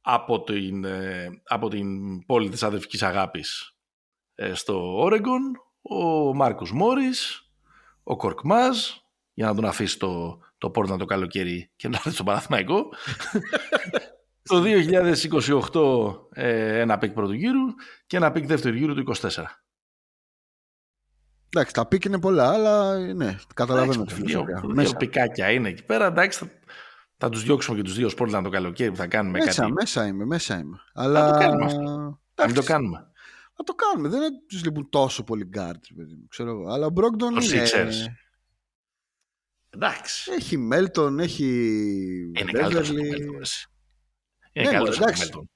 [0.00, 3.76] από την, ε, από την πόλη της αδερφικής αγάπης
[4.34, 5.42] ε, στο Όρεγκον,
[5.82, 7.50] ο Μάρκος Μόρις,
[8.02, 8.78] ο Κορκμάζ,
[9.36, 12.88] για να τον αφήσεις το, το Πόρτλαντ το καλοκαίρι και να έρθει στο Παναθηναϊκό.
[14.50, 14.62] το
[16.32, 17.64] 2028 ε, ένα pick πρώτου γύρου
[18.06, 19.28] και ένα pick δεύτερου γύρου του 24.
[21.48, 24.62] Εντάξει, τα pick είναι πολλά, αλλά ναι, καταλαβαίνω τη φιλοσοφία.
[24.74, 26.06] Δύο πικάκια είναι εκεί πέρα.
[26.06, 26.50] Εντάξει, θα,
[27.16, 29.72] θα τους διώξουμε και τους δύο στο Πόρτλαντ το καλοκαίρι που θα κάνουμε μέσα, κάτι.
[29.72, 30.78] Μέσα είμαι, μέσα είμαι.
[30.94, 31.26] Αλλά...
[31.26, 32.20] Θα το κάνουμε αυτό.
[32.34, 33.06] Θα το κάνουμε.
[33.56, 34.08] Θα το κάνουμε.
[34.08, 35.84] Δεν τους λείπουν τόσο πολύ γκαρντ,
[36.28, 36.72] ξέρω εγώ.
[36.72, 37.62] Αλλά ο Μπρόγκντον είναι.
[39.76, 40.30] Εντάξει.
[40.32, 41.44] Έχει Μέλτον, έχει.
[42.38, 42.88] Είναι καλύτερος.
[42.90, 43.10] Είναι
[44.52, 45.50] ναι, καλύτερος από Μέλτον.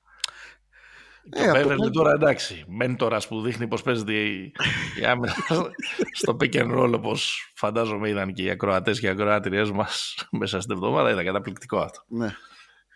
[1.32, 4.52] Ε, το Beverly τώρα εντάξει, μέντορας που δείχνει πώ παίζεται η,
[5.00, 5.34] η άμυνα
[6.20, 10.60] στο pick and roll όπως φαντάζομαι είδαν και οι ακροατές και οι ακροάτριές μας μέσα
[10.60, 11.10] στην εβδομάδα.
[11.10, 12.02] Ήταν καταπληκτικό αυτό.
[12.06, 12.34] Ναι.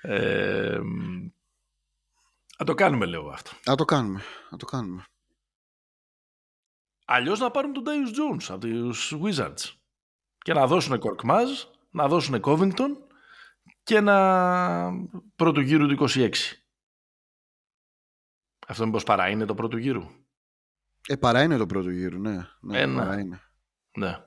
[0.00, 0.78] Ε,
[2.56, 3.50] α το κάνουμε λέω αυτό.
[3.70, 4.20] Α το κάνουμε.
[4.50, 5.04] Α το κάνουμε.
[7.04, 9.83] Αλλιώς να πάρουν τον Darius Jones από τους Wizards
[10.44, 11.50] και να δώσουν Κορκμάζ,
[11.90, 12.96] να δώσουν Covington
[13.82, 14.90] και ένα
[15.36, 16.30] πρώτο γύρο του 26.
[18.66, 20.10] Αυτό μήπως παρά είναι το πρώτο γύρο.
[21.08, 22.46] Ε, παρά είναι το πρώτο γύρο, ναι.
[22.60, 23.02] ναι Ένα.
[23.02, 23.40] Παρά είναι.
[23.98, 24.18] Ναι.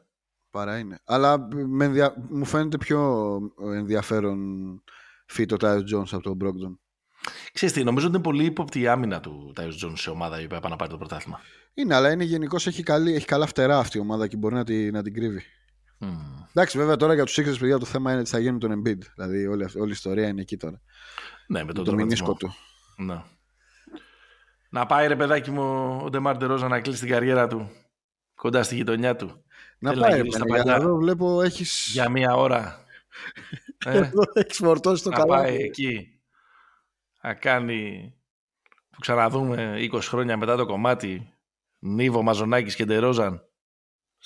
[0.49, 0.99] Παρά είναι.
[1.05, 4.39] Αλλά με μου φαίνεται πιο ενδιαφέρον
[5.25, 6.79] φύτο ο Τάιος Τζόνς από τον Μπρόγκτον.
[7.53, 10.45] Ξέρεις τι, νομίζω ότι είναι πολύ ύποπτη η άμυνα του Τάιος Τζόνς σε ομάδα η
[10.45, 11.39] οποία πάει να πάρει το πρωτάθλημα.
[11.73, 14.91] Είναι, αλλά είναι γενικώς έχει, έχει καλά φτερά αυτή η ομάδα και μπορεί να, τη,
[14.91, 15.41] να την κρύβει.
[15.99, 16.07] Mm.
[16.49, 18.81] Εντάξει, βέβαια τώρα για τους Sixers παιδιά το θέμα είναι τι θα γίνει με τον
[18.81, 19.01] Embiid.
[19.15, 20.81] Δηλαδή όλη, όλη η ιστορία είναι εκεί τώρα.
[21.47, 22.53] Ναι, με τον το μηνίσκο του.
[22.97, 23.23] Ναι.
[24.69, 27.71] Να πάει ρε παιδάκι μου ο Ντεμάρ Ρόζα να κλείσει την καριέρα του
[28.35, 29.43] κοντά στη γειτονιά του.
[29.79, 31.89] Να Θέλει πάει ρε παιδάκι, εδώ βλέπω έχεις...
[31.91, 32.85] Για μία ώρα.
[33.85, 35.33] ε, εδώ έχεις φορτώσει το να καλό.
[35.33, 36.19] Να πάει εκεί.
[37.21, 38.11] Να κάνει...
[38.89, 41.33] Που ξαναδούμε 20 χρόνια μετά το κομμάτι
[41.79, 43.46] Νίβο Μαζονάκης και Ντερόζαν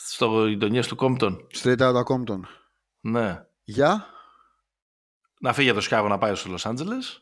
[0.07, 1.47] στο γειτονιές του Κόμπτον.
[1.53, 2.39] Straight out of Compton.
[3.01, 3.43] Ναι.
[3.63, 4.05] Για;
[5.39, 7.21] Να φύγει από το Σκάβο να πάει στο Λος Άντζελες.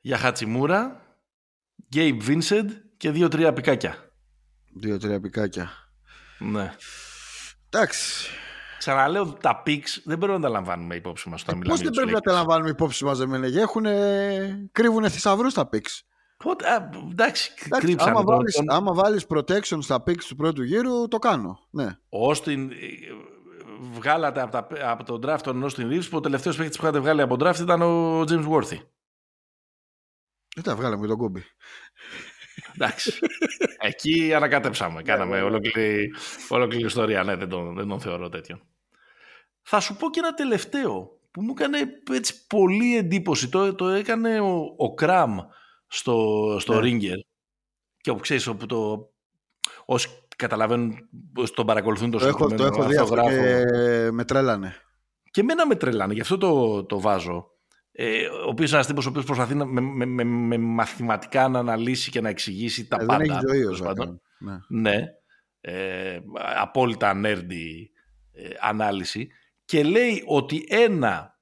[0.00, 1.02] Για Χατσιμούρα.
[1.88, 4.12] Γκέιμπ Βίνσεντ και δύο-τρία πικάκια.
[4.74, 5.70] Δύο-τρία πικάκια.
[6.38, 6.74] Ναι.
[7.70, 8.30] Εντάξει.
[8.78, 11.42] Ξαναλέω, τα πίξ δεν πρέπει να τα λαμβάνουμε υπόψη μας.
[11.42, 13.64] Ε, Πώς δεν πρέπει να τα λαμβάνουμε υπόψη μας, δεν με λέγε.
[14.72, 16.04] Κρύβουν θησαυρούς τα πίξ.
[16.36, 18.70] Πότε, α, εντάξει, εντάξει άμα, βάλεις, τον...
[18.70, 21.58] άμα βάλεις protection στα picks του πρώτου γύρου, το κάνω.
[21.70, 21.86] Ναι.
[22.08, 22.86] Ο Austin, ε,
[23.92, 27.00] βγάλατε από, τα, από τον draft τον Austin Reeves που ο τελευταίος παίκτης που είχατε
[27.00, 28.78] βγάλει από τον draft ήταν ο James Worthy.
[30.54, 31.44] Δεν τα βγάλαμε με τον κόμπι.
[32.74, 33.18] Εντάξει.
[33.88, 35.02] Εκεί ανακατέψαμε.
[35.02, 36.14] Κάναμε ολόκληρη,
[36.48, 37.24] ολόκληρη ιστορία.
[37.24, 38.60] Ναι, δεν τον, δεν τον θεωρώ τέτοιο.
[39.62, 41.78] Θα σου πω και ένα τελευταίο που μου έκανε
[42.10, 43.48] έτσι πολύ εντύπωση.
[43.48, 45.38] Το, το έκανε ο, ο Κραμ
[45.86, 46.80] στο, στο ναι.
[46.82, 47.18] Ringer.
[48.00, 49.08] Και όπου ξέρεις, όπου το...
[49.84, 53.64] Όσοι καταλαβαίνουν, όσοι τον παρακολουθούν το, το έχω, το έχω δει αυτό και
[54.12, 54.76] με τρέλανε.
[55.30, 57.48] Και εμένα με τρέλανε, γι' αυτό το, το βάζω.
[57.92, 61.48] Ε, ο οποίος είναι ένας τύπος ο οποίος προσπαθεί να, με, με, με, με, μαθηματικά
[61.48, 63.24] να αναλύσει και να εξηγήσει τα ε, πάντα.
[63.24, 64.58] Δεν έχει ζωή ο Ναι.
[64.68, 65.04] ναι.
[65.60, 66.20] Ε,
[66.56, 67.86] απόλυτα nerdy
[68.32, 69.28] ε, ανάλυση.
[69.64, 71.38] Και λέει ότι ένα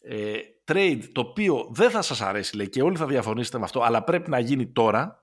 [0.00, 0.32] ε,
[0.64, 4.04] trade το οποίο δεν θα σας αρέσει λέει, και όλοι θα διαφωνήσετε με αυτό αλλά
[4.04, 5.22] πρέπει να γίνει τώρα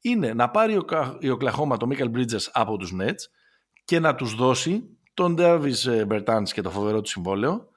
[0.00, 0.78] είναι να πάρει
[1.18, 3.28] η Οκλαχώμα το Μίκαλ Bridges από τους Nets
[3.84, 7.68] και να τους δώσει τον Davis Bertans και το φοβερό του συμβόλαιο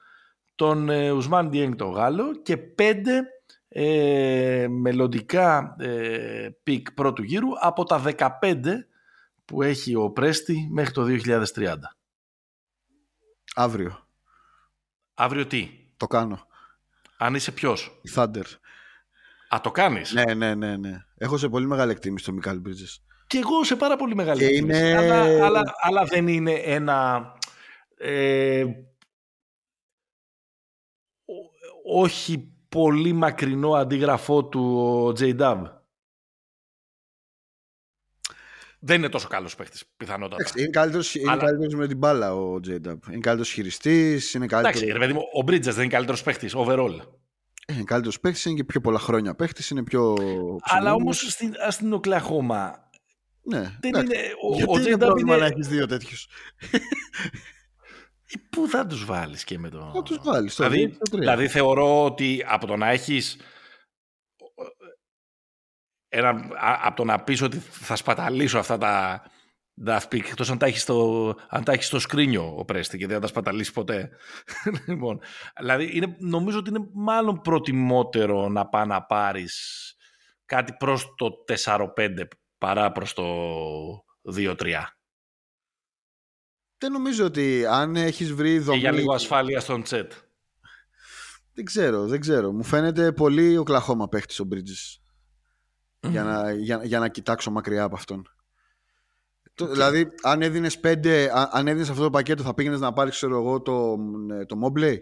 [0.56, 3.22] τον Ουσμάν Ντιένγκ τον Γάλλο και πέντε
[3.70, 8.30] ε, μελλοντικά ε, pick πρώτου γύρου από τα 15
[9.46, 11.06] που έχει ο Πρέστη μέχρι το
[11.56, 11.76] 2030.
[13.56, 14.08] Αύριο.
[15.14, 16.47] Αύριο τι; Το κάνω.
[17.18, 18.44] Αν είσαι ποιος; Η Thunder.
[19.50, 20.98] Α, το κάνεις; Ναι, ναι, ναι, ναι.
[21.18, 23.02] Έχω σε πολύ μεγάλη εκτίμηση το Μικάλ Bridges.
[23.28, 24.80] Και εγώ σε πάρα πολύ μεγάλη εκτίμηση.
[24.80, 24.98] Είναι...
[24.98, 27.26] Αλλά, αλλά, αλλά, δεν είναι ένα.
[27.98, 28.66] Ε,
[31.94, 35.64] όχι πολύ μακρινό αντίγραφό του ο J-Dub.
[38.88, 40.44] Δεν είναι τόσο καλός παίχτη, πιθανότατα.
[40.56, 41.44] Είναι καλύτερο Αλλά...
[41.76, 42.98] με την μπάλα ο J-Dub.
[43.08, 44.34] Είναι καλύτερος χειριστής.
[44.34, 44.82] Είναι καλύτερος...
[44.82, 47.00] Εντάξει, ρε ο Bridges δεν είναι καλύτερος παίχτη, overall.
[47.66, 50.16] Ε, είναι καλύτερος παίχτη, είναι και πιο πολλά χρόνια παίχτη, είναι πιο.
[50.62, 52.90] Αλλά όμως στην, στην Οκλαχώμα.
[53.42, 54.18] Ναι, δεν είναι.
[54.52, 55.46] Ο, Γιατί ο είναι πρόβλημα είναι...
[55.48, 56.28] να έχεις δύο τέτοιους;
[58.30, 59.92] Ε, πού θα τους βάλεις και με το.
[59.94, 60.56] Θα τους βάλεις.
[60.56, 63.38] Δηλαδή, δηλαδή θεωρώ ότι από το να έχεις
[66.10, 66.50] ένα,
[66.84, 69.24] από το να πεις ότι θα σπαταλήσω αυτά τα
[69.86, 73.06] Daft Peak, εκτός αν τα έχεις στο, αν τα έχεις στο σκρίνιο ο Πρέστη και
[73.06, 74.10] δεν θα τα σπαταλήσεις ποτέ.
[74.88, 75.20] λοιπόν,
[75.60, 79.96] δηλαδή είναι, νομίζω ότι είναι μάλλον προτιμότερο να πάει να πάρεις
[80.46, 81.30] κάτι προς το
[81.66, 81.88] 4-5
[82.58, 83.26] παρά προς το
[84.36, 84.56] 2-3.
[86.78, 88.78] Δεν νομίζω ότι αν έχεις βρει δομή...
[88.80, 90.12] Και για λίγο ασφάλεια στον τσέτ.
[91.54, 92.52] Δεν ξέρω, δεν ξέρω.
[92.52, 95.07] Μου φαίνεται πολύ ο Κλαχώμα παίχτης ο Bridges.
[96.00, 98.28] Για, να, για, για να κοιτάξω μακριά από αυτόν.
[99.60, 99.68] Okay.
[99.70, 103.62] Δηλαδή, αν έδινες πέντε, αν έδινες αυτό το πακέτο, θα πήγαινες να πάρεις, ξέρω εγώ,
[103.62, 104.98] το, ναι, το Mobley;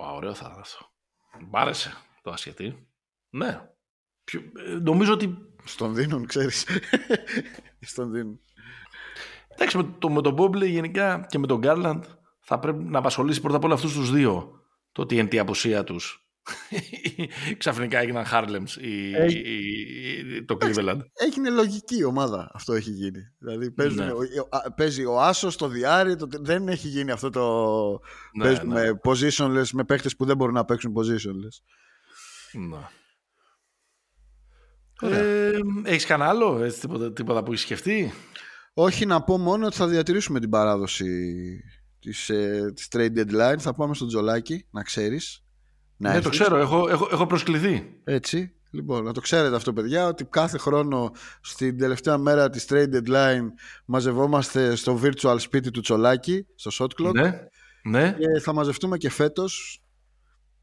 [0.00, 0.90] Wow, ωραίο θα ήταν αυτό.
[1.50, 2.88] Μ' άρεσε το ασχετή.
[3.30, 3.68] Ναι.
[4.24, 5.38] Ποιο, ε, νομίζω ότι.
[5.64, 6.66] Στον δίνουν, ξέρεις.
[7.80, 8.40] Στον δίνουν.
[9.48, 12.00] Εντάξει, με, το, με τον Mobley γενικά και με τον Garland
[12.40, 14.64] θα πρέπει να απασχολήσει πρώτα απ' όλα αυτούς τους δύο.
[14.92, 16.19] Το ότι είναι η απουσία τους
[17.58, 21.00] ξαφνικά έγιναν Harlems ή, το Cleveland.
[21.12, 23.20] Έγινε λογική ομάδα αυτό έχει γίνει.
[23.38, 24.12] Δηλαδή παίζουν, ναι.
[24.76, 27.90] παίζει ο Άσος το διάρρη, το, δεν έχει γίνει αυτό το
[28.32, 28.74] ναι, παίζουν ναι.
[28.74, 31.62] με positionless, με παίχτες που δεν μπορούν να παίξουν positionless.
[32.52, 32.88] Ναι.
[35.02, 38.12] Ε, έχεις κανένα άλλο, έτσι, τίποτα, τίποτα που έχεις σκεφτεί;
[38.74, 41.34] Όχι, να πω μόνο ότι θα διατηρήσουμε την παράδοση
[42.00, 43.58] της, ε, της trade deadline.
[43.58, 45.44] Θα πάμε στο Τζολάκι, να ξέρεις.
[46.02, 48.00] Να ναι, το ξέρω, έχω, έχω, έχω προσκληθεί.
[48.04, 48.54] Έτσι.
[48.70, 53.46] Λοιπόν, να το ξέρετε αυτό, παιδιά, ότι κάθε χρόνο στην τελευταία μέρα της trade deadline
[53.84, 57.12] μαζευόμαστε στο virtual σπίτι του Τσολάκη, στο Shot Clock.
[57.12, 57.40] Ναι,
[57.82, 58.16] ναι.
[58.18, 59.82] Και θα μαζευτούμε και φέτος.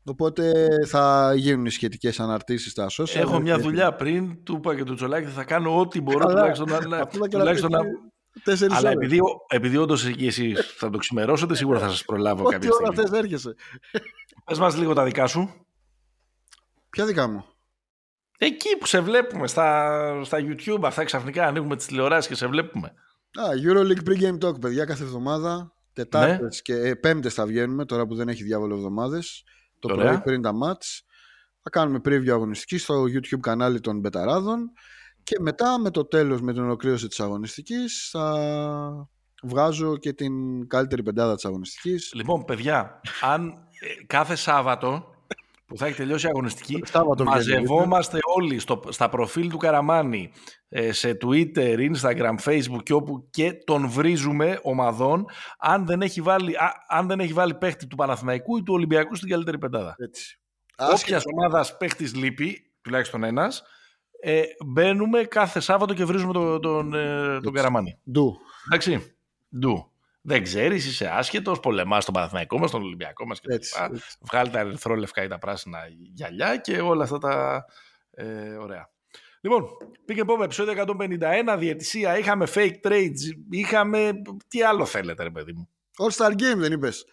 [0.03, 3.15] Οπότε θα γίνουν οι σχετικές αναρτήσεις στα social.
[3.15, 7.07] Έχω μια δουλειά πριν, του είπα και του Τσολάκη, θα κάνω ό,τι μπορώ τουλάχιστον να.
[7.29, 7.79] Τουλάχιστον να...
[8.69, 12.99] Αλλά επειδή, επειδή όντως εσύ θα το ξημερώσετε, σίγουρα θα σας προλάβω κάποια στιγμή.
[12.99, 13.55] Ό,τι ώρα έρχεσαι.
[14.45, 15.65] Πες μας λίγο τα δικά σου.
[16.89, 17.45] Ποια δικά μου;
[18.38, 22.88] Εκεί που σε βλέπουμε στα, στα YouTube, αυτά ξαφνικά ανοίγουμε τις τηλεοράσεις και σε βλέπουμε.
[23.39, 25.71] Α, Euroleague Pre-Game Talk, παιδιά, κάθε εβδομάδα.
[25.93, 26.61] Τετάρτες ναι.
[26.61, 29.43] και ε, πέμπτες θα βγαίνουμε, τώρα που δεν έχει διάβολο εβδομάδες.
[29.79, 31.05] Το πρωί πριν τα μάτς.
[31.61, 34.71] Θα κάνουμε preview αγωνιστική στο YouTube κανάλι των Μπεταράδων.
[35.28, 38.34] Και μετά, με το τέλος, με την ολοκλήρωση της αγωνιστικής, θα
[39.43, 42.11] βγάζω και την καλύτερη πεντάδα της αγωνιστικής.
[42.13, 43.47] Λοιπόν, παιδιά, αν
[43.80, 45.15] ε, κάθε Σάββατο
[45.65, 46.84] που θα έχει τελειώσει η αγωνιστική,
[47.23, 50.32] μαζευόμαστε όλοι στο, στα προφίλ του Καραμάνη,
[50.69, 55.25] ε, σε Twitter, Instagram, Facebook και όπου και τον βρίζουμε ομαδών
[55.59, 56.55] αν δεν έχει βάλει,
[56.88, 59.95] αν δεν έχει βάλει παίχτη του Παναθηναϊκού ή του Ολυμπιακού στην καλύτερη πεντάδα.
[59.97, 60.39] Έτσι.
[60.78, 63.63] Όποια ομάδας παίχτης λείπει, τουλάχιστον ένας,
[64.20, 67.99] ε, μπαίνουμε κάθε Σάββατο και βρίζουμε τον, τον, ε, τον Καραμάνη.
[68.11, 68.38] Ντου.
[68.65, 69.15] Εντάξει.
[69.59, 69.91] Ντου
[70.30, 73.55] δεν ξέρεις, είσαι άσχετος, πολεμάς στον Παναθηναϊκό μας, στον Ολυμπιακό μας κτλ.
[74.22, 75.80] Βγάλει τα ερυθρόλευκα ή τα πράσινα
[76.13, 77.65] γυαλιά και όλα αυτά τα
[78.11, 78.89] ε, ωραία.
[79.41, 79.65] Λοιπόν,
[80.05, 80.84] πήγε πόπε επεισόδιο
[81.49, 84.11] 151, διαιτησία, είχαμε fake trades, είχαμε.
[84.47, 85.70] Τι άλλο θέλετε, ρε παιδί μου.
[85.97, 87.05] All Star Game δεν είπες.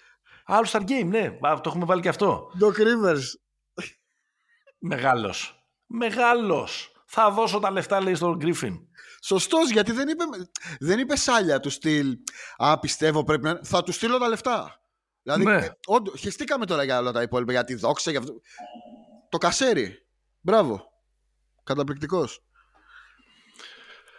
[0.46, 2.50] All Star Game, ναι, το έχουμε βάλει και αυτό.
[2.61, 3.22] Doc Rivers.
[4.78, 5.66] Μεγάλος.
[5.86, 6.93] Μεγάλος.
[7.16, 8.78] Θα δώσω τα λεφτά, λέει στον Γκρίφιν.
[9.22, 10.24] Σωστός, γιατί δεν είπε,
[10.80, 12.18] δεν είπε σάλια του στυλ.
[12.56, 13.60] Α, πιστεύω πρέπει να.
[13.62, 14.80] Θα του στείλω τα λεφτά.
[15.22, 15.68] Δηλαδή, ναι.
[15.86, 18.40] όντω, χεστήκαμε τώρα για όλα τα υπόλοιπα, για τη δόξα, για αυτό.
[19.28, 20.06] Το κασέρι.
[20.40, 20.84] Μπράβο.
[21.64, 22.44] Καταπληκτικός.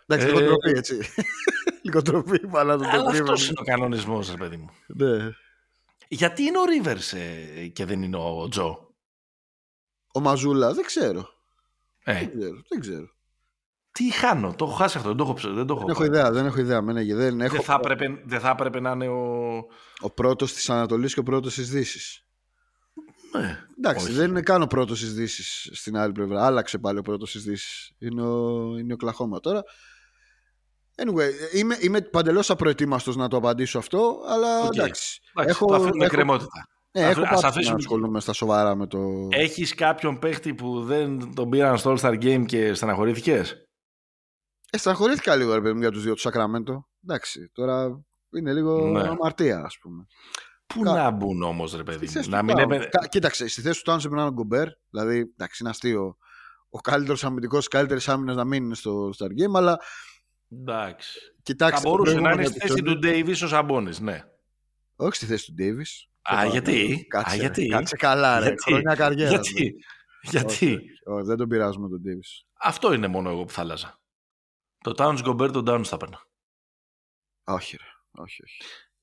[0.06, 1.00] Εντάξει, λίγο ε, τροπή, έτσι.
[1.84, 4.70] λίγο τροπή, αλλά το Αλλά αυτός είναι ο κανονισμός, ρε παιδί μου.
[4.88, 5.30] Ναι.
[6.08, 8.96] Γιατί είναι ο Ρίβερ ε, και δεν είναι ο Τζο.
[10.14, 11.35] Ο Μαζούλα, δεν ξέρω.
[12.06, 12.14] Ε.
[12.14, 12.62] Δεν ξέρω.
[12.70, 13.14] Δεν ξέρω.
[13.92, 16.32] Τι χάνω, το έχω χάσει αυτό, δεν το έχω Δεν, το έχω, δεν έχω ιδέα,
[16.32, 16.82] δεν έχω ιδέα.
[16.82, 17.56] δεν, έχω...
[17.56, 19.56] δεν, θα έπρεπε, δεν θα έπρεπε να είναι ο...
[20.00, 22.26] Ο πρώτος της Ανατολής και ο πρώτος της Δύσης.
[23.32, 26.46] Ναι, Εντάξει, δεν είναι καν ο πρώτος της Δύσης στην άλλη πλευρά.
[26.46, 27.92] Άλλαξε πάλι ο πρώτος της Δύσης.
[27.98, 29.64] Είναι ο, είναι ο Κλαχώμα τώρα.
[30.96, 34.74] Anyway, είμαι, είμαι παντελώς απροετοίμαστος να το απαντήσω αυτό, αλλά okay.
[34.74, 35.20] εντάξει.
[35.36, 36.16] Έχω, το αφήνουμε έχω...
[36.16, 36.68] κρεμότητα.
[36.96, 37.72] Ναι, έχω Ας αφήσουμε...
[37.72, 39.28] να ασχολούμαι στα σοβαρά με το...
[39.32, 43.56] Έχεις κάποιον παίχτη που δεν τον πήραν στο All-Star Game και στεναχωρήθηκες;
[44.70, 46.88] Ε, στεναχωρήθηκα λίγο ρε παιδί για τους δύο του Σακραμέντο.
[47.04, 48.04] Εντάξει, τώρα
[48.38, 49.08] είναι λίγο ναι.
[49.08, 50.06] αμαρτία, ας πούμε.
[50.68, 50.94] Πού Κα...
[50.94, 52.30] να μπουν όμως, ρε παιδί μου.
[52.30, 52.56] Να μην
[52.90, 53.08] Κα...
[53.10, 54.68] Κοίταξε, στη θέση του Τάουν πρέπει να είναι ο Γκομπέρ.
[54.90, 56.18] Δηλαδή, εντάξει, είναι αστείο.
[56.70, 59.80] Ο καλύτερος αμυντικός, καλύτερης άμυνας να μην είναι στο Star Game, αλλά.
[60.52, 61.20] Εντάξει.
[61.44, 64.24] Κοιτάξτε, θα μπορούσε να είναι στη θέση του Ντέιβι ο Σαμπόνι, ναι.
[64.96, 65.86] Όχι στη θέση του Ντέιβι.
[66.34, 68.46] Α, γιατί; Κάτσε, Α, γιατί; Κάτσε καλά, ρε.
[68.46, 69.30] Γιατί; Χρόνια καριέρα.
[69.30, 69.76] Γιατί;
[70.22, 72.24] γιατί; Όχι, δεν τον πειράζουμε τον Ντέιβι.
[72.60, 74.00] Αυτό είναι μόνο εγώ που θα άλλαζα.
[74.84, 76.20] Το Towns Gobert, τον Towns θα παίρνω.
[77.44, 78.22] Όχι, ρε.
[78.24, 78.58] Όχι, όχι.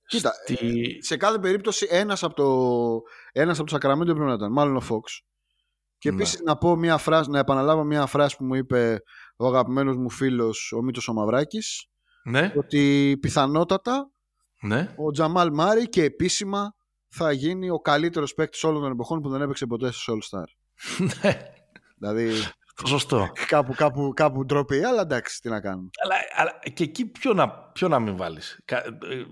[0.06, 0.80] Κοίτα, Στη...
[0.98, 3.00] Ε, σε κάθε περίπτωση ένας από το,
[3.32, 4.52] ένας από το Sacramento πρέπει να ήταν.
[4.52, 5.22] Μάλλον ο Fox.
[5.98, 6.16] Και ναι.
[6.16, 9.02] επίσης να πω μια φράση, να επαναλάβω μια φράση που μου είπε
[9.36, 11.86] ο αγαπημένος μου φίλος ο Μήτος ο Μαυράκης
[12.24, 12.52] ναι.
[12.56, 14.10] ότι πιθανότατα
[14.60, 14.94] ναι.
[14.96, 16.74] ο Τζαμάλ Μάρι και επίσημα
[17.14, 20.44] θα γίνει ο καλύτερος παίκτης όλων των εποχών που δεν έπαιξε ποτέ στο All Star.
[21.22, 21.39] Ναι.
[21.98, 22.30] δηλαδή
[22.86, 23.30] Σωστό.
[23.47, 25.90] κάπου, κάπου, κάπου ντροπή, αλλά εντάξει, τι να κάνουμε.
[26.02, 28.60] Αλλά, αλλά και εκεί ποιο να, ποιο να μην βάλεις;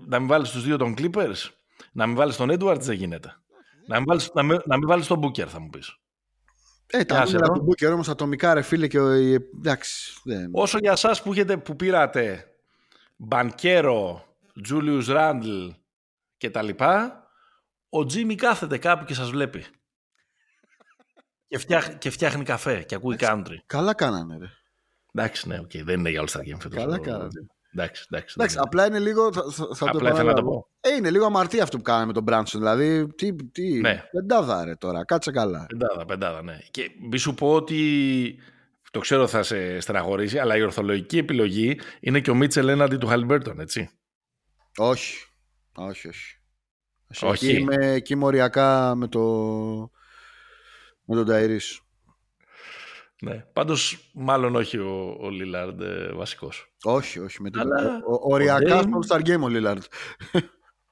[0.07, 1.49] Να μην βάλεις τους δύο των Clippers;
[1.91, 3.35] Να μην βάλεις τον Edwards δεν γίνεται.
[3.87, 5.97] Να μην βάλεις, να μην, να μην βάλεις τον Booker θα μου πεις.
[6.87, 9.09] Ε, τα νούμερα του Booker όμως ατομικά ρε φίλε και ο,
[9.57, 10.21] εντάξει.
[10.23, 10.49] Δεν...
[10.51, 12.45] Όσο για εσάς που, έχετε, που πήρατε
[13.15, 14.25] Μπανκέρο,
[14.61, 15.67] Τζούλιους Ράντλ
[16.37, 17.20] και τα λοιπά,
[17.93, 19.65] ο Τζίμι κάθεται κάπου και σας βλέπει.
[21.47, 23.57] και, φτιάχ, και φτιάχνει καφέ και ακούει country.
[23.65, 24.49] Καλά κάνανε ρε.
[25.13, 26.77] Εντάξει, ναι, okay, δεν είναι για All Star Game φέτος.
[26.77, 27.29] Καλά κάνανε.
[27.73, 29.33] Εντάξει, εντάξει, εντάξει, απλά είναι λίγο.
[29.33, 29.43] Θα,
[29.75, 30.67] θα απλά ήθελα να το πω.
[30.79, 32.61] Ε, είναι λίγο αμαρτία αυτό που κάναμε με τον Μπράνσον.
[32.61, 33.35] Δηλαδή, τι.
[33.35, 34.03] τι ναι.
[34.11, 35.65] Πεντάδα ρε τώρα, κάτσε καλά.
[35.69, 36.59] Πεντάδα, πεντάδα, ναι.
[36.71, 38.39] Και μη σου πω ότι.
[38.91, 43.07] Το ξέρω θα σε στεναχωρήσει, αλλά η ορθολογική επιλογή είναι και ο Μίτσελ έναντι του
[43.07, 43.89] Χαλιμπέρτον, έτσι.
[44.77, 45.25] Όχι.
[45.75, 46.40] Όχι, όχι.
[47.21, 47.47] Όχι.
[47.47, 49.21] Εκεί είμαι εκεί μοριακά με, το...
[51.05, 51.81] με τον Ταϊρής.
[53.21, 53.45] Ναι.
[53.53, 56.73] Πάντως, μάλλον όχι ο, ο Λίλαρντ ε, βασικός.
[56.83, 57.41] Όχι, όχι.
[57.41, 58.01] Με Αλλά...
[58.07, 59.83] Ο, οριακά στο All Star Game ο Λίλαρντ.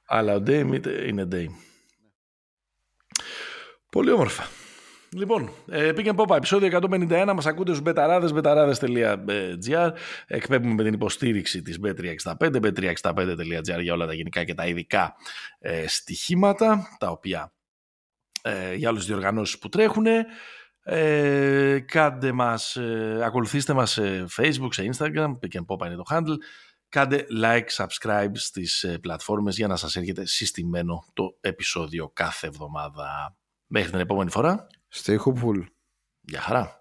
[0.06, 0.72] Αλλά ο Ντέιμ
[1.06, 1.52] είναι Ντέιμ.
[3.90, 4.48] Πολύ όμορφα.
[5.16, 9.90] Λοιπόν, ε, Pick and Pop, επεισόδιο 151, μας ακούτε στους μπεταράδες, μπεταράδες.gr
[10.26, 15.14] εκπέμπουμε με την υποστήριξη της Bet365, bet365.gr για όλα τα γενικά και τα ειδικά
[15.58, 17.52] ε, στοιχήματα, τα οποία
[18.42, 20.06] ε, για όλες τις διοργανώσεις που τρέχουν.
[20.82, 26.04] Ε, κάντε μας, ε, ακολουθήστε μας σε Facebook, σε Instagram, Pick and Pop είναι το
[26.10, 26.36] handle.
[26.88, 33.36] Κάντε like, subscribe στις ε, πλατφόρμες για να σας έρχεται συστημένο το επεισόδιο κάθε εβδομάδα.
[33.66, 34.66] Μέχρι την επόμενη φορά.
[34.94, 35.66] Stay hopeful.
[36.20, 36.79] Γεια χαρά.